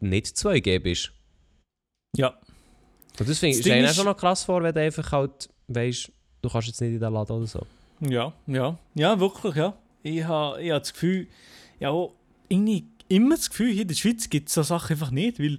nicht 0.00 0.26
2G 0.36 0.78
bist. 0.80 1.12
Ja. 2.16 2.28
Und 3.18 3.28
das 3.28 3.38
finde 3.38 3.56
Das 3.56 3.66
ich 3.66 3.72
stell 3.72 3.84
ist- 3.84 3.96
schon 3.96 4.04
noch 4.06 4.16
krass 4.16 4.44
vor, 4.44 4.62
wenn 4.62 4.74
du 4.74 4.80
einfach 4.80 5.12
halt 5.12 5.48
weißt, 5.68 6.10
du 6.42 6.48
kannst 6.48 6.68
jetzt 6.68 6.80
nicht 6.80 6.92
in 6.94 7.00
den 7.00 7.12
Laden 7.12 7.36
oder 7.36 7.46
so. 7.46 7.66
Ja, 8.00 8.32
ja. 8.46 8.78
Ja, 8.94 9.18
wirklich, 9.20 9.54
ja. 9.56 9.74
Ich 10.02 10.24
habe 10.24 10.62
ich 10.62 10.70
ha 10.70 10.78
das 10.78 10.92
Gefühl, 10.92 11.26
ja, 11.78 11.92
irgendwie 12.48 12.86
immer 13.08 13.36
das 13.36 13.50
Gefühl, 13.50 13.72
hier 13.72 13.82
in 13.82 13.88
der 13.88 13.94
Schweiz 13.94 14.30
gibt 14.30 14.48
es 14.48 14.54
so 14.54 14.62
Sachen 14.62 14.92
einfach 14.94 15.10
nicht, 15.10 15.38
weil 15.38 15.58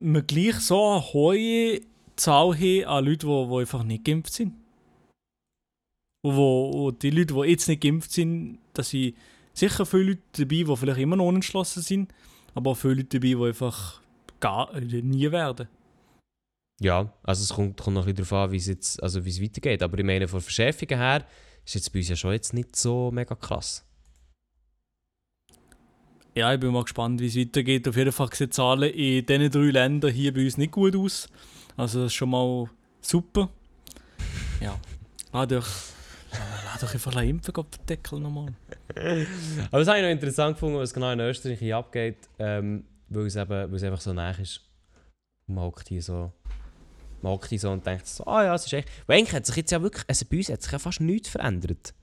wir 0.00 0.22
gleich 0.22 0.56
so 0.56 0.84
eine 0.92 1.12
hohe 1.12 1.80
Zahl 2.16 2.54
haben 2.54 2.84
an 2.84 3.04
Leuten, 3.06 3.26
die, 3.28 3.48
die 3.48 3.56
einfach 3.60 3.82
nicht 3.84 4.04
geimpft 4.04 4.32
sind. 4.34 4.52
Und 6.22 6.36
wo, 6.36 6.72
wo 6.72 6.90
die 6.90 7.10
Leute, 7.10 7.34
die 7.34 7.50
jetzt 7.50 7.68
nicht 7.68 7.82
geimpft 7.82 8.12
sind, 8.12 8.58
da 8.74 8.82
sind 8.82 9.14
sicher 9.52 9.86
viele 9.86 10.04
Leute 10.04 10.20
dabei, 10.32 10.64
die 10.64 10.76
vielleicht 10.76 10.98
immer 10.98 11.16
noch 11.16 11.26
unentschlossen 11.26 11.82
sind, 11.82 12.12
aber 12.54 12.72
auch 12.72 12.76
viele 12.76 12.94
Leute 12.94 13.20
dabei, 13.20 13.34
die 13.34 13.44
einfach 13.48 14.00
gar 14.40 14.74
äh, 14.74 14.80
nie 14.80 15.30
werden. 15.30 15.68
Ja, 16.80 17.12
also 17.24 17.42
es 17.42 17.50
kommt, 17.50 17.76
kommt 17.80 17.94
noch 17.94 18.06
ein 18.06 18.14
bisschen 18.14 18.28
darauf 18.28 18.46
an, 18.46 18.52
wie 18.52 18.56
es 18.56 18.66
jetzt, 18.66 19.02
also 19.02 19.24
wie 19.24 19.30
es 19.30 19.42
weitergeht. 19.42 19.82
Aber 19.82 19.98
ich 19.98 20.04
meine, 20.04 20.28
von 20.28 20.40
Verschärfungen 20.40 20.96
her 20.96 21.24
ist 21.64 21.74
jetzt 21.74 21.92
bei 21.92 21.98
uns 21.98 22.08
ja 22.08 22.16
schon 22.16 22.32
jetzt 22.32 22.54
nicht 22.54 22.76
so 22.76 23.10
mega 23.10 23.34
krass. 23.34 23.84
Ja, 26.36 26.54
ich 26.54 26.60
bin 26.60 26.70
mal 26.70 26.84
gespannt, 26.84 27.20
wie 27.20 27.26
es 27.26 27.36
weitergeht. 27.36 27.88
Auf 27.88 27.96
jeden 27.96 28.12
Fall 28.12 28.32
sehen 28.32 28.46
die 28.46 28.50
Zahlen 28.50 28.92
in 28.92 29.26
diesen 29.26 29.50
drei 29.50 29.70
Ländern 29.70 30.12
hier 30.12 30.32
bei 30.32 30.44
uns 30.44 30.56
nicht 30.56 30.70
gut 30.70 30.94
aus. 30.94 31.28
Also 31.76 32.02
das 32.02 32.12
ist 32.12 32.14
schon 32.14 32.30
mal 32.30 32.70
super. 33.00 33.48
Ja, 34.60 34.78
doch, 35.46 35.66
lass 36.72 36.80
doch 36.80 36.92
einfach 36.94 37.22
impfen, 37.22 37.54
auf 37.56 37.66
den 37.70 37.86
Deckel 37.86 38.20
nochmal. 38.20 38.54
Aber 39.70 39.78
das 39.78 39.88
habe 39.88 39.98
ich 39.98 40.04
noch 40.04 40.10
interessant 40.10 40.56
gefunden, 40.56 40.78
was 40.78 40.92
genau 40.94 41.12
in 41.12 41.20
Österreich 41.20 41.58
hier 41.58 41.76
abgeht, 41.76 42.16
ähm, 42.38 42.84
weil, 43.08 43.26
es 43.26 43.36
eben, 43.36 43.50
weil 43.50 43.74
es 43.74 43.82
einfach 43.82 44.00
so 44.00 44.12
nah 44.12 44.30
ist. 44.30 44.60
Und 45.46 45.54
man 45.54 45.64
hockt 45.64 45.88
hier 45.88 46.02
so, 46.02 46.32
man 47.22 47.32
hockt 47.32 47.48
hier 47.48 47.58
so 47.58 47.70
und 47.70 47.84
denkt 47.86 48.06
so, 48.06 48.24
ah 48.26 48.44
ja, 48.44 48.54
es 48.54 48.66
ist 48.66 48.72
echt... 48.72 48.88
Weil 49.06 49.18
eigentlich 49.18 49.34
hat 49.34 49.46
sich 49.46 49.56
jetzt 49.56 49.70
ja 49.72 49.82
wirklich, 49.82 50.04
also 50.08 50.26
bei 50.30 50.36
uns 50.38 50.48
hat 50.50 50.62
sich 50.62 50.72
ja 50.72 50.78
fast 50.78 51.00
nichts 51.00 51.28
verändert. 51.28 51.94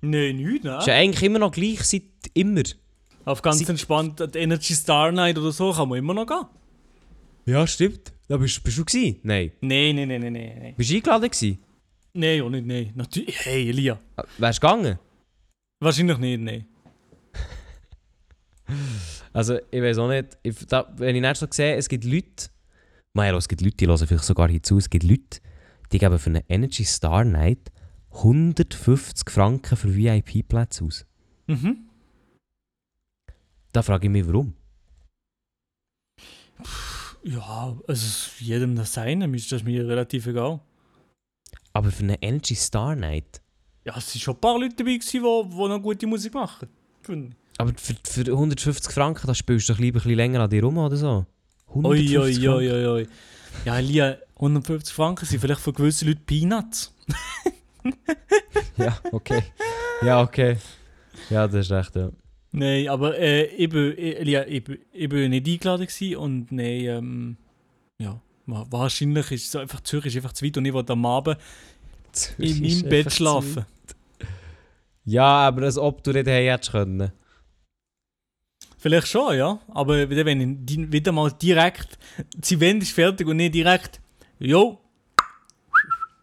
Nein, 0.00 0.36
nicht, 0.36 0.64
Es 0.64 0.80
ist 0.80 0.86
ja 0.86 0.94
ne? 0.94 1.00
eigentlich 1.00 1.22
immer 1.22 1.38
noch 1.38 1.52
gleich 1.52 1.82
seit 1.82 2.02
immer. 2.34 2.62
Auf 3.24 3.40
ganz 3.40 3.58
Sie- 3.58 3.66
entspannt, 3.66 4.20
die 4.34 4.38
Energy 4.38 4.74
Star 4.74 5.10
Night 5.12 5.38
oder 5.38 5.50
so 5.52 5.72
kann 5.72 5.88
man 5.88 5.98
immer 5.98 6.12
noch 6.14 6.26
gehen. 6.26 6.44
Ja, 7.46 7.66
stimmt. 7.66 8.12
Da 8.28 8.36
bist, 8.36 8.62
bist 8.64 8.78
du 8.78 8.84
gewesen? 8.84 9.20
Nein. 9.22 9.52
Nein, 9.60 9.96
nein, 9.96 10.08
nein, 10.08 10.20
nein, 10.20 10.32
nein. 10.32 10.74
Bist 10.76 10.90
du 10.90 10.94
eingeladen 10.96 11.30
gewesen? 11.30 11.58
Nein, 12.16 12.42
auch 12.42 12.50
nicht, 12.50 12.66
nein. 12.66 12.92
Natürlich. 12.94 13.44
Hey, 13.44 13.68
Elia. 13.68 13.98
Äh, 14.16 14.22
Wärst 14.38 14.62
du 14.62 14.66
gegangen? 14.66 14.98
Wahrscheinlich 15.80 16.18
nicht, 16.18 16.40
nein. 16.40 16.66
Also, 19.32 19.58
ich 19.72 19.82
weiß 19.82 19.98
auch 19.98 20.08
nicht. 20.08 20.38
Ich, 20.44 20.64
da, 20.66 20.92
wenn 20.96 21.16
ich 21.16 21.20
nicht 21.20 21.36
so 21.36 21.48
sehe, 21.50 21.74
es 21.74 21.88
gibt 21.88 22.04
Leute, 22.04 22.50
Maelo, 23.14 23.36
es 23.38 23.48
gibt 23.48 23.62
Leute, 23.62 23.76
die 23.78 23.86
hören 23.88 24.06
vielleicht 24.06 24.24
sogar 24.24 24.48
hier 24.48 24.62
zu, 24.62 24.78
es 24.78 24.88
gibt 24.88 25.02
Leute, 25.02 25.40
die 25.90 25.98
geben 25.98 26.18
für 26.20 26.30
eine 26.30 26.48
Energy 26.48 26.84
Star 26.84 27.24
Night 27.24 27.72
150 28.12 29.28
Franken 29.28 29.76
für 29.76 29.94
VIP-Plätze 29.94 30.84
aus. 30.84 31.04
Mhm. 31.48 31.88
Da 33.72 33.82
frage 33.82 34.06
ich 34.06 34.12
mich, 34.12 34.24
warum. 34.24 34.54
Ja, 37.24 37.76
also 37.88 38.30
jedem 38.38 38.76
das 38.76 38.92
Seine, 38.92 39.26
ist 39.34 39.50
das 39.50 39.64
mir 39.64 39.86
relativ 39.88 40.28
egal. 40.28 40.60
Aber 41.74 41.90
für 41.90 42.04
eine 42.04 42.22
Energy 42.22 42.54
Star 42.54 42.96
Night. 42.96 43.42
Ja, 43.84 43.94
es 43.98 44.14
waren 44.14 44.20
schon 44.20 44.34
ein 44.34 44.40
paar 44.40 44.58
Leute 44.58 44.76
dabei, 44.76 44.96
die, 44.98 45.10
die 45.10 45.18
noch 45.20 45.82
gute 45.82 46.06
Musik 46.06 46.32
machen. 46.32 46.68
Aber 47.58 47.72
für, 47.76 47.94
für 48.02 48.20
150 48.22 48.90
Franken, 48.92 49.26
da 49.26 49.34
spielst 49.34 49.68
du 49.68 49.74
doch 49.74 49.80
lieber 49.80 49.98
ein 49.98 50.02
bisschen 50.04 50.16
länger 50.16 50.40
an 50.40 50.50
dir 50.50 50.64
rum 50.64 50.78
oder 50.78 50.96
so. 50.96 51.26
150 51.68 52.16
Oi, 52.16 52.22
oi, 52.22 52.34
Franken. 52.34 52.72
oi, 52.72 52.86
oi. 52.86 53.06
Ja, 53.66 53.78
Elia, 53.78 54.16
150 54.36 54.94
Franken 54.94 55.26
sind 55.26 55.40
vielleicht 55.40 55.60
für 55.60 55.72
gewisse 55.72 56.06
Leute 56.06 56.20
Peanuts. 56.24 56.94
Ja, 58.76 58.98
okay. 59.12 59.42
Ja, 60.02 60.22
okay. 60.22 60.56
Ja, 61.30 61.46
das 61.46 61.66
ist 61.66 61.70
recht, 61.70 61.94
ja. 61.96 62.10
Nein, 62.52 62.88
aber 62.88 63.18
äh, 63.18 63.44
ich, 63.46 63.68
bin, 63.68 63.94
ich, 63.96 64.28
ich, 64.28 64.64
ich 64.92 65.08
bin 65.08 65.30
nicht 65.30 65.46
eingeladen 65.46 65.86
gewesen 65.86 66.16
und 66.16 66.52
nein, 66.52 66.80
ähm, 66.84 67.36
ja, 67.98 68.20
wahrscheinlich 68.46 69.30
ist 69.32 69.50
so 69.50 69.58
einfach, 69.58 69.80
Zürich 69.82 70.06
ist 70.06 70.16
einfach 70.16 70.32
zu 70.32 70.44
weit 70.44 70.56
und 70.56 70.64
ich 70.64 70.72
wollte 70.72 70.92
am 70.92 71.06
Abend 71.06 71.38
in 72.38 72.60
meinem 72.60 72.88
Bett 72.88 73.12
schlafen. 73.12 73.64
Ja, 75.04 75.24
aber 75.48 75.62
als 75.62 75.76
ob 75.78 76.02
du 76.02 76.12
nicht 76.12 76.26
hättest 76.26 76.72
können. 76.72 77.12
Vielleicht 78.78 79.08
schon, 79.08 79.36
ja. 79.36 79.58
Aber 79.68 80.08
wieder, 80.10 80.24
wenn 80.26 80.64
ich 80.68 80.92
wieder 80.92 81.12
mal 81.12 81.30
direkt, 81.32 81.98
das 82.36 82.52
Event 82.52 82.82
ist 82.82 82.92
fertig 82.92 83.26
und 83.26 83.36
nicht 83.38 83.54
direkt, 83.54 84.00
jo, 84.38 84.78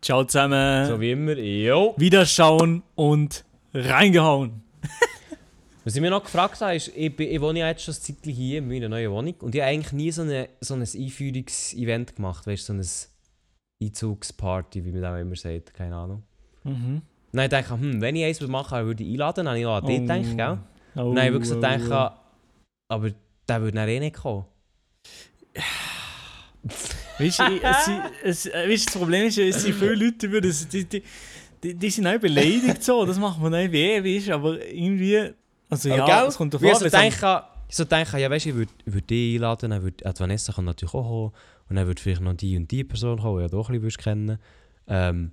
ciao 0.02 0.24
zusammen, 0.24 0.88
So 0.88 1.00
wie 1.00 1.12
immer. 1.12 1.38
Jo. 1.38 1.96
wiederschauen 1.98 2.84
und 2.96 3.44
reingehauen. 3.74 4.62
Was 5.84 5.96
ich 5.96 6.02
mir 6.02 6.12
noch 6.12 6.24
gefragt 6.24 6.62
habe, 6.62 6.76
ist, 6.76 6.90
ich, 6.96 7.20
ich 7.20 7.42
wohne 7.42 7.60
ja 7.60 7.68
jetzt 7.68 7.84
schon 7.84 7.94
ein 7.94 8.02
Zeitchen 8.02 8.34
hier 8.34 8.60
in 8.60 8.68
meiner 8.68 8.88
neuen 8.88 9.12
Wohnung 9.12 9.34
und 9.40 9.56
ich 9.56 9.62
habe 9.62 9.72
eigentlich 9.72 9.94
nie 9.94 10.12
so, 10.12 10.22
eine, 10.22 10.50
so 10.60 10.76
ein 10.76 10.82
Einführungsevent 10.82 12.16
gemacht, 12.16 12.46
weißt 12.46 12.70
du, 12.70 12.82
so 12.84 13.08
ein 13.82 13.88
Einzugsparty, 13.88 14.86
wie 14.86 14.92
man 14.92 15.06
auch 15.06 15.18
immer 15.18 15.36
sagt, 15.36 15.74
keine 15.74 15.96
Ahnung. 15.96 16.24
Mhm. 16.64 17.02
Dann 17.32 17.52
habe 17.52 17.62
ich 17.62 17.70
hm, 17.70 18.02
wenn 18.02 18.16
ich 18.16 18.26
eins 18.26 18.42
machen 18.42 18.78
würde, 18.78 18.88
würde 18.88 19.04
ich 19.04 19.10
einladen, 19.12 19.46
dann 19.46 19.48
habe 19.48 19.60
ich 19.60 19.66
auch 19.66 19.78
an 19.78 19.86
dich 19.86 20.02
gedacht, 20.02 20.38
gell? 20.38 20.58
Oh, 20.96 21.10
Und 21.10 21.16
dann 21.16 21.26
habe 21.26 21.28
ich 21.28 21.34
wirklich 21.34 21.50
so 21.50 21.56
oh, 21.56 21.62
gedacht, 21.62 22.18
aber 22.90 23.12
der 23.48 23.62
würde 23.62 23.76
dann 23.76 23.90
eh 23.90 24.00
nicht 24.00 24.18
kommen. 24.18 24.46
Weißt 27.18 27.40
du, 27.40 27.44
es, 28.24 28.46
es, 28.46 28.54
weißt, 28.54 28.88
das 28.88 28.98
Problem 28.98 29.26
ist, 29.28 29.38
es 29.38 29.64
sind 29.64 29.76
viele 29.76 29.96
Leute, 29.96 30.30
die, 30.30 30.86
die, 30.86 31.04
die, 31.64 31.74
die, 31.76 31.90
sind 31.90 32.08
auch 32.08 32.20
beleidigt 32.20 32.84
so, 32.84 33.06
das 33.06 33.18
macht 33.18 33.40
man 33.42 33.54
auch 33.54 33.72
weh, 33.72 34.04
weißt 34.04 34.28
du, 34.28 34.34
aber 34.34 34.66
irgendwie, 34.66 35.34
also 35.72 35.90
ja, 35.90 36.06
Aber, 36.06 36.28
es 36.28 36.38
kommt 36.38 36.54
ich 36.54 36.62
davon, 36.62 36.90
so 36.90 36.98
denke, 36.98 37.44
ich 37.68 37.76
so 37.76 37.86
denke, 37.86 38.20
ja 38.20 38.30
weißt 38.30 38.46
du, 38.46 38.50
ich 38.50 38.56
würde 38.56 38.72
würd 38.86 39.10
dich 39.10 39.36
einladen, 39.36 39.72
dann 39.72 39.82
würde, 39.82 40.04
die 40.04 40.20
Vanessa 40.20 40.54
kann 40.54 40.66
natürlich 40.66 40.94
auch 40.94 41.08
kommen 41.08 41.32
und 41.70 41.76
dann 41.78 41.88
würde 41.88 42.02
vielleicht 42.02 42.22
noch 42.22 42.34
die 42.34 42.58
und 42.58 42.70
die 42.70 42.84
Person 42.84 43.20
kommen, 43.20 43.38
die 43.38 43.44
ja 43.44 43.48
doch 43.48 43.70
ein 43.70 43.82
bisschen 43.82 44.04
kennen 44.04 44.38
ähm, 44.88 45.32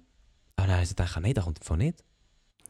Und 0.57 0.65
dann 0.65 0.71
habe 0.71 0.83
ich 0.83 0.89
so 0.89 0.95
gedacht, 0.95 1.19
nein, 1.21 1.35
das 1.35 1.45
kommt 1.45 1.61
davon 1.61 1.79
nicht. 1.79 2.05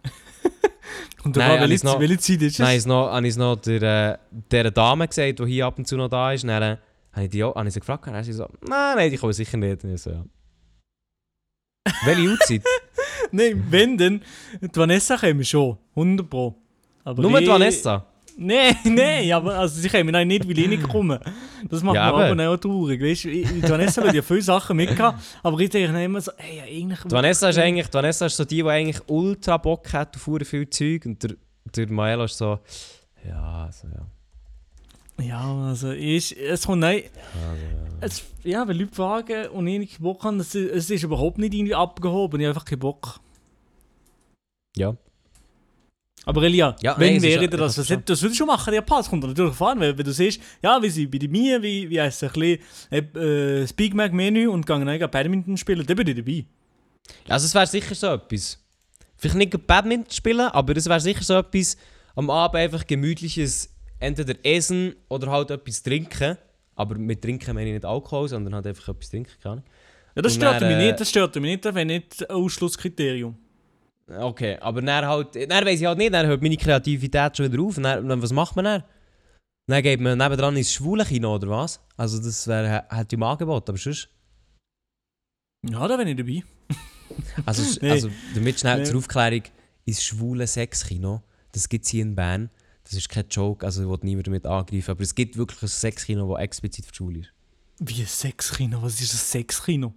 kommt 1.22 1.36
Nein, 1.36 1.70
davon, 1.70 2.00
welche, 2.00 2.18
Zeit 2.18 2.42
ist 2.42 2.60
es? 2.60 2.68
ich 2.68 2.76
es 2.76 2.86
noch, 2.86 3.10
habe 3.10 3.26
ich 3.26 3.32
es 3.32 3.36
noch 3.36 3.56
der, 3.56 4.14
äh, 4.14 4.18
der 4.50 4.70
Dame 4.70 5.06
gesagt, 5.06 5.38
die 5.38 5.46
hier 5.46 5.66
ab 5.66 5.78
und 5.78 5.86
zu 5.86 5.96
noch 5.96 6.08
da 6.08 6.32
ist. 6.32 6.44
Und 6.44 6.48
dann 6.48 6.78
habe 7.12 7.24
ich, 7.24 7.30
die 7.30 7.44
auch, 7.44 7.54
habe 7.54 7.68
ich 7.68 7.74
sie 7.74 7.80
gefragt 7.80 8.06
und 8.06 8.12
dann 8.14 8.20
ist 8.20 8.26
sie 8.26 8.32
so, 8.32 8.48
nein, 8.66 8.96
nein, 8.96 9.10
die 9.10 9.16
kommen 9.18 9.32
sicher 9.32 9.56
nicht. 9.58 9.84
Und 9.84 9.94
ich 9.94 10.00
so, 10.00 10.10
ja. 10.10 10.24
Welche 12.04 12.22
Uhrzeit? 12.22 12.62
Nein, 13.32 13.66
wenn 13.70 13.98
dann, 13.98 14.22
die 14.60 14.74
Vanessa 14.74 15.16
käme 15.16 15.44
schon, 15.44 15.78
100 15.94 16.28
Pro. 16.28 16.54
Aber 17.08 17.22
Nur 17.22 17.30
ich- 17.40 17.48
Vanessa? 17.48 18.04
Nein, 18.40 18.76
nein, 18.84 19.32
aber 19.32 19.58
also 19.58 19.80
sie 19.80 19.88
auch 20.14 20.24
nicht, 20.24 20.46
weil 20.48 20.58
ich 20.58 20.68
nicht 20.68 20.82
komme. 20.88 21.18
Das 21.68 21.82
macht 21.82 21.96
Ja, 21.96 22.12
mir 22.12 22.14
aber- 22.14 22.24
auch 22.50 22.56
traurig, 22.58 23.02
weißt 23.02 23.24
ich- 23.24 23.48
die 23.48 23.62
Vanessa 23.68 24.04
hat 24.04 24.14
ja 24.14 24.22
viele 24.22 24.42
Sachen 24.42 24.76
mitgehabt, 24.76 25.18
aber 25.42 25.58
ich 25.58 25.70
denke 25.70 26.04
immer 26.04 26.20
so, 26.20 26.30
ey, 26.36 26.58
ja, 26.58 26.62
eigentlich... 26.64 27.00
Die 27.00 27.10
Vanessa 27.10 27.48
ist 27.48 27.58
eigentlich, 27.58 27.92
Vanessa 27.92 28.26
ist 28.26 28.36
so 28.36 28.44
die, 28.44 28.56
die 28.62 28.68
eigentlich 28.68 29.00
ultra 29.08 29.56
Bock 29.56 29.92
hat 29.92 30.14
auf 30.16 30.28
viel 30.46 30.68
Zeug. 30.70 31.06
Und 31.06 31.20
der, 31.22 31.34
der 31.74 31.90
Maelo 31.90 32.24
ist 32.24 32.36
so, 32.38 32.60
ja, 33.26 33.64
also 33.64 33.88
ja. 33.88 35.24
Ja, 35.24 35.64
also 35.66 35.90
ich, 35.90 36.38
es 36.38 36.64
kommt 36.64 36.78
nein, 36.80 37.02
Also, 37.34 37.62
ja. 37.64 37.96
es, 38.02 38.22
ja, 38.44 38.68
wenn 38.68 38.78
Leute 38.78 38.94
fragen 38.94 39.48
und 39.48 39.66
ich 39.66 39.78
nicht 39.80 39.98
Bock 40.00 40.22
habe, 40.22 40.36
es, 40.36 40.54
es 40.54 40.88
ist 40.90 41.02
überhaupt 41.02 41.38
nicht 41.38 41.54
irgendwie 41.54 41.74
abgehoben, 41.74 42.38
ich 42.40 42.46
habe 42.46 42.54
einfach 42.54 42.64
keinen 42.66 42.78
Bock. 42.78 43.18
ja. 44.76 44.94
Aber 46.24 46.42
Elia, 46.42 46.76
Ja, 46.82 46.92
nein, 46.92 47.00
wenn 47.00 47.16
ist 47.16 47.22
wäre 47.22 47.42
ja- 47.42 47.48
das, 47.48 47.76
das 47.76 47.86
das, 47.86 47.98
das, 48.04 48.22
würde 48.22 48.32
ich 48.32 48.38
schon 48.38 48.46
machen, 48.46 48.74
ja, 48.74 48.82
passt, 48.82 49.08
kommt 49.08 49.24
natürlich 49.24 49.54
fahren, 49.54 49.80
weil 49.80 49.96
wenn 49.96 50.04
du 50.04 50.12
siehst, 50.12 50.40
ja, 50.62 50.80
wie 50.82 50.90
sie 50.90 51.06
bei 51.06 51.26
Mie, 51.26 51.62
wie, 51.62 51.88
wie 51.88 52.00
heisst 52.00 52.22
es, 52.22 52.34
ein 52.34 52.40
bisschen, 52.40 53.16
äh, 53.16 53.60
das 53.62 53.72
Big 53.72 53.94
Mac 53.94 54.12
Menü 54.12 54.48
und 54.48 54.66
gehen 54.66 54.84
dann 54.84 55.10
Badminton 55.10 55.56
spielen, 55.56 55.86
dann 55.86 55.96
bin 55.96 56.06
ich 56.08 56.16
dabei. 56.16 56.44
Also 57.28 57.46
es 57.46 57.54
wäre 57.54 57.66
sicher 57.66 57.94
so 57.94 58.08
etwas. 58.08 58.62
Vielleicht 59.16 59.36
nicht 59.36 59.66
Badminton 59.66 60.10
spielen, 60.10 60.48
aber 60.48 60.76
es 60.76 60.86
wäre 60.86 61.00
sicher 61.00 61.24
so 61.24 61.34
etwas, 61.34 61.76
am 62.14 62.30
Abend 62.30 62.56
einfach 62.56 62.86
gemütliches, 62.86 63.70
entweder 63.98 64.34
Essen 64.44 64.94
oder 65.08 65.30
halt 65.30 65.50
etwas 65.50 65.82
trinken. 65.82 66.36
Aber 66.76 66.96
mit 66.96 67.22
Trinken 67.22 67.54
meine 67.54 67.68
ich 67.70 67.74
nicht 67.74 67.84
Alkohol, 67.84 68.28
sondern 68.28 68.54
halt 68.54 68.66
einfach 68.66 68.88
etwas 68.88 69.10
trinken, 69.10 69.32
keine 69.42 69.52
Ahnung. 69.54 69.64
Ja, 70.14 70.22
das 70.22 70.34
stört 70.34 70.60
mich 70.60 70.70
äh, 70.70 70.86
nicht, 70.86 71.00
das 71.00 71.08
stört 71.10 71.34
mich 71.36 71.44
nicht, 71.44 71.64
das 71.64 71.74
wäre 71.74 71.86
nicht 71.86 72.28
ein 72.28 72.36
Ausschlusskriterium. 72.36 73.36
Okay, 74.08 74.56
aber 74.60 74.80
dann 74.80 75.06
halt, 75.06 75.34
dann 75.34 75.66
weiss 75.66 75.80
ich 75.80 75.86
halt 75.86 75.98
nicht, 75.98 76.14
dann 76.14 76.26
hört 76.26 76.40
meine 76.42 76.56
Kreativität 76.56 77.36
schon 77.36 77.52
wieder 77.52 77.62
auf. 77.62 77.76
Und 77.76 77.82
Dann, 77.82 78.22
was 78.22 78.32
macht 78.32 78.56
man 78.56 78.64
dann? 78.64 78.84
Dann 79.66 79.82
geht 79.82 80.00
man 80.00 80.16
nebendran 80.16 80.56
ins 80.56 80.72
schwule 80.72 81.04
Kino 81.04 81.34
oder 81.34 81.48
was? 81.50 81.80
Also 81.96 82.18
das 82.22 82.46
wäre, 82.48 82.86
ich 82.90 83.12
im 83.12 83.22
Angebot, 83.22 83.68
aber 83.68 83.76
sonst... 83.76 84.08
Ja, 85.68 85.86
da 85.86 85.96
bin 85.96 86.08
ich 86.08 86.16
dabei. 86.16 86.42
Also, 87.46 87.62
Nee. 87.80 87.90
also 87.90 88.10
damit 88.34 88.60
schnell 88.60 88.78
Nee. 88.78 88.84
zur 88.84 88.98
Aufklärung, 88.98 89.42
ins 89.86 90.02
schwule 90.04 90.46
Sexkino, 90.46 91.22
das 91.52 91.68
gibt 91.68 91.84
es 91.86 91.90
hier 91.90 92.02
in 92.02 92.14
Bern. 92.14 92.50
Das 92.84 92.92
ist 92.92 93.08
kein 93.08 93.26
Joke, 93.28 93.64
also 93.66 93.82
ich 93.82 93.88
will 93.88 93.98
niemand 94.02 94.26
damit 94.26 94.46
angreifen, 94.46 94.90
aber 94.90 95.00
es 95.02 95.14
gibt 95.14 95.36
wirklich 95.36 95.62
ein 95.62 95.68
Sexkino, 95.68 96.32
das 96.34 96.42
explizit 96.42 96.84
für 96.86 96.92
die 96.92 96.96
Schwule 96.96 97.20
ist. 97.20 97.32
Wie 97.80 98.00
ein 98.02 98.06
Sexkino? 98.06 98.82
Was 98.82 99.00
ist 99.00 99.12
ein 99.12 99.16
Sexkino? 99.18 99.94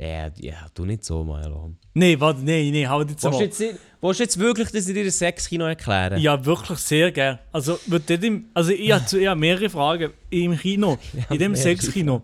Ja, 0.00 0.30
ja, 0.38 0.66
tu 0.74 0.86
nicht 0.86 1.04
so, 1.04 1.22
Maelo. 1.24 1.74
Nee, 1.92 2.18
warte, 2.18 2.40
nee, 2.40 2.70
nee, 2.70 2.86
hau 2.86 3.00
jetzt 3.02 3.10
Willst 3.10 3.24
du 3.24 3.30
mal. 3.30 3.40
jetzt, 3.42 3.60
willst 4.00 4.18
du 4.20 4.22
jetzt 4.24 4.38
wirklich, 4.38 4.70
dass 4.70 4.88
ich 4.88 4.94
dir 4.94 5.04
ein 5.04 5.10
Sexkino 5.10 5.66
erkläre? 5.66 6.18
Ja, 6.18 6.42
wirklich 6.42 6.78
sehr 6.78 7.12
gern. 7.12 7.38
Also, 7.52 7.78
wird 7.86 8.08
im, 8.08 8.46
also 8.54 8.70
ich 8.70 8.90
habe 8.92 9.04
ich 9.20 9.26
habe 9.26 9.38
mehrere 9.38 9.68
Fragen. 9.68 10.12
Im 10.30 10.56
Kino, 10.56 10.96
in 11.30 11.38
dem 11.38 11.54
Sexkino, 11.54 12.22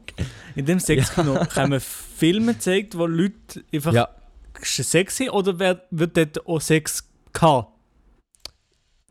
in 0.54 0.64
dem 0.64 0.80
Sexkino 0.80 1.38
kommen 1.52 1.78
Filme 1.80 2.54
gezeigt, 2.54 2.96
wo 2.96 3.04
Leute 3.04 3.62
einfach 3.70 3.92
Ja, 3.92 4.08
Sex 4.62 5.20
haben, 5.20 5.28
oder 5.30 5.58
wird, 5.90 6.16
dort 6.16 6.46
auch 6.46 6.60
Sex 6.62 7.06
gehabt? 7.34 7.72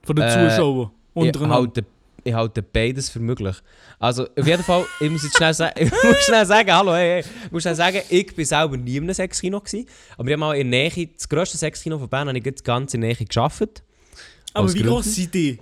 Von 0.03 0.15
den 0.15 0.25
Äh, 0.25 0.49
Zuschauern 0.49 0.89
untereinander. 1.13 1.55
halte, 1.55 1.85
ich 2.25 2.33
halte 2.33 2.61
beides 2.61 3.09
für 3.09 3.19
möglich. 3.19 3.55
Also, 3.99 4.27
auf 4.37 4.45
jeden 4.47 4.63
Fall, 4.63 4.85
ich 4.99 5.09
muss 5.09 5.23
jetzt 5.23 5.37
schnell 5.37 5.53
sagen, 5.53 5.73
ich 5.79 5.91
muss 5.91 6.17
schnell 6.25 6.45
sagen, 6.45 6.71
hallo, 6.73 6.93
hey, 6.93 7.21
hey, 7.23 7.31
ich 7.45 7.51
muss 7.51 7.61
schnell 7.63 7.75
sagen, 7.75 8.01
ich 8.09 8.35
bin 8.35 8.43
selber 8.45 8.75
nie 8.75 8.97
in 8.97 9.03
einem 9.03 9.13
Sexkino 9.13 9.59
gewesen, 9.61 9.85
aber 10.17 10.27
ich 10.27 10.33
habe 10.33 10.39
mal 10.39 10.53
in 10.57 10.69
der 10.71 10.91
Nähe, 10.93 11.07
das 11.07 11.29
grösste 11.29 11.57
Sexkino 11.57 11.97
von 11.99 12.09
Bern, 12.09 12.27
habe 12.27 12.37
ich 12.37 12.43
gerade 12.43 12.61
ganz 12.63 12.93
in 12.93 13.01
der 13.01 13.15
Nähe 13.15 13.25
gearbeitet. 13.25 13.83
Aber 14.53 14.73
wie 14.73 14.81
groß 14.81 15.05
sind 15.15 15.33
die? 15.33 15.59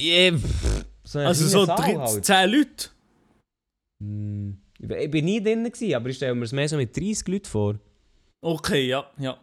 Pff, 0.00 0.84
so 1.04 1.18
Also 1.20 1.46
so 1.46 1.64
kleine 1.64 1.76
Saal 1.76 1.94
drei- 1.94 2.06
halt. 2.12 2.24
10 2.24 2.50
Leute? 2.50 2.88
Hm, 4.02 4.58
Ich 4.78 5.10
bin 5.10 5.24
nie 5.24 5.42
drin, 5.42 5.64
gewesen, 5.64 5.94
aber 5.94 6.08
ich 6.10 6.16
stelle 6.16 6.34
mir 6.34 6.44
es 6.44 6.52
mehr 6.52 6.68
so 6.68 6.76
mit 6.76 6.94
30 6.96 7.28
Leuten 7.28 7.46
vor. 7.46 7.74
Okay, 8.42 8.86
ja, 8.88 9.06
ja. 9.18 9.36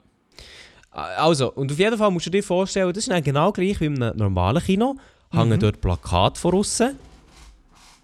Also, 0.91 1.51
und 1.53 1.71
auf 1.71 1.79
jeden 1.79 1.97
Fall 1.97 2.11
musst 2.11 2.27
du 2.27 2.29
dir 2.29 2.43
vorstellen, 2.43 2.89
das 2.93 3.05
ist 3.05 3.09
dann 3.11 3.23
genau 3.23 3.51
gleich 3.51 3.79
wie 3.81 3.87
einem 3.87 4.15
normalen 4.15 4.61
Kino. 4.61 4.95
Hängen 5.33 5.49
Mhm. 5.57 5.59
dort 5.59 5.81
Plakate 5.81 6.39
von 6.39 6.53
außen 6.55 6.97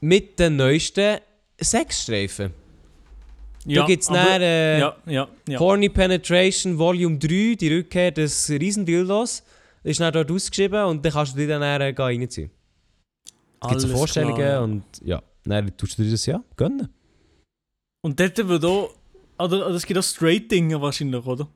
mit 0.02 0.40
den 0.40 0.56
neuesten 0.58 1.20
Sexstreifen. 1.62 2.54
ja 3.66 3.82
da 3.82 3.88
gibt 3.88 4.02
es 4.04 4.08
dann 4.10 4.42
äh, 4.42 4.80
Ja, 4.80 4.96
ja, 5.06 5.28
ja. 5.48 5.60
Horny 5.60 5.90
Penetration 5.90 6.78
Volume 6.78 7.18
3, 7.18 7.56
die 7.56 7.74
Rückkehr 7.74 8.12
des 8.12 8.50
Riesendildos. 8.50 9.44
Das 9.84 9.92
ist 9.92 10.00
dann 10.00 10.14
dort 10.14 10.32
ausgeschrieben 10.32 10.86
und 10.86 11.04
dann 11.06 11.12
kannst 11.14 11.34
du 11.34 11.38
dir 11.38 11.48
dann 11.48 11.62
äh, 11.62 11.94
reinziehen. 12.02 12.50
Es 13.62 13.70
gibt 13.70 13.82
so 13.82 13.88
Vorstellungen 13.90 14.36
klar. 14.38 14.64
und 14.64 14.84
ja, 15.04 15.22
dann 15.44 15.76
tust 15.78 15.98
du 16.00 16.04
dir 16.04 16.12
das 16.12 16.26
ja 16.26 16.42
gönnen. 16.56 16.88
Und 18.02 18.20
dort 18.20 18.38
wird 18.48 18.64
auch 18.66 18.94
oder, 19.38 19.68
oder 19.68 19.76
es 19.76 19.86
gibt 19.86 19.98
auch 20.00 20.04
Straight-Dinge 20.04 20.82
wahrscheinlich, 20.82 21.26
oder? 21.26 21.48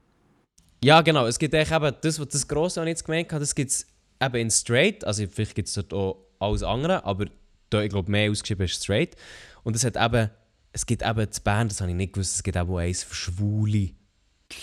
Ja, 0.83 1.01
genau. 1.01 1.25
Es 1.27 1.39
gibt 1.39 1.53
eigentlich 1.55 1.71
eben 1.71 1.95
das, 2.01 2.19
was 2.19 2.27
das 2.29 2.47
Grosse, 2.47 2.79
was 2.81 2.85
ich 2.85 2.89
jetzt 2.91 3.05
gemeint 3.05 3.31
habe, 3.31 3.39
das 3.41 3.55
gibt 3.55 3.71
es 3.71 3.87
eben 4.25 4.35
in 4.37 4.51
Straight. 4.51 5.03
Also 5.05 5.25
vielleicht 5.27 5.55
gibt 5.55 5.67
es 5.67 5.73
dort 5.75 5.93
auch 5.93 6.17
alles 6.39 6.63
andere, 6.63 7.03
aber 7.05 7.25
da, 7.69 7.81
ich 7.81 7.89
glaube, 7.89 8.11
mehr 8.11 8.29
ausgeschrieben 8.31 8.65
ist 8.65 8.83
Straight. 8.83 9.15
Und 9.63 9.75
es 9.75 9.83
hat 9.83 9.95
eben, 9.95 10.29
es 10.71 10.85
gibt 10.85 11.01
eben 11.03 11.31
zu 11.31 11.41
Bern, 11.41 11.67
das 11.69 11.81
habe 11.81 11.91
ich 11.91 11.97
nicht 11.97 12.13
gewusst, 12.13 12.35
es 12.35 12.43
gibt 12.43 12.57
eben 12.57 12.69
auch 12.69 12.77
eins 12.77 13.03
für 13.03 13.15
Schwule. 13.15 13.89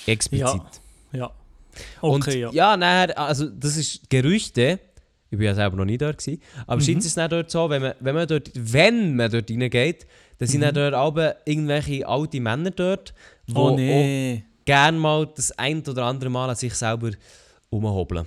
Explizit. 0.06 0.60
Ja. 1.12 1.30
Und 2.00 2.22
Okay, 2.26 2.40
ja. 2.40 2.50
ja, 2.52 2.76
nachher, 2.76 3.18
also 3.18 3.48
das 3.48 3.76
ist 3.76 4.08
Gerüchte. 4.10 4.78
Ich 5.32 5.38
war 5.38 5.44
ja 5.46 5.54
selber 5.54 5.76
noch 5.76 5.84
nie 5.84 5.96
dort. 5.98 6.18
Gewesen, 6.18 6.42
aber 6.66 6.76
Mhm. 6.80 6.84
scheint 6.84 7.04
es 7.04 7.16
nicht 7.16 7.32
dort 7.32 7.50
so, 7.50 7.70
wenn 7.70 7.82
man, 7.82 7.94
wenn 8.00 8.14
man 8.16 8.26
dort, 8.26 8.50
wenn 8.54 9.14
man 9.16 9.30
dort 9.30 9.48
reingeht, 9.50 10.06
dann 10.38 10.48
sind 10.48 10.60
Mhm. 10.60 10.64
dann 10.64 10.74
dort 10.74 10.94
alle 10.94 11.36
irgendwelche 11.44 12.06
alte 12.06 12.40
Männer 12.40 12.70
dort, 12.72 13.14
die 13.46 13.54
Oh 13.54 13.74
nee. 13.76 14.44
gerne 14.64 14.98
mal 14.98 15.26
das 15.34 15.52
ein 15.52 15.86
oder 15.86 16.04
andere 16.04 16.30
Mal 16.30 16.50
an 16.50 16.56
sich 16.56 16.74
selber 16.74 17.10
umhobeln. 17.70 18.26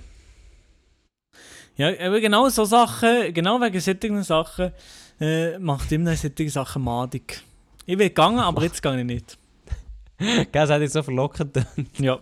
Ja, 1.76 1.88
aber 1.88 2.20
genau 2.20 2.48
so 2.48 2.64
Sachen, 2.64 3.34
genau 3.34 3.60
wegen 3.60 3.80
solchen 3.80 4.22
Sachen, 4.22 4.72
äh, 5.20 5.58
macht 5.58 5.90
immer 5.92 6.14
solche 6.16 6.48
Sachen 6.50 6.82
madig. 6.82 7.42
Ich 7.86 7.98
will 7.98 8.08
gegangen, 8.08 8.38
aber 8.38 8.62
jetzt 8.62 8.82
gehe 8.82 8.98
ich 8.98 9.04
nicht. 9.04 9.38
Gell, 10.18 10.46
das 10.52 10.70
hat 10.70 10.80
jetzt 10.80 10.92
so 10.92 11.02
verlockend. 11.02 11.66
Ja. 11.98 12.20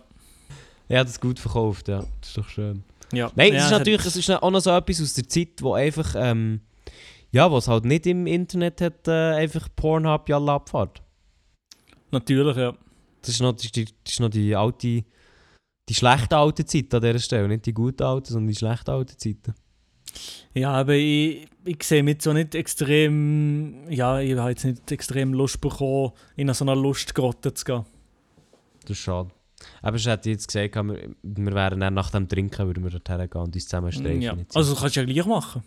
Er 0.89 0.99
hat 1.01 1.07
es 1.07 1.19
gut 1.19 1.39
verkauft, 1.39 1.87
ja. 1.87 2.03
Das 2.19 2.29
ist 2.29 2.37
doch 2.37 2.49
schön. 2.49 2.83
ja. 3.11 3.31
Nein, 3.35 3.53
ja, 3.53 3.59
es 3.59 3.65
ist 3.65 3.71
natürlich 3.71 4.05
es 4.05 4.15
ist 4.15 4.29
auch 4.31 4.51
noch 4.51 4.59
so 4.59 4.71
etwas 4.71 5.01
aus 5.01 5.13
der 5.13 5.27
Zeit, 5.27 5.61
wo 5.61 5.73
einfach, 5.73 6.15
ähm, 6.17 6.61
ja, 7.31 7.51
was 7.51 7.67
halt 7.67 7.85
nicht 7.85 8.05
im 8.07 8.27
Internet 8.27 8.81
hat, 8.81 9.07
äh, 9.07 9.35
einfach 9.35 9.69
Pornhub 9.75 10.27
ja 10.29 10.37
abfahrt. 10.37 11.01
Natürlich, 12.11 12.57
ja. 12.57 12.73
Das 13.21 13.29
ist 13.29 13.41
noch, 13.41 13.53
das 13.53 13.65
ist 13.65 13.75
die, 13.75 13.85
das 13.85 14.13
ist 14.13 14.19
noch 14.19 14.29
die 14.29 14.55
alte, 14.55 15.03
die 15.89 15.95
schlechte 15.95 16.37
alte 16.37 16.65
Zeit 16.65 16.93
an 16.93 17.01
dieser 17.01 17.19
Stelle. 17.19 17.47
Nicht 17.47 17.65
die 17.65 17.73
gute 17.73 18.05
alte, 18.05 18.31
sondern 18.31 18.49
die 18.49 18.55
schlechte 18.55 18.91
alte 18.91 19.17
Zeiten. 19.17 19.53
Ja, 20.53 20.71
aber 20.71 20.93
ich, 20.93 21.47
ich 21.65 21.83
sehe 21.83 22.03
mit 22.03 22.21
so 22.21 22.33
nicht 22.33 22.53
extrem, 22.55 23.89
ja, 23.89 24.19
ich 24.19 24.37
habe 24.37 24.51
jetzt 24.51 24.63
nicht 24.63 24.91
extrem 24.91 25.33
Lust 25.33 25.59
bekommen, 25.59 26.11
in 26.35 26.53
so 26.53 26.65
einer 26.65 26.75
Lustgrotte 26.75 27.53
zu 27.53 27.65
gehen. 27.65 27.85
Das 28.81 28.91
ist 28.91 28.97
schade. 28.99 29.31
Aber 29.81 29.97
ich 29.97 30.05
hätte 30.05 30.29
jetzt 30.29 30.47
gesagt, 30.47 30.75
wir, 30.75 31.15
wir 31.21 31.53
wären 31.53 31.79
dann 31.79 31.93
nach 31.93 32.11
dem 32.11 32.27
Trinken, 32.27 32.67
würden 32.67 32.83
wir 32.83 32.91
dorthin 32.91 33.29
gehen 33.29 33.41
und 33.41 33.55
uns 33.55 33.63
zusammen 33.63 33.91
streichen. 33.91 34.21
Ja. 34.21 34.35
Also 34.53 34.75
kannst 34.75 34.95
du 34.95 34.99
ja 34.99 35.05
gleich 35.05 35.25
machen. 35.25 35.63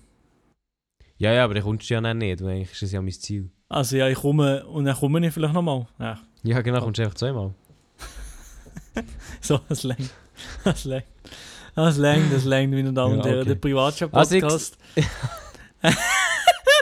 ja, 1.18 1.32
ja, 1.32 1.44
aber 1.44 1.54
dann 1.54 1.64
kommst 1.64 1.88
du 1.90 1.94
ja 1.94 2.00
dann 2.00 2.18
nicht, 2.18 2.42
weil 2.42 2.56
eigentlich 2.56 2.72
ist 2.72 2.82
das 2.82 2.92
ja 2.92 3.00
mein 3.02 3.12
Ziel. 3.12 3.50
Also 3.68 3.96
ja, 3.96 4.08
ich 4.08 4.18
komme 4.18 4.64
und 4.66 4.84
dann 4.84 4.94
komme 4.96 5.26
ich 5.26 5.32
vielleicht 5.32 5.54
nochmal. 5.54 5.88
Ja, 5.98 6.20
Ja, 6.44 6.60
genau, 6.60 6.80
kommst 6.80 6.98
du 6.98 7.02
einfach 7.02 7.16
zweimal. 7.16 7.54
so, 9.40 9.61
das 9.68 9.82
längt. 9.82 10.11
Das 10.64 10.84
längt. 10.84 11.07
Das 11.74 11.97
längt, 11.99 12.32
das 12.32 12.44
längt, 12.44 12.72
meine 12.72 12.92
Damen 12.92 13.14
und 13.14 13.18
Ja, 13.20 13.26
Herren. 13.26 13.40
okay. 13.40 13.49
Der 13.49 13.55
Privatchat-Podcast. 13.57 14.78
Also 14.94 15.18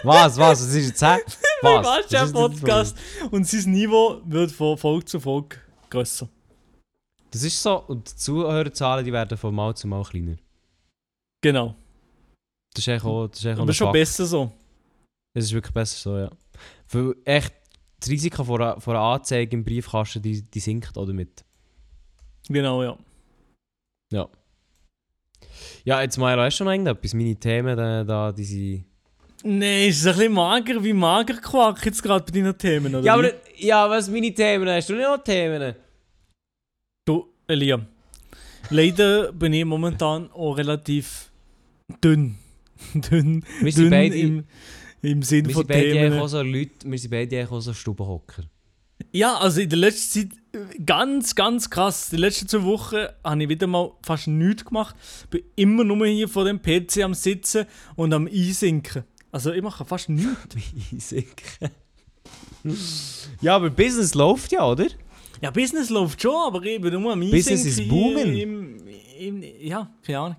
Was, 0.04 0.36
was, 0.36 0.60
was 0.60 0.74
ist 0.74 0.86
jetzt? 0.86 1.02
Was? 1.02 1.22
Das 1.24 2.32
Privatchat-Podcast. 2.32 2.96
Und 3.30 3.46
sein 3.46 3.72
Niveau 3.72 4.20
wird 4.26 4.52
von 4.52 4.76
Folge 4.76 5.06
zu 5.06 5.18
Folge 5.18 5.56
grösser. 5.88 6.28
Das 7.30 7.42
ist 7.42 7.60
so, 7.60 7.78
und 7.86 8.10
die 8.10 8.16
Zuhörerzahlen 8.16 9.04
die 9.04 9.12
werden 9.12 9.36
von 9.36 9.54
Mal 9.54 9.74
zu 9.74 9.88
Mal 9.88 10.04
kleiner. 10.04 10.36
Genau. 11.42 11.74
Das 12.74 12.84
ist 12.86 12.88
eigentlich 12.88 13.04
auch, 13.04 13.28
das 13.28 13.40
ist 13.40 13.46
auch 13.46 13.62
Aber 13.62 13.72
schon 13.72 13.86
Fakt. 13.86 13.92
besser 13.94 14.26
so. 14.26 14.52
Es 15.32 15.46
ist 15.46 15.52
wirklich 15.52 15.74
besser 15.74 15.96
so, 15.96 16.18
ja. 16.18 16.30
Weil 16.90 17.14
echt, 17.24 17.52
das 17.98 18.10
Risiko 18.10 18.44
einer, 18.54 18.80
vor 18.80 18.94
einer 18.94 19.02
Anzeige 19.02 19.56
im 19.56 19.64
Briefkasten, 19.64 20.22
die, 20.22 20.42
die 20.42 20.60
sinkt 20.60 20.96
auch 20.96 21.06
damit. 21.06 21.44
Genau, 22.48 22.82
ja. 22.82 22.98
Ja, 25.84 26.00
jetzt 26.00 26.16
mal, 26.16 26.38
hast 26.38 26.60
du 26.60 26.64
noch 26.64 26.72
irgendetwas? 26.72 27.12
Meine 27.12 27.36
Themen, 27.36 27.76
da, 27.76 28.04
da 28.04 28.32
die 28.32 28.44
sind... 28.44 28.84
Nein, 29.42 29.88
ist 29.88 30.00
es 30.00 30.06
ein 30.06 30.14
bisschen 30.14 30.32
mager, 30.32 30.82
wie 30.82 30.94
Magerquark 30.94 31.84
jetzt 31.84 32.02
gerade 32.02 32.24
bei 32.24 32.32
deinen 32.32 32.56
Themen, 32.56 32.94
oder? 32.94 33.04
Ja, 33.04 33.14
aber, 33.14 33.32
ja, 33.56 33.90
was 33.90 34.08
meine 34.08 34.32
Themen? 34.32 34.66
Hast 34.66 34.88
du 34.88 34.94
nicht 34.94 35.02
noch 35.02 35.22
Themen? 35.22 35.74
Du, 37.04 37.28
Elia. 37.46 37.86
Leider 38.70 39.30
bin 39.32 39.52
ich 39.52 39.66
momentan 39.66 40.30
auch 40.32 40.56
relativ 40.56 41.30
dünn. 42.02 42.38
dünn. 42.94 43.44
Wir 43.60 43.72
sind 43.72 43.84
dünn 43.84 43.90
beide, 43.90 44.18
im, 44.18 44.44
im 45.02 45.22
Sinn 45.22 45.46
wir 45.46 45.52
von 45.52 45.66
sind 45.66 45.68
beide 45.68 45.92
Themen. 45.92 46.18
auch 46.18 46.28
so 46.28 46.40
Leute, 46.40 46.70
wir 46.90 46.98
sind 46.98 47.10
beide 47.10 47.46
auch 47.46 47.60
so 47.60 47.74
Stubenhocker. 47.74 48.44
Ja, 49.12 49.36
also 49.36 49.60
in 49.60 49.68
der 49.68 49.78
letzten 49.78 50.30
Zeit 50.30 50.38
ganz, 50.84 51.34
ganz 51.34 51.70
krass. 51.70 52.10
Die 52.10 52.16
letzten 52.16 52.48
zwei 52.48 52.62
Wochen 52.64 53.06
habe 53.22 53.42
ich 53.42 53.48
wieder 53.48 53.66
mal 53.66 53.92
fast 54.02 54.26
nichts 54.28 54.64
gemacht. 54.64 54.96
Bin 55.30 55.42
immer 55.56 55.84
nur 55.84 56.06
hier 56.06 56.28
vor 56.28 56.44
dem 56.44 56.60
PC 56.60 57.02
am 57.02 57.14
Sitzen 57.14 57.66
und 57.96 58.12
am 58.12 58.26
Einsinken. 58.26 59.04
Also 59.32 59.52
ich 59.52 59.62
mache 59.62 59.84
fast 59.84 60.08
nichts. 60.08 60.54
Einsinken. 60.92 61.70
ja, 63.40 63.56
aber 63.56 63.70
Business 63.70 64.14
läuft 64.14 64.52
ja, 64.52 64.66
oder? 64.66 64.86
Ja, 65.42 65.50
Business 65.50 65.90
läuft 65.90 66.22
schon, 66.22 66.34
aber 66.46 66.62
ich 66.62 66.80
bin 66.80 66.92
nur 67.00 67.12
am 67.12 67.20
Einsinken. 67.20 67.38
Business 67.38 67.64
is 67.64 67.78
hier 67.78 67.88
booming. 67.88 68.36
Im, 68.36 68.88
im, 69.18 69.42
ja, 69.60 69.90
keine 70.02 70.18
Ahnung. 70.18 70.36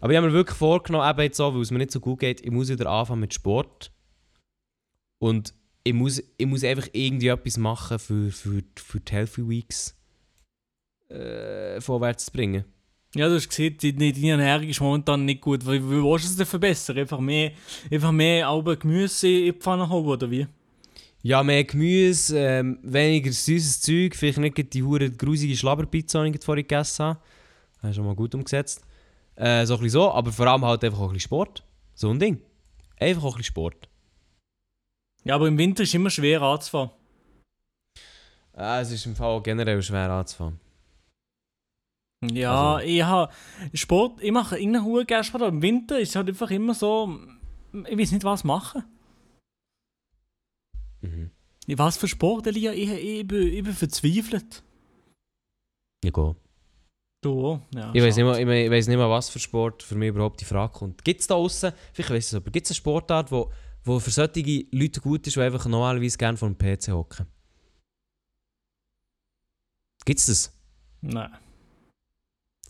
Aber 0.00 0.12
ich 0.12 0.16
habe 0.16 0.28
mir 0.28 0.32
wirklich 0.32 0.56
vorgenommen, 0.56 1.08
eben 1.08 1.20
jetzt 1.20 1.36
so, 1.36 1.54
weil 1.54 1.60
es 1.60 1.70
mir 1.70 1.78
nicht 1.78 1.90
so 1.90 2.00
gut 2.00 2.20
geht, 2.20 2.40
ich 2.40 2.50
muss 2.50 2.68
wieder 2.68 2.90
anfangen 2.90 3.20
mit 3.20 3.34
Sport. 3.34 3.92
Und 5.18 5.54
ich 5.88 5.94
muss, 5.94 6.22
ich 6.36 6.46
muss 6.46 6.64
einfach 6.64 6.88
irgendwie 6.92 7.28
etwas 7.28 7.56
machen 7.56 7.98
für, 7.98 8.30
für, 8.30 8.62
für 8.76 9.00
die 9.00 9.12
Healthy 9.12 9.48
Weeks 9.48 9.96
äh, 11.08 11.80
vorwärts 11.80 12.26
zu 12.26 12.32
bringen. 12.32 12.64
Ja, 13.14 13.28
du 13.28 13.36
hast 13.36 13.48
gesehen, 13.48 13.76
deine 13.80 14.28
Ernährung 14.28 14.68
ist 14.68 14.80
momentan 14.82 15.24
nicht 15.24 15.40
gut. 15.40 15.64
Wie, 15.66 15.82
wie 15.82 16.02
willst 16.02 16.26
du 16.26 16.30
es 16.30 16.36
denn 16.36 16.44
verbessern? 16.44 16.98
Einfach 16.98 17.20
mehr, 17.20 17.52
einfach 17.90 18.12
mehr 18.12 18.46
Alben 18.48 18.78
Gemüse 18.78 19.28
in 19.28 19.44
die 19.44 19.52
Pfanne 19.52 19.88
haben, 19.88 20.06
oder 20.06 20.30
wie? 20.30 20.46
Ja, 21.22 21.42
mehr 21.42 21.64
Gemüse, 21.64 22.38
ähm, 22.38 22.78
weniger 22.82 23.32
süßes 23.32 23.80
Zeug, 23.80 24.14
vielleicht 24.14 24.38
nicht 24.38 24.74
die 24.74 24.82
hure 24.82 25.10
grusige 25.10 25.56
Schlabberpizza, 25.56 26.22
die 26.22 26.36
ich 26.36 26.44
vorhin 26.44 26.66
gegessen 26.66 27.06
habe. 27.06 27.20
Das 27.80 27.90
ist 27.90 27.96
schon 27.96 28.04
mal 28.04 28.14
gut 28.14 28.34
umgesetzt. 28.34 28.82
Äh, 29.36 29.64
so 29.64 29.74
ein 29.74 29.80
bisschen 29.80 30.00
so, 30.00 30.12
aber 30.12 30.30
vor 30.30 30.46
allem 30.46 30.64
halt 30.64 30.84
einfach 30.84 30.98
auch 30.98 31.08
ein 31.08 31.14
bisschen 31.14 31.28
Sport. 31.28 31.64
So 31.94 32.10
ein 32.10 32.18
Ding. 32.18 32.40
Einfach 33.00 33.24
auch 33.24 33.34
ein 33.34 33.38
bisschen 33.38 33.44
Sport. 33.44 33.88
Ja, 35.24 35.34
aber 35.34 35.48
im 35.48 35.58
Winter 35.58 35.82
ist 35.82 35.90
es 35.90 35.94
immer 35.94 36.10
schwer 36.10 36.40
anzufahren. 36.42 36.90
Äh, 38.56 38.80
es 38.80 38.90
ist 38.90 39.06
im 39.06 39.14
Fall 39.16 39.42
generell 39.42 39.82
schwer 39.82 40.10
anzufangen. 40.10 40.58
Ja, 42.32 42.76
Also- 42.76 42.86
ich 42.88 43.02
habe 43.02 43.32
Sport, 43.74 44.20
ich 44.22 44.32
mache 44.32 44.56
irgendeine 44.58 44.84
hohe 44.84 45.04
gerne 45.04 45.24
Sport, 45.24 45.42
aber 45.42 45.52
im 45.52 45.62
Winter 45.62 45.98
ist 46.00 46.10
es 46.10 46.16
halt 46.16 46.28
einfach 46.28 46.50
immer 46.50 46.74
so, 46.74 47.16
ich 47.86 47.98
weiß 47.98 48.12
nicht, 48.12 48.24
was 48.24 48.42
machen. 48.44 48.82
Mhm. 51.00 51.30
Was 51.76 51.96
für 51.98 52.08
Sport, 52.08 52.46
Elia? 52.46 52.72
Ich, 52.72 52.88
ich, 52.90 53.26
bin, 53.28 53.46
ich 53.48 53.62
bin 53.62 53.72
verzweifelt. 53.74 54.62
Ja, 56.02 56.10
go. 56.10 56.34
Du? 57.22 57.60
Ja, 57.74 57.92
Ich 57.94 58.02
weiß 58.02 58.16
nicht, 58.16 58.26
ich, 58.26 58.48
ich 58.48 58.70
weiss 58.70 58.86
nicht 58.88 58.96
mal, 58.96 59.10
was 59.10 59.28
für 59.28 59.38
Sport 59.38 59.82
für 59.82 59.96
mich 59.96 60.08
überhaupt 60.08 60.40
die 60.40 60.44
Frage 60.44 60.72
kommt. 60.72 61.04
Gibt 61.04 61.20
es 61.20 61.26
da 61.26 61.34
außen, 61.34 61.72
vielleicht 61.92 62.10
weiss 62.10 62.24
ich 62.26 62.32
es 62.32 62.34
aber, 62.34 62.50
gibt 62.50 62.66
es 62.66 62.70
eine 62.70 62.76
Sportart, 62.76 63.30
wo, 63.30 63.52
wo 63.88 63.98
für 63.98 64.10
solche 64.10 64.66
Leute 64.70 65.00
gut 65.00 65.26
ist, 65.26 65.36
die 65.36 65.40
einfach 65.40 65.66
normalerweise 65.66 66.16
gerne 66.16 66.36
vor 66.38 66.48
dem 66.48 66.56
PC 66.56 66.88
hocken? 66.88 67.26
Gibt 70.04 70.20
es 70.20 70.26
das? 70.26 70.52
Nein. 71.00 71.30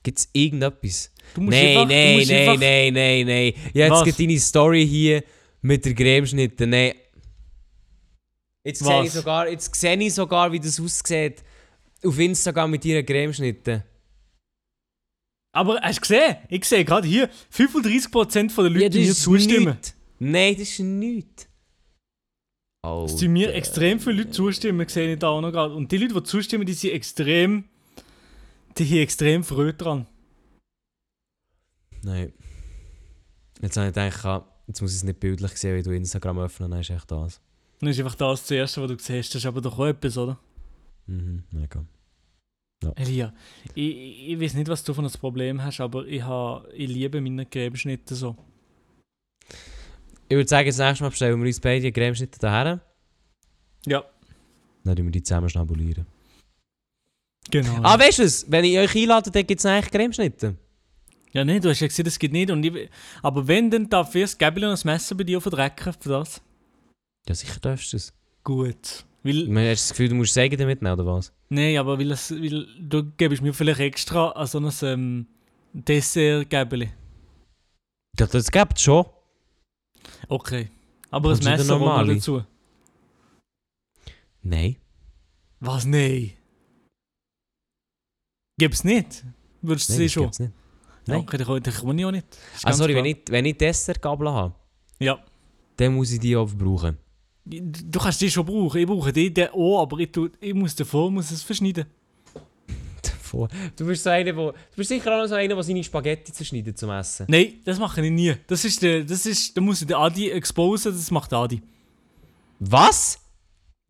Gibt 0.03 0.19
es 0.19 0.29
irgendetwas? 0.33 1.13
Du 1.35 1.43
musst 1.43 1.57
Nein, 1.57 1.77
einfach, 1.77 1.89
nein, 1.89 2.17
musst 2.17 2.31
nein, 2.31 2.49
einfach, 2.49 2.61
nein, 2.61 2.95
nein, 2.95 3.27
nein. 3.27 3.53
Jetzt 3.75 4.05
geht 4.05 4.19
deine 4.21 4.39
Story 4.39 4.87
hier 4.87 5.25
mit 5.61 5.85
der 5.85 5.95
Cremeschnitte. 5.95 6.67
Nein. 6.67 6.95
Jetzt 8.65 8.85
sehe, 8.85 9.05
ich 9.05 9.13
sogar, 9.13 9.49
jetzt 9.49 9.75
sehe 9.75 9.97
ich 9.97 10.15
sogar, 10.15 10.53
wie 10.53 10.61
das 10.61 10.81
aussieht. 10.81 11.43
Auf 12.05 12.19
Instagram 12.19 12.71
mit 12.71 12.85
ihren 12.85 13.05
Cremeschnitten. 13.05 13.83
Aber 15.53 15.81
hast 15.81 15.97
du 15.97 16.01
gesehen? 16.03 16.37
Ich 16.49 16.65
sehe 16.65 16.85
gerade 16.85 17.09
hier, 17.09 17.29
35% 17.53 18.51
von 18.51 18.65
der 18.65 18.73
Leute, 18.73 18.91
die 18.91 19.07
mir 19.07 19.15
zustimmen. 19.15 19.73
nichts. 19.73 19.98
Nein, 20.19 20.55
das 20.55 20.69
ist 20.71 20.81
nichts. 20.81 21.49
Oh, 22.85 23.05
Es 23.07 23.17
tun 23.17 23.33
mir 23.33 23.55
extrem 23.55 23.99
viele 24.01 24.19
Leute 24.23 24.31
zustimmen, 24.31 24.89
sehe 24.89 25.13
ich 25.13 25.19
da 25.19 25.29
auch 25.29 25.41
noch 25.41 25.51
gerade. 25.53 25.75
Und 25.75 25.91
die 25.91 25.99
Leute, 25.99 26.15
die 26.15 26.23
zustimmen, 26.23 26.65
die 26.65 26.73
sind 26.75 26.93
extrem, 26.93 27.65
die 28.77 28.85
sind 28.85 28.99
extrem 28.99 29.45
früh 29.45 29.73
dran. 29.73 30.07
Nein. 32.03 32.33
Jetzt 33.61 33.77
habe 33.77 33.89
ich 33.89 33.95
gedacht, 33.95 34.25
ah, 34.25 34.47
jetzt 34.69 34.81
muss 34.81 34.93
ich 34.93 34.99
es 34.99 35.05
nicht 35.05 35.19
bildlich 35.19 35.53
sehen, 35.53 35.77
wie 35.77 35.83
du 35.83 35.91
Instagram 35.91 36.39
öffnen, 36.39 36.71
dann 36.71 36.81
ist 36.81 36.91
echt 36.91 37.11
das. 37.11 37.41
Dann 37.81 37.91
ist 37.91 37.99
einfach 37.99 38.15
das 38.15 38.43
das 38.43 38.51
Erste, 38.53 38.83
was 38.83 38.89
du 38.89 38.99
siehst. 38.99 39.35
Das 39.35 39.43
ist 39.43 39.47
aber 39.47 39.61
doch 39.61 39.79
auch 39.79 39.87
etwas, 39.87 40.17
oder? 40.17 40.39
Mhm, 41.07 41.43
mega. 41.51 41.85
Elia, 42.95 43.35
ich, 43.75 43.97
ich, 43.97 44.29
ich 44.31 44.41
weiß 44.41 44.55
nicht, 44.55 44.69
was 44.69 44.85
du 44.85 44.95
von 44.95 45.03
das 45.03 45.17
Problem 45.17 45.63
hast, 45.63 45.81
aber 45.81 46.07
ich, 46.07 46.23
ha, 46.23 46.65
ich 46.73 46.89
liebe 46.89 47.21
meine 47.21 47.45
Cremeschnitte 47.45 48.15
so. 48.15 48.37
Ich 50.29 50.37
würde 50.37 50.49
sagen, 50.49 50.67
das 50.69 50.79
nächste 50.79 51.05
Mal 51.05 51.11
bestellen 51.11 51.41
wir 51.41 51.47
uns 51.47 51.61
beide 51.61 51.91
Cremeschnitte 51.91 52.39
daher. 52.39 52.81
Ja. 53.87 54.05
Dann 54.85 54.97
tun 54.97 55.07
wir 55.07 55.13
die 55.13 55.23
zusammen 55.23 55.49
schnabulieren. 55.49 56.07
Genau. 57.51 57.81
Ah, 57.83 57.99
weißt 57.99 58.19
du 58.19 58.25
was? 58.25 58.51
Wenn 58.51 58.65
ich 58.65 58.79
euch 58.79 58.95
einlade, 58.95 59.31
dann 59.31 59.47
gibt 59.47 59.59
es 59.61 59.67
eigentlich 59.67 59.91
Cremeschnitte. 59.91 60.57
ja, 61.33 61.45
nee, 61.45 61.61
du 61.61 61.71
hast 61.71 61.81
ja 61.81 61.87
gesagt, 61.87 62.07
das 62.07 62.19
geht 62.19 62.33
nicht. 62.33 62.51
Und 62.51 62.63
ich, 62.65 62.91
aber 63.23 63.47
wenn, 63.49 63.71
dann 63.71 63.89
darf 63.89 64.15
ich 64.15 64.23
das 64.23 64.37
Gäbel 64.39 64.65
und 64.65 64.71
das 64.71 64.85
Messer 64.85 65.15
bei 65.15 65.25
dir 65.25 65.41
verdrecken 65.41 65.95
für 65.99 66.09
das. 66.11 66.43
Ja, 67.27 67.35
sicher 67.35 67.59
darfst 67.61 67.93
du 67.93 67.97
es. 67.97 68.13
Gut. 68.45 69.05
Weil, 69.23 69.47
Du 69.47 69.55
hast 69.55 69.83
das 69.85 69.91
Gefühl, 69.91 70.09
du 70.11 70.15
musst 70.15 70.35
Säge 70.35 70.57
damit 70.57 70.81
nehmen, 70.83 70.93
oder 70.93 71.07
was? 71.07 71.33
nee, 71.49 71.77
aber 71.77 71.99
weil, 71.99 72.09
das, 72.09 72.31
weil 72.31 72.67
du 72.79 73.05
gibst 73.17 73.43
mir 73.43 73.53
vielleicht 73.53 73.81
extra 73.81 74.29
an 74.31 74.47
so 74.47 74.59
ein 74.61 74.73
ähm, 74.83 75.27
Dessert-Gäbeli. 75.73 76.91
Ja, 78.19 78.27
das 78.27 78.51
gibt 78.51 78.77
es 78.77 78.83
schon. 78.83 79.07
Okay. 80.29 80.71
Aber 81.11 81.31
Kommst 81.31 81.47
ein 81.47 81.57
Messer 81.59 81.79
noch 81.79 82.07
dazu. 82.07 82.45
Nein. 84.43 84.77
Was? 85.61 85.85
Nein. 85.85 86.33
Gibt's 88.59 88.85
nicht? 88.85 89.25
Würdest 89.63 89.89
du 89.89 89.93
sie 89.95 90.09
schon? 90.09 90.25
gibt's 90.25 90.41
nicht. 90.41 90.53
Nein. 91.07 91.21
okay, 91.21 91.39
dann, 91.39 91.63
dann 91.63 91.75
kann 91.75 91.99
ich 91.99 92.05
auch 92.05 92.11
nicht. 92.11 92.27
Ah, 92.65 92.73
sorry, 92.73 92.93
klar. 92.93 93.05
wenn 93.05 93.11
ich, 93.11 93.19
wenn 93.29 93.45
ich 93.47 93.57
Dessertgabel 93.57 94.29
habe, 94.31 94.55
Ja. 94.99 95.25
dann 95.77 95.95
muss 95.95 96.11
ich 96.13 96.21
die 96.21 96.37
auch 96.37 96.51
brauchen. 96.53 96.99
Du 97.45 97.99
kannst 97.99 98.21
die 98.21 98.31
schon 98.31 98.45
brauchen. 98.45 98.79
Ich 98.79 98.87
brauche 98.87 99.13
die, 99.13 99.33
die 99.33 99.49
auch, 99.49 99.81
aber 99.83 99.99
ich, 100.01 100.13
tu, 100.13 100.29
ich 100.41 100.53
muss 100.53 100.75
davor 100.75 101.11
muss 101.11 101.31
es 101.31 101.43
verschneiden. 101.43 101.87
Davon. 103.29 103.49
Du 103.77 103.87
bist 103.87 104.03
so 104.03 104.11
einer, 104.11 104.35
wo, 104.37 104.53
du 104.53 104.77
bist 104.77 104.89
sicher 104.89 105.15
auch 105.15 105.23
noch 105.23 105.29
so 105.29 105.35
einer, 105.35 105.55
der 105.55 105.63
seine 105.63 105.85
Spaghetti 105.85 106.33
zerschneidet 106.33 106.79
zum 106.79 106.91
Essen. 106.91 107.27
Nein, 107.29 107.55
das 107.65 107.79
mache 107.79 108.05
ich 108.05 108.11
nie. 108.11 108.35
Das 108.47 108.65
ist 108.65 108.83
der, 108.83 109.05
das 109.05 109.27
ist, 109.27 109.57
da 109.57 109.61
muss 109.61 109.81
ich 109.81 109.87
den 109.87 109.97
Adi 109.97 110.31
exposen, 110.31 110.93
das 110.93 111.11
macht 111.11 111.31
der 111.33 111.39
Adi. 111.39 111.63
Was? 112.61 113.19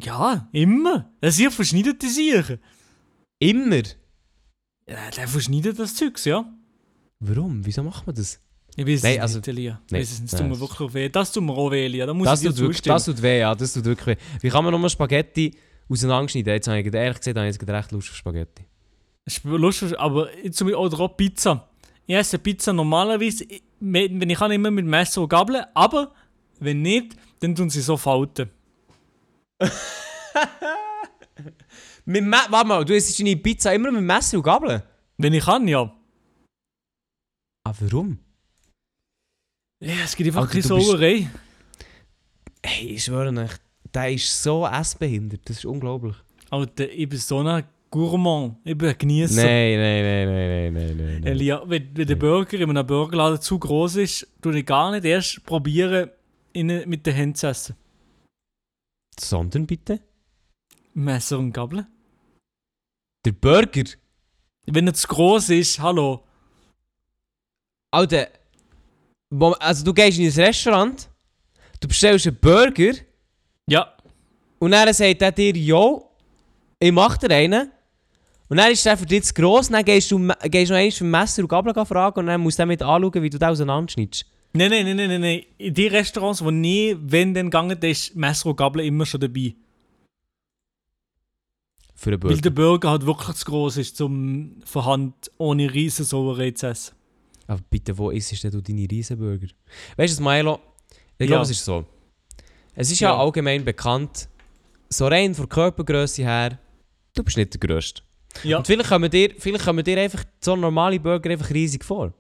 Ja, 0.03 0.49
immer. 0.53 1.11
Das 1.21 1.39
ist 1.39 1.55
verschneidet 1.55 2.03
die 2.03 2.09
Sachen. 2.09 2.59
Immer? 3.41 3.83
Ja, 4.89 5.11
der 5.17 5.29
verschneidet 5.29 5.79
das 5.79 5.95
Zeugs, 5.95 6.25
ja. 6.25 6.45
Warum? 7.21 7.65
Wieso 7.65 7.83
macht 7.83 8.07
man 8.07 8.15
das? 8.15 8.41
Ich 8.77 8.87
weiß 8.87 9.03
Nein, 9.03 9.17
es 9.17 9.21
also- 9.23 9.39
nicht, 9.39 9.49
Elia. 9.49 9.81
Nein, 9.91 10.01
weiss 10.01 10.13
es 10.13 10.21
nicht. 10.21 10.33
Das 10.33 10.41
tut 10.41 10.49
mir 10.49 10.61
wirklich 10.61 10.95
weh. 10.95 11.09
Das 11.09 11.33
tut 11.33 11.43
mir 11.43 11.53
auch 11.53 11.71
weh, 11.71 11.85
Elia. 11.87 12.07
Da 12.07 12.15
muss 12.15 12.27
Das 12.27 12.43
ich 12.43 12.49
tut, 12.49 12.59
wirklich, 12.59 12.83
das 12.83 13.05
tut 13.05 13.21
weh, 13.23 13.41
ja, 13.41 13.55
das 13.55 13.73
tut 13.73 13.85
wirklich 13.85 14.17
weh. 14.19 14.23
Wie 14.41 14.49
kann 14.51 14.63
man 14.63 14.73
nochmal 14.73 14.89
Spaghetti 14.91 15.57
auseinanderschneiden? 15.89 16.53
Jetzt 16.53 16.69
habe 16.69 16.79
ich 16.81 16.95
ehrlich 16.95 17.19
gesagt, 17.19 17.37
habe 17.37 17.49
ich 17.49 17.57
jetzt 17.57 17.69
recht 17.69 17.93
Lust 17.93 18.11
auf 18.11 18.17
Spaghetti. 18.17 18.65
Es 19.29 19.37
ist 19.37 19.45
lustig, 19.45 20.01
aber 20.01 20.31
zum 20.51 20.69
Beispiel 20.69 20.75
auch 20.75 21.17
Pizza. 21.19 21.69
Ich 22.07 22.15
esse 22.15 22.39
Pizza 22.39 22.73
normalerweise, 22.73 23.45
wenn 23.79 24.31
ich 24.31 24.39
kann, 24.39 24.51
immer 24.53 24.71
mit 24.71 24.87
Messer 24.87 25.21
und 25.21 25.29
Gabel, 25.29 25.67
aber 25.75 26.15
wenn 26.61 26.81
nicht, 26.81 27.15
dann 27.41 27.55
tun 27.55 27.69
sie 27.69 27.83
so 27.83 27.99
falten. 27.99 28.49
Mit 32.07 32.25
Me 32.25 32.39
Warte 32.49 32.67
mal, 32.67 32.83
du 32.87 32.95
isst 32.97 33.21
deine 33.21 33.37
Pizza 33.37 33.75
immer 33.75 33.93
mit 33.93 34.03
Messer 34.03 34.39
und 34.39 34.45
Gabel? 34.45 34.83
Wenn 35.19 35.35
ich 35.35 35.45
kann, 35.45 35.69
ja. 35.69 35.95
Ah, 37.65 37.75
warum? 37.81 38.19
Ja, 39.81 40.05
es 40.05 40.17
gibt 40.17 40.29
einfach 40.29 40.51
keine 40.51 40.63
Sauerei. 40.63 41.29
Hey, 42.65 42.95
ich 42.95 43.05
schwöre 43.05 43.29
euch, 43.39 43.51
der 43.93 44.11
ist 44.11 44.43
so 44.43 44.67
essbehindert, 44.67 45.43
das 45.45 45.59
ist 45.59 45.67
unglaublich. 45.67 46.17
Alter, 46.49 46.89
ich 46.89 47.07
bin 47.11 47.19
so 47.19 47.41
ein 47.41 47.65
Gourmand. 47.91 48.57
Ich 48.65 48.77
bin 48.77 48.89
ein 48.89 48.99
Genießer. 48.99 49.43
Nein, 49.43 49.79
nein, 49.79 50.05
nein, 50.05 50.29
nein, 50.29 50.73
nein, 50.75 50.97
nein, 50.97 51.21
nein. 51.21 51.27
Elia, 51.27 51.63
wenn, 51.67 51.97
wenn 51.97 52.07
der 52.07 52.17
Burger 52.17 52.59
in 52.59 52.71
einem 52.71 52.87
Burgerladen 52.87 53.41
zu 53.41 53.59
groß 53.59 53.97
ist, 53.97 54.27
tue 54.43 54.59
ich 54.59 54.67
gar 54.67 54.91
nicht 54.91 55.05
erst 55.05 55.45
probieren, 55.45 56.11
ihn 56.53 56.67
mit 56.87 57.07
den 57.07 57.15
Händen 57.15 57.35
zu 57.35 57.47
essen. 57.47 57.77
Sondern 59.19 59.67
bitte? 59.67 60.01
Messer 60.95 61.39
und 61.39 61.53
Gabel. 61.53 61.87
Der 63.25 63.33
Burger. 63.33 63.85
Wenn 64.67 64.87
er 64.87 64.95
zu 64.95 65.09
groß 65.09 65.51
ist, 65.51 65.81
hallo. 65.81 66.25
Alter, 67.91 68.29
also 69.61 69.85
du 69.85 69.95
gehst 69.95 70.19
in 70.19 70.27
ein 70.27 70.45
Restaurant, 70.47 71.09
du 71.81 71.89
bestellst 71.89 72.27
einen 72.27 72.37
Burger 72.37 72.93
Ja, 73.67 73.95
und 74.59 74.73
dann 74.73 74.93
sagt 74.93 75.23
er 75.23 75.33
dir, 75.33 75.57
yo, 75.57 76.11
ich 76.79 76.93
mach 76.93 77.17
dir 77.17 77.31
einen. 77.31 77.73
Und 78.49 78.57
dann 78.57 78.73
ist 78.73 78.85
der 78.87 78.97
für 78.97 79.05
dich 79.07 79.25
zu 79.25 79.35
gross, 79.35 79.69
dann 79.69 79.85
gehst 79.85 80.11
du, 80.11 80.19
gehst 80.45 80.71
du 80.71 80.75
noch 80.75 80.79
einmal 80.81 80.91
für 80.91 81.05
Messer 81.05 81.43
und 81.43 81.49
Gabel 81.49 81.85
fragen 81.85 82.21
und 82.21 82.27
dann 82.27 82.41
musst 82.41 82.59
du 82.59 82.63
damit 82.63 82.83
anschauen, 82.83 83.23
wie 83.23 83.31
du 83.31 83.39
den 83.39 83.49
auseinanderschneidest. 83.49 84.25
Nein, 84.55 84.71
nein, 84.71 84.97
nein, 84.97 85.09
nein, 85.09 85.21
nein. 85.21 85.43
In 85.59 85.75
die 85.75 85.87
Restaurants, 85.89 86.43
wo 86.43 86.51
nie, 86.51 86.97
wenn 86.99 87.35
dann 87.35 87.47
gegangen 87.47 87.77
ist, 87.83 88.17
Messer 88.17 88.47
und 88.49 88.57
Gabel 88.57 88.85
immer 88.85 89.05
schon 89.05 89.21
dabei. 89.21 89.55
Für 91.95 92.13
Weil 92.13 92.19
Burger. 92.19 92.41
der 92.41 92.51
Burger 92.51 92.91
halt 92.91 93.07
wirklich 93.07 93.37
zu 93.37 93.45
groß 93.47 93.77
ist, 93.79 94.01
um 94.01 94.63
von 94.65 94.85
Hand 94.85 95.31
ohne 95.37 95.73
riesen 95.73 96.05
Sauerei 96.05 96.53
zu 96.53 96.69
essen. 96.69 96.95
Aber 97.49 97.61
bitte, 97.69 97.97
wo 97.99 98.11
isst 98.11 98.43
denn 98.45 98.51
du 98.53 98.61
deine 98.63 98.87
Riesenburger? 98.91 99.49
Weißt 99.97 100.19
du, 100.19 100.23
Milo? 100.23 100.61
Ich 101.19 101.21
Ja. 101.21 101.27
glaube, 101.27 101.43
es 101.45 101.51
ist 101.51 101.65
so. 101.65 101.85
Es 102.75 102.91
ist 102.93 103.01
ja, 103.01 103.11
Ja. 103.11 103.19
allgemein 103.19 103.65
bekannt, 103.65 104.29
so 104.89 105.09
rein 105.09 105.35
von 105.35 105.49
Körpergröße 105.49 106.23
her, 106.23 106.59
du 107.15 107.25
bist 107.25 107.37
nicht 107.37 107.53
der 107.53 107.61
Größte. 107.61 108.03
Ja, 108.45 108.59
Und 108.59 108.67
vielleicht 108.67 108.89
kommen 108.89 109.11
dir, 109.11 109.35
vielleicht 109.39 109.65
kommen 109.65 109.85
dir 109.85 109.99
einfach 110.01 110.25
so 110.41 110.57
normale 110.57 110.99
Burger 111.01 111.31
einfach 111.31 111.51
riesig 111.51 111.85
vor. 111.85 112.13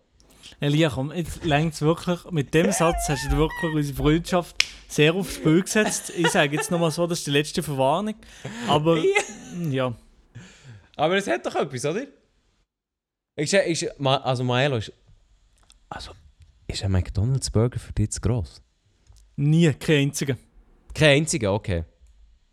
Elia, 0.60 0.90
komm, 0.90 1.12
jetzt 1.12 1.44
längt 1.44 1.80
wirklich. 1.80 2.18
Mit 2.30 2.52
dem 2.52 2.72
Satz 2.72 3.08
hast 3.08 3.30
du 3.30 3.36
wirklich 3.36 3.74
unsere 3.74 3.96
Freundschaft 3.96 4.64
sehr 4.88 5.14
aufs 5.14 5.36
Spiel 5.36 5.62
gesetzt. 5.62 6.12
Ich 6.16 6.28
sage 6.28 6.56
jetzt 6.56 6.70
nochmal 6.70 6.90
so, 6.90 7.06
das 7.06 7.18
ist 7.18 7.26
die 7.26 7.30
letzte 7.30 7.62
Verwarnung. 7.62 8.14
Aber, 8.66 8.98
ja. 9.70 9.94
Aber 10.96 11.16
es 11.16 11.26
hat 11.28 11.46
doch 11.46 11.54
etwas, 11.54 11.84
oder? 11.84 12.06
Ist, 13.36 13.54
ist, 13.54 14.00
also 14.00 14.42
Maelo 14.42 14.78
ist... 14.78 14.92
Also, 15.88 16.10
ist 16.66 16.82
ein 16.82 16.90
McDonalds 16.90 17.50
Burger 17.50 17.78
für 17.78 17.92
dich 17.92 18.10
zu 18.10 18.20
gross? 18.20 18.60
Nie, 19.36 19.72
kein 19.74 20.08
einziger. 20.08 20.36
Kein 20.92 21.18
einziger, 21.18 21.54
okay. 21.54 21.84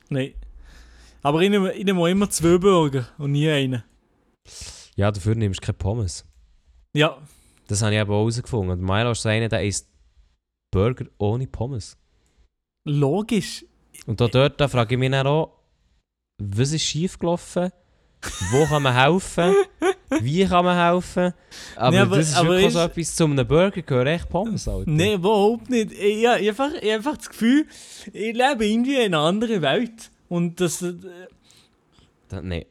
Nein. 0.09 0.35
Aber 1.25 1.41
ich 1.41 1.49
nehme, 1.49 1.73
ich 1.73 1.83
nehme 1.83 2.09
immer 2.09 2.29
zwei 2.29 2.57
Burger 2.59 3.07
und 3.17 3.31
nie 3.31 3.49
einen. 3.49 3.83
Ja, 4.95 5.11
dafür 5.11 5.33
nimmst 5.35 5.59
du 5.61 5.65
keine 5.65 5.77
Pommes. 5.77 6.23
Ja, 6.95 7.17
Das 7.67 7.81
habe 7.81 7.95
ich 7.95 7.99
eben 7.99 8.11
auch 8.11 8.19
herausgefunden. 8.19 8.69
Und 8.71 8.81
Maelo 8.81 9.11
ist 9.11 9.25
einer, 9.25 9.49
der 9.49 9.63
isst 9.65 9.89
Burger 10.71 11.05
ohne 11.17 11.47
Pommes. 11.47 11.97
logisch. 12.87 13.65
Und 14.05 14.21
da 14.21 14.27
dort 14.27 14.59
da 14.61 14.67
frage 14.67 14.93
ich 14.95 14.99
mich 14.99 15.09
dann 15.09 15.25
auch, 15.25 15.51
was 16.37 16.71
ist 16.73 16.83
schiefgelaufen? 16.83 17.71
Wo 18.51 18.65
kann 18.65 18.83
man 18.83 18.93
helfen? 18.93 19.55
Wie 20.21 20.45
kann 20.45 20.65
man 20.65 20.77
helfen? 20.77 21.33
Aber, 21.75 21.91
Nee, 21.91 21.97
aber- 21.99 22.17
das 22.17 22.29
ist 22.29 22.35
aber 22.37 22.49
wirklich 22.49 22.67
ist- 22.67 22.73
so 22.73 22.79
etwas, 22.81 23.15
zu 23.15 23.23
einem 23.25 23.47
Burger 23.47 23.81
gehört 23.81 24.07
echt 24.07 24.29
Pommes, 24.29 24.67
Alter. 24.67 24.89
Nein, 24.91 25.13
überhaupt 25.13 25.69
nicht. 25.69 25.91
Ich, 25.91 26.21
ja, 26.21 26.35
ich, 26.37 26.49
einfach, 26.49 26.69
ich 26.73 26.81
habe 26.83 26.91
einfach 26.93 27.17
das 27.17 27.29
Gefühl, 27.29 27.65
ich 28.13 28.35
lebe 28.35 28.65
irgendwie 28.67 28.95
in 28.95 29.13
einer 29.15 29.19
anderen 29.21 29.61
Welt. 29.63 30.11
Und 30.27 30.59
das 30.59 30.81
äh, 30.81 30.93
Da, 32.29 32.41
nee. 32.41 32.65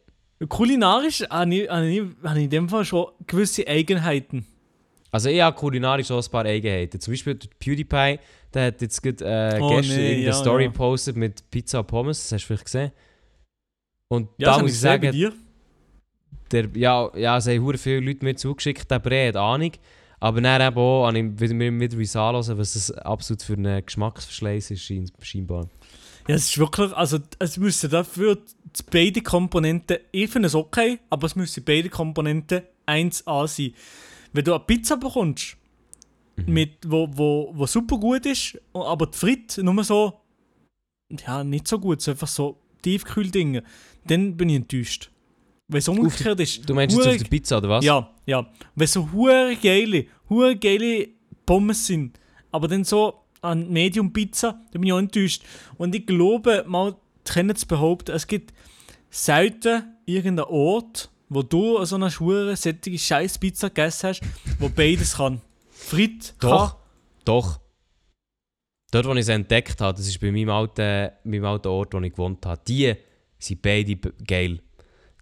kulinarisch 0.48 1.22
habe 1.28 1.54
ich, 1.54 1.68
habe 1.68 1.88
ich, 1.88 2.02
habe 2.22 2.38
ich 2.38 2.44
in 2.44 2.50
dem 2.50 2.68
Fall 2.68 2.84
schon 2.84 3.06
gewisse 3.26 3.66
Eigenheiten. 3.66 4.46
Also 5.10 5.28
ich 5.28 5.40
habe 5.40 5.56
kulinarisch 5.56 6.10
auch 6.10 6.24
ein 6.24 6.30
paar 6.30 6.44
Eigenheiten. 6.44 6.98
Zum 7.00 7.12
Beispiel 7.12 7.36
PewDiePie, 7.36 8.18
der 8.52 8.66
hat 8.66 8.80
jetzt 8.80 9.00
gerade, 9.00 9.24
äh, 9.24 9.60
Oh, 9.60 9.76
gestern 9.76 9.96
nee, 9.96 10.12
in 10.14 10.20
der 10.22 10.26
ja, 10.26 10.32
Story 10.32 10.64
ja. 10.64 10.70
gepostet 10.70 11.16
mit 11.16 11.48
Pizza 11.50 11.80
und 11.80 11.86
Pommes. 11.86 12.18
Das 12.18 12.32
hast 12.32 12.42
du 12.42 12.46
vielleicht 12.48 12.64
gesehen. 12.64 12.90
Und 14.08 14.28
Ja, 14.38 14.56
da 14.56 14.62
muss 14.62 14.72
ich 14.72 14.80
sagen, 14.80 15.32
der, 16.50 16.68
ja, 16.74 17.10
ja, 17.16 17.36
es 17.38 17.46
haben 17.46 17.78
viele 17.78 18.00
Leute 18.00 18.24
mir 18.24 18.34
zugeschickt, 18.36 18.90
der 18.90 18.98
Bre 18.98 19.28
hat 19.28 19.36
Ahnung. 19.36 19.72
Aber 20.20 20.40
dann 20.40 20.60
eben 20.60 20.76
auch, 20.78 21.06
habe 21.06 21.18
ich 21.18 21.40
wieder, 21.40 21.54
mir 21.54 21.78
wieder 21.80 21.98
wie 21.98 22.18
anhören, 22.18 22.58
was 22.58 22.74
das 22.74 22.90
absolut 22.92 23.42
für 23.42 23.54
einen 23.54 23.84
Geschmacksverschleiß 23.84 24.70
ist, 24.70 24.82
schein- 24.82 25.10
scheinbar. 25.20 25.68
Ja, 26.28 26.36
es 26.36 26.46
ist 26.46 26.58
wirklich, 26.58 26.92
also 26.94 27.18
es 27.38 27.58
müssen 27.58 27.90
dafür 27.90 28.38
beide 28.90 29.20
Komponenten, 29.20 29.98
ich 30.10 30.30
finde 30.30 30.46
es 30.46 30.54
okay, 30.54 30.98
aber 31.10 31.26
es 31.26 31.36
müssen 31.36 31.62
beide 31.64 31.90
Komponenten 31.90 32.62
1A 32.86 33.46
sein. 33.46 33.74
Wenn 34.32 34.44
du 34.44 34.54
eine 34.54 34.64
Pizza 34.64 34.96
bekommst, 34.96 35.56
mit, 36.46 36.78
wo, 36.86 37.08
wo, 37.12 37.52
wo 37.54 37.66
super 37.66 37.98
gut 37.98 38.26
ist, 38.26 38.58
aber 38.72 39.06
die 39.06 39.18
Fritte 39.18 39.62
nur 39.62 39.84
so, 39.84 40.14
ja, 41.26 41.44
nicht 41.44 41.68
so 41.68 41.78
gut, 41.78 42.00
so 42.00 42.10
einfach 42.10 42.26
so 42.26 42.58
Tiefkühldinge, 42.82 43.62
dann 44.06 44.36
bin 44.36 44.48
ich 44.48 44.56
enttäuscht. 44.56 45.10
Wenn 45.74 45.80
es 45.80 45.88
umgekehrt 45.88 46.38
ist, 46.38 46.70
Du 46.70 46.72
meinst 46.72 46.96
jetzt 46.96 47.08
auf 47.08 47.16
der 47.16 47.24
Pizza, 47.24 47.58
oder 47.58 47.68
was? 47.68 47.84
ja, 47.84 48.08
ja. 48.26 48.46
Wenn 48.76 48.86
so 48.86 49.10
hure 49.10 49.56
geile, 49.60 50.06
hure 50.30 50.54
geile 50.56 51.08
Pommes 51.44 51.86
sind, 51.88 52.20
aber 52.52 52.68
dann 52.68 52.84
so 52.84 53.22
an 53.40 53.68
Medium 53.70 54.12
Pizza, 54.12 54.52
dann 54.70 54.80
bin 54.80 54.84
ich 54.84 54.92
auch 54.92 54.98
enttäuscht. 54.98 55.42
Und 55.76 55.92
ich 55.96 56.06
glaube, 56.06 56.64
mal 56.68 56.94
können 57.24 57.56
zu 57.56 57.66
behaupten, 57.66 58.12
es 58.12 58.26
gibt 58.28 58.54
selten 59.10 59.82
irgendeinen 60.06 60.48
Ort, 60.48 61.10
wo 61.28 61.42
du 61.42 61.84
so 61.84 61.96
eine 61.96 62.08
hure 62.08 62.54
sättige 62.54 62.96
scheiß 62.96 63.38
Pizza 63.38 63.68
gegessen 63.68 64.10
hast, 64.10 64.20
wo 64.60 64.68
beides 64.74 65.16
kann. 65.16 65.40
Frit 65.70 66.34
Doch. 66.38 66.70
kann. 66.70 66.78
Doch. 67.24 67.60
Dort, 68.92 69.06
wo 69.06 69.12
ich 69.14 69.20
es 69.20 69.28
entdeckt 69.28 69.80
habe, 69.80 69.96
das 69.96 70.06
ist 70.06 70.20
bei 70.20 70.30
meinem 70.30 70.50
alten, 70.50 71.10
meinem 71.24 71.46
alten 71.46 71.66
Ort, 71.66 71.94
wo 71.94 72.00
ich 72.00 72.12
gewohnt 72.12 72.46
habe, 72.46 72.60
die 72.68 72.94
sind 73.40 73.60
beide 73.60 73.96
geil. 74.24 74.60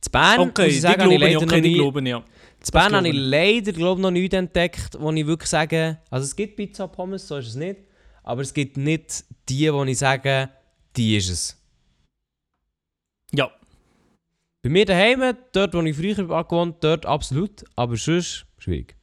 Zu 0.02 0.10
Bern, 0.10 0.40
Okay, 0.40 0.64
muss 0.64 0.74
ich 0.74 0.80
sagen, 0.80 1.10
ich 1.10 1.20
leider 1.20 1.42
okay, 1.42 1.60
nie... 1.60 1.74
glauben 1.74 2.04
ja. 2.06 2.24
Zu 2.60 2.72
Bern 2.72 2.92
habe 2.94 3.08
ich 3.08 3.14
ich. 3.14 3.20
leider 3.20 3.72
glaub, 3.72 3.98
noch 3.98 4.10
nichts 4.10 4.34
entdeckt, 4.34 4.98
wo 4.98 5.10
ich 5.12 5.26
wirklich 5.26 5.48
sage, 5.48 5.98
also 6.10 6.24
es 6.24 6.34
gibt 6.34 6.56
Pizza 6.56 6.88
Pommes, 6.88 7.26
so 7.26 7.36
ist 7.36 7.48
es 7.48 7.54
nicht, 7.54 7.78
aber 8.24 8.42
es 8.42 8.52
gibt 8.52 8.76
nicht 8.76 9.24
die, 9.48 9.72
wo 9.72 9.84
ich 9.84 9.98
sage, 9.98 10.48
die 10.96 11.16
ist 11.16 11.30
es. 11.30 11.62
Ja. 13.32 13.50
Bei 14.62 14.70
mir 14.70 14.84
daheim, 14.84 15.36
dort 15.52 15.74
wo 15.74 15.80
ich 15.82 15.96
früher 15.96 16.14
gewohnt 16.14 16.76
dort 16.80 17.06
absolut, 17.06 17.64
aber 17.76 17.96
sonst 17.96 18.46
schwierig. 18.58 18.96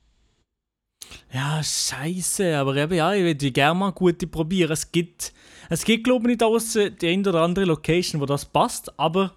Ja, 1.33 1.61
scheiße, 1.63 2.57
aber 2.57 2.75
eben, 2.75 2.93
ja, 2.93 3.13
ich 3.13 3.23
würde 3.23 3.51
gerne 3.51 3.79
mal 3.79 3.91
gute 3.91 4.27
probieren. 4.27 4.71
Es 4.71 4.91
gibt, 4.91 5.33
es 5.69 5.83
gibt 5.83 6.03
glaube 6.03 6.29
ich 6.29 6.35
nicht 6.35 6.43
aus 6.43 6.73
die 6.73 7.07
eine 7.07 7.27
oder 7.29 7.41
andere 7.41 7.65
Location, 7.65 8.21
wo 8.21 8.25
das 8.25 8.45
passt, 8.45 8.99
aber 8.99 9.35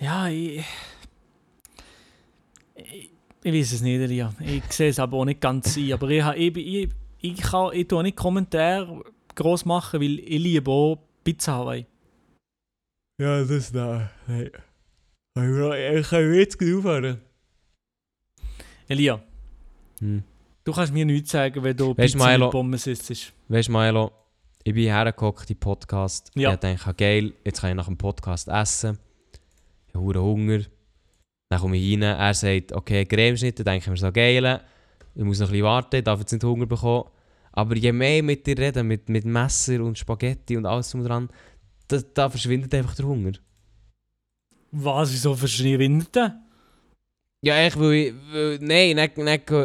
ja, 0.00 0.28
ich, 0.28 0.64
ich, 2.74 3.10
ich 3.42 3.52
weiß 3.52 3.72
es 3.72 3.80
nicht, 3.82 4.00
Elia. 4.00 4.32
Ich 4.40 4.64
sehe 4.72 4.88
es 4.90 4.98
aber 4.98 5.16
auch 5.18 5.24
nicht 5.24 5.40
ganz 5.40 5.76
ein, 5.76 5.92
aber 5.92 6.08
ich, 6.10 6.22
habe- 6.22 6.36
ich, 6.36 6.56
ich, 6.56 6.88
ich 7.20 7.36
kann 7.40 7.70
ich 7.72 7.88
tue 7.88 8.02
nicht 8.02 8.16
Kommentare 8.16 9.02
groß 9.34 9.64
machen, 9.64 10.00
weil 10.00 10.18
ich 10.20 10.38
liebe 10.40 10.70
auch 10.70 10.98
Pizza 11.24 11.52
Hawaii. 11.54 11.86
Ja, 13.20 13.42
das 13.44 13.72
da. 13.72 14.10
Hey. 14.26 14.50
Ich 15.38 16.08
kann 16.08 16.34
jetzt 16.34 16.58
gut 16.58 16.78
aufhören. 16.78 17.20
Elia, 18.88 19.20
Hm. 20.00 20.22
du 20.64 20.72
kannst 20.72 20.92
mir 20.92 21.04
nichts 21.06 21.30
sagen, 21.30 21.62
wenn 21.62 21.76
du 21.76 21.96
Weisst, 21.96 22.14
Pizza 22.14 22.26
Milo- 22.26 22.46
mit 22.46 22.52
Pommes 22.52 22.86
isst. 22.86 23.32
Weißt 23.48 23.68
du, 23.68 23.72
Milo, 23.72 24.12
ich 24.62 24.72
bin 24.74 24.84
hergeguckt 24.84 25.42
in 25.50 25.54
den 25.56 25.60
Podcast. 25.60 26.30
Ja. 26.34 26.52
Ich 26.54 26.60
dachte, 26.60 26.94
geil, 26.94 27.32
jetzt 27.44 27.60
kann 27.60 27.70
ich 27.70 27.76
nach 27.76 27.86
dem 27.86 27.96
Podcast 27.96 28.48
essen. 28.48 28.98
Ich 29.98 30.14
habe 30.16 30.20
Hunger. 30.22 30.60
Dann 31.48 31.60
komme 31.60 31.76
ich 31.76 31.92
rein, 31.94 32.02
er 32.02 32.34
sagt, 32.34 32.72
okay, 32.72 33.04
Cremeschnitte, 33.04 33.62
denke 33.64 33.84
ich 33.84 33.90
mir 33.90 33.96
so, 33.96 34.10
geil. 34.10 34.60
Ich 35.14 35.24
muss 35.24 35.38
noch 35.38 35.48
ein 35.48 35.52
bisschen 35.52 35.64
warten, 35.64 35.96
ich 35.96 36.04
darf 36.04 36.20
jetzt 36.20 36.32
nicht 36.32 36.44
Hunger 36.44 36.66
bekommen. 36.66 37.04
Aber 37.52 37.74
je 37.76 37.92
mehr 37.92 38.22
mit 38.22 38.46
dir 38.46 38.58
reden, 38.58 38.86
mit, 38.86 39.08
mit 39.08 39.24
Messer 39.24 39.82
und 39.82 39.96
Spaghetti 39.96 40.56
und 40.56 40.66
alles 40.66 40.90
drum 40.90 41.04
dran, 41.04 41.28
da, 41.88 41.98
da 42.12 42.28
verschwindet 42.28 42.74
einfach 42.74 42.94
der 42.96 43.06
Hunger. 43.06 43.32
Was, 44.72 45.12
wieso 45.12 45.34
verschwindet 45.34 46.14
der? 46.14 46.42
Ja, 47.42 47.66
ich 47.66 47.76
will, 47.78 48.14
weil, 48.32 48.58
nein, 48.60 48.96
nicht, 48.96 49.16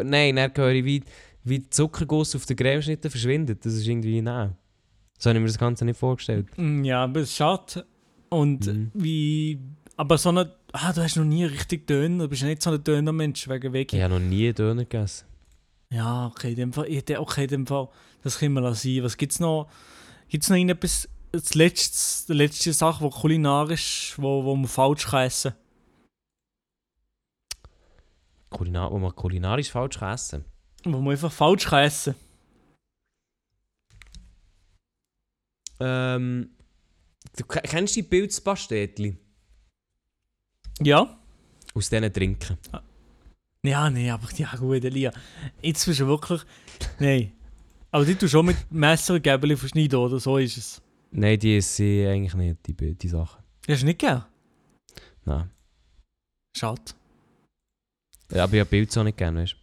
nein, 0.05 0.35
dann 0.35 0.51
höre 0.55 0.71
ich, 0.71 0.85
wie, 0.85 1.03
wie 1.43 1.59
der 1.59 1.71
Zuckerguss 1.71 2.35
auf 2.35 2.45
den 2.45 2.55
Cremeschnitten 2.55 3.09
verschwindet. 3.09 3.65
Das 3.65 3.73
ist 3.73 3.87
irgendwie, 3.87 4.21
nein. 4.21 4.55
So 5.17 5.29
habe 5.29 5.39
ich 5.39 5.41
mir 5.41 5.47
das 5.47 5.57
Ganze 5.57 5.83
nicht 5.85 5.97
vorgestellt. 5.99 6.47
Mm, 6.57 6.83
Ja, 6.83 7.03
aber 7.03 7.25
schade. 7.25 7.85
Und 8.29 8.65
Mhm. 8.67 8.91
wie. 8.93 9.59
Aber 10.01 10.17
so 10.17 10.29
eine. 10.29 10.51
Ah, 10.71 10.91
du 10.93 11.03
hast 11.03 11.15
noch 11.15 11.23
nie 11.23 11.45
richtig 11.45 11.85
Döner. 11.85 12.23
Du 12.23 12.29
bist 12.29 12.41
nicht 12.41 12.59
so 12.63 12.71
ein 12.71 12.83
Döner-Mensch 12.83 13.47
wegen 13.47 13.71
Weg. 13.71 13.93
Ich 13.93 14.01
habe 14.01 14.15
noch 14.15 14.19
nie 14.19 14.51
Döner 14.51 14.83
gegessen. 14.85 15.27
Ja, 15.91 16.25
okay, 16.25 16.49
in 16.51 16.55
dem 16.55 16.73
Fall. 16.73 16.87
Okay, 17.19 17.43
in 17.43 17.47
dem 17.49 17.67
Fall. 17.67 17.87
Das 18.23 18.39
können 18.39 18.55
wir 18.55 18.61
lassen. 18.61 19.03
Was 19.03 19.15
gibt's 19.15 19.39
noch? 19.39 19.69
Gibt's 20.27 20.49
noch 20.49 20.55
irgendetwas. 20.55 21.07
Das 21.31 21.53
letzte, 21.53 22.33
die 22.33 22.37
letzte 22.39 22.73
Sache, 22.73 23.03
die 23.03 23.11
kulinarisch, 23.11 24.15
wo, 24.17 24.43
wo 24.43 24.55
man 24.55 24.67
falsch 24.67 25.05
kann 25.05 25.25
essen 25.27 25.53
Kulinar 28.49 28.91
wo 28.91 28.97
man 28.97 29.15
kulinarisch 29.15 29.69
falsch 29.69 29.99
kann 29.99 30.15
essen 30.15 30.45
Wo 30.83 30.97
man 30.99 31.11
einfach 31.11 31.31
falsch 31.31 31.65
kann 31.67 31.83
essen 31.85 32.15
Ähm. 35.79 36.49
Du 37.37 37.45
ke- 37.45 37.61
kennst 37.61 37.95
die 37.95 38.03
Pilzpastetli? 38.03 39.15
Ja? 40.83 41.17
Aus 41.73 41.89
diesen 41.89 42.11
Trinken. 42.11 42.57
Ja, 43.65 43.89
nee, 43.89 44.09
aber 44.09 44.27
ja 44.35 44.55
gut, 44.55 44.83
Elia. 44.83 45.11
Jetzt 45.61 45.85
bist 45.85 45.99
du 45.99 46.07
wirklich. 46.07 46.41
Nein. 46.99 47.31
Aber 47.91 48.05
die 48.05 48.15
du 48.15 48.27
schon 48.27 48.45
mit 48.45 48.57
Messer 48.71 49.15
und 49.15 49.23
Gäbeli 49.23 49.55
verschneiden, 49.55 49.99
oder? 49.99 50.19
So 50.19 50.37
ist 50.37 50.57
es. 50.57 50.81
Nein, 51.11 51.37
die 51.39 51.57
ich 51.57 51.79
eigentlich 52.07 52.33
nicht, 52.33 52.57
die, 52.67 52.95
die 52.95 53.07
Sachen. 53.07 53.43
Hast 53.67 53.81
du 53.81 53.85
nicht 53.85 53.99
gern? 53.99 54.25
Nein. 55.25 55.49
Schade. 56.57 56.81
Ja, 58.31 58.43
aber 58.45 58.53
ich 58.53 58.59
habe 58.61 58.69
Pilze 58.69 58.99
auch 58.99 59.03
nicht 59.03 59.17
gerne, 59.17 59.41
weißt 59.41 59.55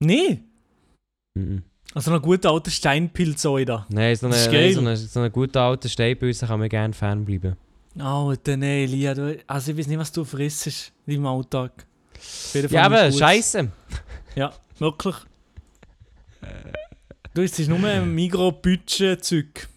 Nee. 0.00 0.40
du? 1.34 1.40
Mhm. 1.40 1.62
Also 1.94 2.10
noch 2.10 2.22
guter 2.22 2.50
alter 2.50 2.70
Steinpilz 2.70 3.42
da. 3.42 3.86
Nein, 3.90 4.16
so 4.16 4.28
nein, 4.28 4.72
so 4.72 4.80
eine, 4.80 4.96
so 4.96 5.20
eine 5.20 5.30
gute 5.30 5.60
alte 5.60 5.88
Steinpilze 5.88 6.46
kann 6.46 6.60
man 6.60 6.68
gerne 6.68 6.94
Fan 6.94 7.24
bleiben. 7.94 8.08
Oh, 8.08 8.34
dann 8.42 8.60
nee, 8.60 8.84
Elia. 8.84 9.14
Du, 9.14 9.38
also 9.46 9.70
ich 9.72 9.78
weiß 9.78 9.86
nicht, 9.86 9.98
was 9.98 10.12
du 10.12 10.24
frisst 10.24 10.92
in 11.06 11.14
deinem 11.14 11.26
Alltag. 11.26 11.86
Ja, 12.70 12.84
aber. 12.84 13.10
Scheiße. 13.12 13.70
Ja, 14.36 14.52
wirklich. 14.78 15.14
Du, 17.34 17.42
es 17.42 17.58
ist 17.58 17.68
nur 17.68 17.82
ein 17.84 18.14
Migros-Budget-Zeug. 18.14 19.68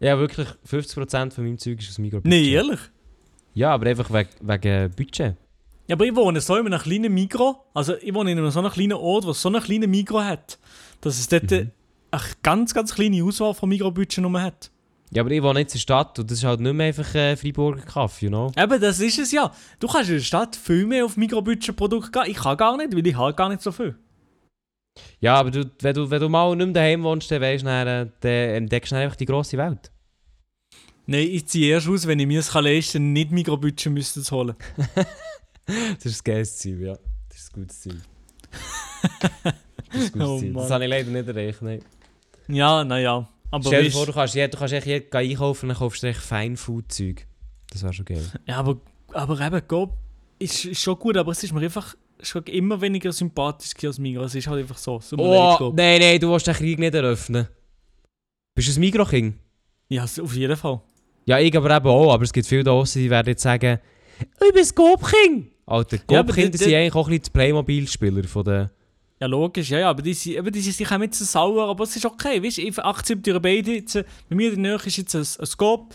Ja, 0.00 0.18
wirklich 0.18 0.48
50% 0.68 1.30
von 1.32 1.44
meinem 1.44 1.58
Zeug 1.58 1.80
ist 1.80 1.90
aus 1.90 1.98
Migros. 1.98 2.22
Nee, 2.24 2.50
ehrlich? 2.50 2.80
Ja, 3.54 3.72
aber 3.72 3.86
einfach 3.86 4.12
wegen, 4.12 4.28
wegen 4.40 4.90
Budget. 4.90 5.36
Ja, 5.86 5.94
aber 5.94 6.04
ich 6.06 6.14
wohne 6.16 6.40
so 6.40 6.56
in 6.56 6.66
einem 6.66 6.80
kleinen 6.80 7.12
Migros. 7.14 7.56
Also 7.72 7.94
ich 7.96 8.12
wohne 8.12 8.32
in 8.32 8.38
einem 8.38 8.50
so 8.50 8.58
einem 8.58 8.72
kleinen 8.72 8.94
Ort, 8.94 9.26
was 9.26 9.40
so 9.40 9.48
einen 9.48 9.62
kleinen 9.62 9.90
Migros 9.90 10.24
hat. 10.24 10.58
Dass 11.00 11.18
es 11.18 11.28
dort 11.28 11.50
Mhm. 11.50 11.70
eine 12.10 12.22
ganz, 12.42 12.74
ganz 12.74 12.94
kleine 12.94 13.22
Auswahl 13.22 13.54
von 13.54 13.68
Migros-Budget 13.68 14.18
nur 14.22 14.40
hat. 14.42 14.70
Ja, 15.14 15.22
aber 15.22 15.30
ich 15.30 15.42
wohne 15.42 15.60
jetzt 15.60 15.74
in 15.74 15.78
der 15.78 15.82
Stadt 15.82 16.18
und 16.18 16.28
das 16.28 16.38
ist 16.38 16.44
halt 16.44 16.60
nicht 16.60 16.72
mehr 16.72 16.88
einfach 16.88 17.14
äh, 17.14 17.36
Freiburger 17.36 17.82
Kaffee, 17.82 18.26
you 18.26 18.30
know? 18.30 18.50
Eben, 18.56 18.80
das 18.80 18.98
ist 18.98 19.18
es 19.18 19.30
ja. 19.30 19.52
Du 19.78 19.86
kannst 19.86 20.10
in 20.10 20.16
der 20.16 20.22
Stadt 20.22 20.56
viel 20.56 20.86
mehr 20.86 21.04
auf 21.04 21.16
Migros-Budget-Produkte 21.16 22.10
gehen. 22.10 22.24
Ich 22.26 22.36
kann 22.36 22.56
gar 22.56 22.76
nicht, 22.76 22.94
weil 22.94 23.06
ich 23.06 23.16
habe 23.16 23.32
gar 23.34 23.48
nicht 23.48 23.62
so 23.62 23.70
viel. 23.70 23.94
Ja, 25.20 25.36
aber 25.36 25.52
du, 25.52 25.70
wenn, 25.80 25.94
du, 25.94 26.10
wenn 26.10 26.20
du 26.20 26.28
mal 26.28 26.54
nicht 26.56 26.66
mehr 26.66 26.74
daheim 26.74 27.04
wohnst, 27.04 27.30
dann 27.30 27.40
weißt 27.40 27.62
du, 27.62 27.66
dann, 27.66 27.86
äh, 27.86 28.10
dann 28.20 28.32
entdeckst 28.32 28.90
du 28.90 28.96
einfach 28.96 29.16
die 29.16 29.24
grosse 29.24 29.56
Welt. 29.56 29.92
Nein, 31.06 31.28
ich 31.30 31.46
ziehe 31.46 31.72
erst 31.72 31.88
aus, 31.88 32.06
wenn 32.06 32.18
ich 32.18 32.26
mir 32.26 32.40
es 32.40 32.50
kann 32.50 32.64
leisten 32.64 33.12
nicht 33.12 33.30
Migros-Budget 33.30 33.92
müsste 33.92 34.22
zu 34.22 34.36
holen. 34.36 34.56
Das 35.66 36.04
ist 36.04 36.20
ein 36.20 36.24
geiles 36.30 36.58
Ziel, 36.58 36.82
ja. 36.82 36.98
Das 37.30 37.38
ist 37.38 37.56
ein 37.56 37.62
gutes 37.62 37.80
Ziel. 37.80 38.02
das 39.90 40.02
ist 40.02 40.14
ein 40.14 40.18
gutes 40.18 40.28
Oh 40.28 40.38
Ziel. 40.38 40.52
Das 40.52 40.70
habe 40.70 40.84
ich 40.84 40.90
leider 40.90 41.10
nicht 41.10 41.26
erreicht, 41.26 41.62
nein. 41.62 41.82
Ja, 42.48 42.84
naja. 42.84 43.26
Aber 43.54 43.64
Stell 43.66 43.84
dir 43.84 43.90
vor, 43.90 44.06
du 44.06 44.12
kannst, 44.12 44.34
ja, 44.34 44.48
du 44.48 44.56
kannst 44.58 44.74
echt 44.74 44.86
jeden 44.86 45.12
einkaufen 45.12 45.66
und 45.66 45.68
dann 45.70 45.78
kaufst 45.78 46.02
du 46.02 46.06
echt 46.08 46.20
Feinfood-Zeug. 46.20 47.26
Das 47.70 47.82
wäre 47.82 47.92
schon 47.92 48.04
geil. 48.04 48.24
Ja, 48.46 48.56
aber, 48.58 48.78
aber 49.12 49.40
eben, 49.40 49.62
Go 49.68 49.90
ist, 50.38 50.64
ist 50.64 50.80
schon 50.80 50.98
gut, 50.98 51.16
aber 51.16 51.32
es 51.32 51.42
ist 51.44 51.52
mir 51.52 51.60
einfach 51.60 51.94
schon 52.20 52.42
immer 52.44 52.80
weniger 52.80 53.12
sympathisch 53.12 53.72
als 53.84 53.98
Migros. 53.98 54.26
Es 54.32 54.34
ist 54.36 54.46
halt 54.48 54.60
einfach 54.60 54.78
so. 54.78 54.98
so 55.00 55.16
Oh, 55.18 55.72
nein, 55.76 56.00
nein, 56.00 56.18
du 56.20 56.30
willst 56.32 56.46
den 56.46 56.54
Krieg 56.54 56.78
nicht 56.78 56.94
eröffnen. 56.94 57.48
Bist 58.56 58.68
du 58.68 58.78
ein 58.78 58.80
Mikro-King? 58.80 59.38
Ja, 59.88 60.04
auf 60.04 60.34
jeden 60.36 60.56
Fall. 60.56 60.80
Ja, 61.26 61.38
ich 61.38 61.56
aber 61.56 61.74
eben 61.76 61.86
auch, 61.86 62.12
aber 62.12 62.24
es 62.24 62.32
gibt 62.32 62.46
viele 62.46 62.64
da 62.64 62.70
draussen, 62.72 63.02
die 63.02 63.10
werden 63.10 63.28
jetzt 63.28 63.42
sagen, 63.42 63.78
ich 64.20 64.52
bin 64.52 64.62
ein 64.62 64.68
Gob-King. 64.74 65.50
Alter, 65.66 65.96
Ja, 66.10 66.22
Gob-Kinder 66.22 66.50
die- 66.50 66.58
sind 66.58 66.74
eigentlich 66.74 66.94
auch 66.94 67.06
ein 67.06 67.10
bisschen 67.10 67.24
die 67.24 67.30
Playmobil-Spieler 67.30 68.24
von 68.24 68.44
den... 68.44 68.70
Ja, 69.20 69.26
logisch, 69.28 69.70
ja, 69.70 69.78
ja, 69.78 69.90
aber 69.90 70.02
die, 70.02 70.12
sind- 70.12 70.34
eben, 70.36 70.50
die 70.52 70.60
sind 70.60 70.74
sich 70.74 70.90
auch 70.90 70.98
mit 70.98 71.14
so 71.14 71.24
sauer, 71.24 71.68
aber 71.68 71.84
es 71.84 71.94
ist 71.96 72.04
okay, 72.04 72.42
weißt 72.42 72.58
du, 72.58 72.62
ich 72.62 72.78
akzeptiere 72.78 73.40
beide 73.40 73.72
jetzt. 73.76 73.94
Bei 74.28 74.34
mir 74.36 74.52
in 74.52 74.62
der 74.62 74.72
Nähe 74.76 74.86
ist 74.86 74.96
jetzt 74.96 75.14
ein, 75.14 75.20
ein 75.20 75.46
Scope. 75.46 75.94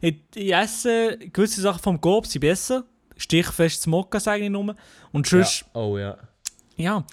Ich, 0.00 0.16
ich 0.34 0.54
esse 0.54 1.18
gewisse 1.32 1.60
Sachen 1.60 1.82
vom 1.82 2.00
Coop 2.00 2.26
sind 2.26 2.40
besser. 2.40 2.84
Stichfestes 3.16 3.86
Mokka, 3.86 4.18
sage 4.20 4.44
ich 4.44 4.50
nur. 4.50 4.74
Und 5.12 5.26
sonst, 5.26 5.64
Oh 5.74 5.98
ja. 5.98 6.16
ja, 6.76 7.04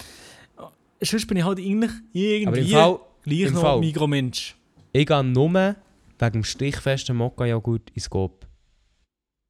sonst 1.02 1.28
bin 1.28 1.38
ich 1.38 1.44
halt 1.44 1.58
eigentlich 1.60 1.92
irgendwie 2.14 2.48
Aber 2.48 2.58
im 2.60 2.68
Fall, 2.68 3.00
gleich 3.24 3.40
im 3.42 3.54
noch 3.56 3.62
Fall- 3.62 3.80
Mikromensch. 3.80 4.56
ich 4.94 5.06
gehe 5.06 5.24
nur 5.24 5.54
wegen 5.54 6.32
dem 6.34 6.44
stichfesten 6.46 7.18
Mokka-Joghurt 7.18 7.90
ins 7.94 8.10
Gob. 8.10 8.46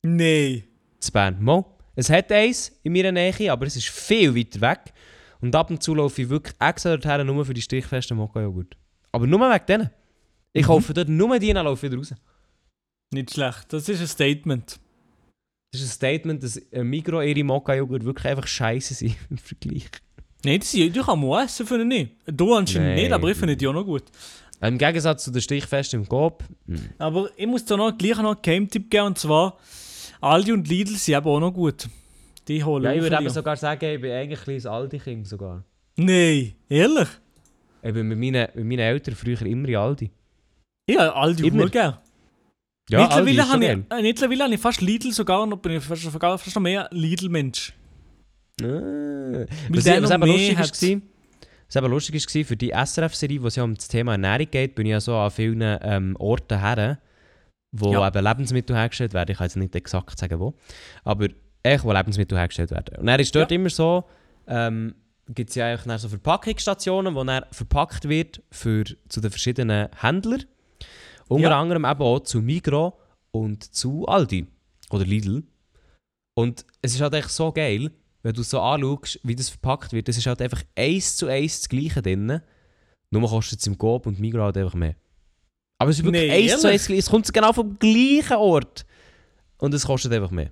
Nein. 0.03 0.63
zu 0.99 1.11
Bern. 1.11 1.37
Mo, 1.43 1.65
es 1.95 2.09
hat 2.09 2.31
eins 2.31 2.71
in 2.83 2.93
meiner 2.93 3.11
Nähe, 3.11 3.51
aber 3.51 3.65
es 3.67 3.75
ist 3.75 3.89
viel 3.89 4.33
weiter 4.35 4.61
weg. 4.61 4.93
Und 5.41 5.55
ab 5.55 5.69
und 5.69 5.81
zu 5.83 5.93
laufe 5.95 6.21
ich 6.21 6.29
wirklich 6.29 6.55
extra 6.59 6.97
dorthin, 6.97 7.25
nur 7.27 7.45
für 7.45 7.53
die 7.53 7.61
stichfesten 7.61 8.17
Mokka-Joghurt. 8.17 8.75
Aber 9.11 9.27
nur 9.27 9.39
wegen 9.39 9.65
denen. 9.67 9.89
Ich 10.53 10.63
Mhm. 10.63 10.67
kaufe 10.67 10.93
dort 10.93 11.09
nur 11.09 11.37
die 11.39 11.49
und 11.49 11.55
laufe 11.55 11.83
wieder 11.87 11.97
raus. 11.97 12.13
Nicht 13.13 13.31
schlecht. 13.31 13.65
Das 13.71 13.87
ist 13.87 14.01
ein 14.01 14.07
Statement. 14.07 14.79
Das 15.71 15.81
ist 15.81 15.87
ein 15.89 15.91
Statement, 15.93 16.43
dass 16.43 16.59
ein 16.73 16.87
Migro 16.87 17.21
ihre 17.21 17.43
Mokka-Joghurt 17.43 18.03
wirklich 18.05 18.25
einfach 18.25 18.47
scheiße 18.47 18.93
sind 18.95 19.15
im 19.29 19.37
Vergleich. 19.37 19.89
Nein, 20.45 20.59
die, 20.71 20.89
die 20.89 20.99
kann 21.01 21.19
man 21.19 21.45
essen, 21.45 21.65
finde 21.65 21.83
ich 21.95 22.01
nicht. 22.01 22.15
Du 22.39 22.53
anscheinend 22.53 22.89
Nein. 22.89 22.95
nicht, 23.03 23.11
aber 23.11 23.29
ich 23.29 23.37
finde 23.37 23.55
die 23.57 23.67
auch 23.67 23.73
noch 23.73 23.83
gut. 23.85 24.03
Im 24.61 24.77
Gegensatz 24.77 25.23
zu 25.25 25.31
den 25.31 25.41
stichfesten 25.41 26.01
im 26.01 26.09
Coop. 26.09 26.43
hm. 26.67 26.89
Aber 26.97 27.29
ich 27.37 27.45
muss 27.47 27.63
da 27.65 27.77
noch 27.77 27.95
gleich 27.97 28.17
noch 28.17 28.33
einen 28.33 28.41
Game-Tipp 28.41 28.89
geben, 28.89 29.07
und 29.07 29.17
zwar 29.19 29.57
Aldi 30.21 30.51
und 30.53 30.67
Lidl 30.67 30.95
sind 30.95 31.15
eben 31.15 31.27
auch 31.27 31.39
noch 31.39 31.51
gut. 31.51 31.87
Die 32.47 32.63
holen 32.63 32.83
Ja, 32.85 32.93
ich 32.93 33.01
würde 33.01 33.15
eben 33.15 33.25
dir. 33.25 33.29
sogar 33.31 33.55
sagen, 33.57 33.85
ich 33.85 34.01
bin 34.01 34.11
eigentlich 34.11 34.39
ein 34.39 34.43
kleines 34.43 34.65
Aldi-Kind 34.65 35.27
sogar. 35.27 35.63
Nein, 35.97 36.53
ehrlich? 36.69 37.07
Ich 37.81 37.93
bin 37.93 38.07
mit 38.07 38.17
meinen, 38.17 38.47
mit 38.53 38.65
meinen 38.65 38.79
Eltern 38.79 39.15
früher 39.15 39.41
immer 39.43 39.67
in 39.67 39.75
Aldi. 39.75 40.11
Ja, 40.89 41.13
Aldi 41.13 41.47
Immer. 41.47 41.69
gern. 41.69 41.97
Ja, 42.89 43.07
Aldi 43.07 43.33
mittlerweile 43.33 43.41
schon 43.43 43.51
habe 43.51 43.65
ich, 43.65 43.99
äh, 43.99 44.01
mittlerweile 44.01 44.43
habe 44.45 44.53
ich 44.53 44.59
fast 44.61 44.81
Lidl 44.81 45.11
sogar 45.11 45.45
noch, 45.45 45.57
bin 45.57 45.73
ich 45.73 45.83
fast, 45.83 46.03
fast 46.03 46.55
noch 46.55 46.61
mehr 46.61 46.87
Lidl-Mensch. 46.91 47.73
Ah. 48.61 48.65
Was, 49.69 49.85
lustig 49.85 49.87
hat. 50.57 50.81
war, 50.81 51.01
was 51.67 51.75
eben 51.75 51.91
lustig 51.91 52.35
war, 52.35 52.45
für 52.45 52.57
die 52.57 52.69
SRF-Serie, 52.71 53.41
wo 53.43 53.47
es 53.47 53.55
ja 53.57 53.63
um 53.63 53.75
das 53.75 53.87
Thema 53.87 54.13
Ernährung 54.13 54.47
geht, 54.49 54.75
bin 54.75 54.85
ich 54.85 54.91
ja 54.91 55.01
so 55.01 55.15
an 55.15 55.31
vielen 55.31 55.61
ähm, 55.81 56.15
Orten 56.17 56.59
her, 56.59 56.99
wo 57.73 57.91
Ja. 57.91 58.07
eben 58.07 58.23
Lebensmittel 58.23 58.75
hergestellt 58.75 59.13
werden. 59.13 59.31
Ich 59.31 59.37
kann 59.37 59.45
jetzt 59.47 59.57
nicht 59.57 59.75
exakt 59.75 60.17
sagen, 60.17 60.39
wo. 60.39 60.53
Aber 61.03 61.27
echt, 61.63 61.83
wo 61.83 61.91
Lebensmittel 61.91 62.37
hergestellt 62.37 62.71
werden. 62.71 62.97
Und 62.99 63.05
dann 63.07 63.19
ist 63.19 63.33
dort 63.35 63.51
Ja. 63.51 63.55
immer 63.55 63.69
so, 63.69 64.03
ähm, 64.47 64.95
gibt 65.29 65.49
es 65.49 65.55
ja 65.55 65.67
eigentlich 65.67 66.01
so 66.01 66.09
Verpackungsstationen, 66.09 67.13
wo 67.15 67.23
dann 67.23 67.43
verpackt 67.51 68.07
wird 68.07 68.41
für, 68.51 68.83
zu 69.09 69.19
den 69.21 69.29
verschiedenen 69.31 69.89
Händlern. 69.99 70.43
Unter 71.27 71.49
Ja. 71.49 71.59
anderem 71.59 71.83
eben 71.85 72.01
auch 72.01 72.19
zu 72.21 72.41
Migros 72.41 72.93
und 73.31 73.63
zu 73.75 74.05
Aldi 74.07 74.47
oder 74.89 75.03
Lidl. 75.05 75.43
Und 76.35 76.65
es 76.81 76.93
ist 76.95 77.01
halt 77.01 77.13
echt 77.15 77.29
so 77.29 77.51
geil, 77.51 77.91
wenn 78.23 78.33
du 78.33 78.43
so 78.43 78.61
anschaust, 78.61 79.19
wie 79.23 79.35
das 79.35 79.49
verpackt 79.49 79.91
wird. 79.91 80.07
Es 80.07 80.17
ist 80.17 80.25
halt 80.27 80.41
einfach 80.41 80.63
eins 80.75 81.17
zu 81.17 81.27
eins 81.27 81.59
das 81.61 81.69
Gleiche 81.69 82.01
drin. 82.01 82.41
Nur 83.11 83.29
kostet 83.29 83.59
es 83.59 83.67
im 83.67 83.77
Coop 83.77 84.05
und 84.05 84.19
Migros 84.19 84.43
halt 84.43 84.57
einfach 84.57 84.75
mehr. 84.75 84.95
Aber 85.79 85.91
es 85.91 85.99
ist 85.99 86.05
wirklich 86.05 86.29
Nee, 86.29 86.51
eins 86.51 86.61
zu 86.61 86.67
eins. 86.69 86.89
Es 86.89 87.09
kommt 87.09 87.31
genau 87.33 87.51
vom 87.53 87.77
gleichen 87.77 88.37
Ort. 88.37 88.85
Und 89.59 89.73
es 89.73 89.85
kostet 89.85 90.13
einfach 90.13 90.31
mehr. 90.31 90.51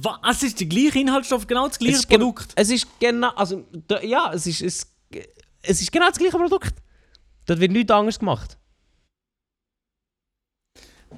Was 0.00 0.42
ist 0.42 0.60
der 0.60 0.66
gleiche 0.68 0.98
Inhaltsstoff, 1.00 1.46
genau 1.46 1.66
das 1.66 1.72
Es 1.74 1.78
gleiche 1.78 2.06
gen- 2.06 2.20
Produkt? 2.20 2.52
Es 2.56 2.70
ist 2.70 2.86
genau, 3.00 3.30
also, 3.30 3.66
da, 3.88 4.00
ja, 4.02 4.32
es 4.32 4.46
ist, 4.46 4.60
es, 4.62 4.86
es 5.62 5.80
ist 5.80 5.90
genau 5.92 6.08
das 6.08 6.18
gleiche 6.18 6.36
Produkt. 6.38 6.74
Das 7.46 7.58
wird 7.58 7.72
nichts 7.72 7.90
anderes 7.90 8.18
gemacht. 8.18 8.56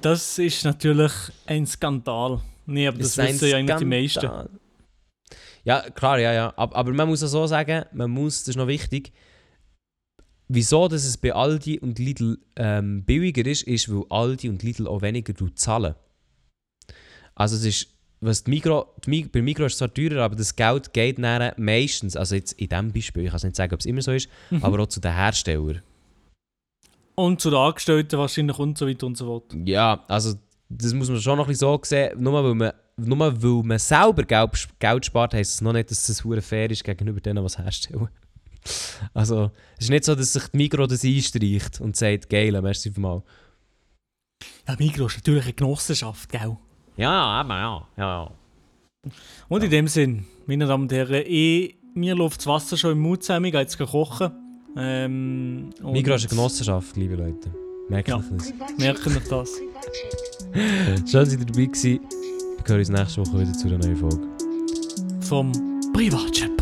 Das 0.01 0.37
ist 0.39 0.63
natürlich 0.65 1.11
ein 1.45 1.65
Skandal. 1.65 2.41
Nee, 2.65 2.87
aber 2.87 2.97
das 2.97 3.17
wissen 3.17 3.47
ja 3.47 3.57
eigentlich 3.57 3.77
die 3.77 3.85
meisten. 3.85 4.49
Ja, 5.63 5.89
klar, 5.91 6.19
ja, 6.19 6.33
ja. 6.33 6.53
Aber, 6.57 6.75
aber 6.75 6.93
man 6.93 7.07
muss 7.07 7.23
auch 7.23 7.27
so 7.27 7.47
sagen, 7.47 7.85
man 7.93 8.11
muss, 8.11 8.39
das 8.41 8.49
ist 8.49 8.55
noch 8.57 8.67
wichtig, 8.67 9.13
wieso 10.47 10.87
dass 10.87 11.05
es 11.05 11.17
bei 11.17 11.33
Aldi 11.33 11.79
und 11.79 11.97
Lidl 11.97 12.37
ähm, 12.55 13.03
billiger 13.03 13.45
ist, 13.45 13.63
ist, 13.63 13.89
weil 13.89 14.03
Aldi 14.09 14.49
und 14.49 14.61
Lidl 14.63 14.87
auch 14.87 15.01
weniger 15.01 15.33
zahlen. 15.55 15.95
Also 17.33 17.55
es 17.55 17.65
ist, 17.65 17.87
was 18.21 18.43
die 18.43 18.51
Migro, 18.51 18.87
die 19.05 19.09
Mig 19.09 19.31
bei 19.31 19.41
Migros 19.41 19.67
ist 19.67 19.73
es 19.73 19.77
zwar 19.79 19.93
teurer, 19.93 20.23
aber 20.23 20.35
das 20.35 20.55
Geld 20.55 20.93
geht 20.93 21.19
dann 21.19 21.51
meistens, 21.57 22.15
also 22.15 22.35
jetzt 22.35 22.53
in 22.53 22.69
diesem 22.69 22.91
Beispiel, 22.91 23.23
ich 23.23 23.29
kann 23.29 23.37
es 23.37 23.43
nicht 23.43 23.55
sagen, 23.55 23.73
ob 23.73 23.79
es 23.79 23.85
immer 23.85 24.01
so 24.01 24.11
ist, 24.11 24.29
Mhm. 24.49 24.63
aber 24.63 24.79
auch 24.83 24.87
zu 24.87 24.99
den 24.99 25.13
Herstellern. 25.13 25.81
Und 27.15 27.39
zu 27.39 27.49
den 27.49 27.59
Angestellten 27.59 28.17
wahrscheinlich 28.19 28.57
und 28.59 28.77
so 28.77 28.87
weiter 28.87 29.05
und 29.05 29.17
so 29.17 29.25
fort. 29.25 29.53
Ja, 29.65 30.03
also 30.07 30.33
das 30.69 30.93
muss 30.93 31.09
man 31.09 31.19
schon 31.21 31.37
noch 31.37 31.45
ein 31.45 31.49
bisschen 31.49 31.67
so 31.67 31.79
sehen. 31.83 32.21
Nur 32.21 32.43
weil 32.43 32.55
man, 32.55 32.71
nur 32.97 33.41
weil 33.41 33.63
man 33.63 33.79
selber 33.79 34.23
Geld, 34.23 34.67
Geld 34.79 35.05
spart, 35.05 35.33
heisst 35.33 35.53
es 35.55 35.61
noch 35.61 35.71
nicht, 35.73 35.91
dass 35.91 36.09
es 36.09 36.23
hure 36.23 36.41
fair 36.41 36.69
ist 36.71 36.83
gegenüber 36.83 37.21
denen, 37.21 37.43
es 37.45 37.57
herstellen. 37.57 38.09
Also, 39.13 39.51
es 39.77 39.85
ist 39.85 39.89
nicht 39.91 40.05
so, 40.05 40.15
dass 40.15 40.33
sich 40.33 40.47
die 40.47 40.57
Migros 40.57 40.87
das 40.89 41.03
einstreicht 41.05 41.79
und 41.81 41.95
sagt, 41.95 42.31
geil, 42.31 42.59
merci 42.63 42.91
vielmals. 42.91 43.23
Ja, 44.67 44.75
Migros 44.79 45.11
ist 45.13 45.17
natürlich 45.19 45.43
eine 45.43 45.53
Genossenschaft, 45.53 46.29
gell? 46.29 46.57
Ja, 46.97 47.11
aber 47.11 47.55
ja, 47.55 47.87
ja, 47.97 48.23
ja. 48.23 49.11
Und 49.49 49.63
in 49.63 49.69
dem 49.69 49.87
Sinn, 49.87 50.25
meine 50.47 50.65
Damen 50.65 50.83
und 50.83 50.91
Herren, 50.91 51.23
ich, 51.27 51.75
mir 51.93 52.15
läuft 52.15 52.39
das 52.39 52.47
Wasser 52.47 52.77
schon 52.77 52.93
im 52.93 52.99
Mund 52.99 53.23
zusammen, 53.23 53.45
ich 53.45 53.51
gehe 53.51 53.61
jetzt 53.61 53.77
kochen. 53.77 54.31
Ähm, 54.77 55.69
Migros 55.83 56.23
ist 56.23 56.31
eine 56.31 56.37
Genossenschaft, 56.37 56.95
liebe 56.97 57.15
Leute. 57.15 57.51
Merkt 57.89 58.09
Ja. 58.09 58.17
euch 58.17 58.23
das. 58.31 58.53
Merken 58.77 59.13
wir 59.13 59.21
das. 59.29 59.51
Schön, 61.11 61.19
dass 61.21 61.31
ihr 61.33 61.39
dabei 61.39 61.65
gewesen. 61.65 61.99
Wir 62.01 62.67
hören 62.67 62.79
uns 62.79 62.89
nächste 62.89 63.21
Woche 63.25 63.39
wieder 63.41 63.53
zu 63.53 63.67
einer 63.67 63.77
neuen 63.77 63.95
Folge. 63.95 64.27
Vom 65.21 65.51
Privatchat-Podcast. 65.93 66.54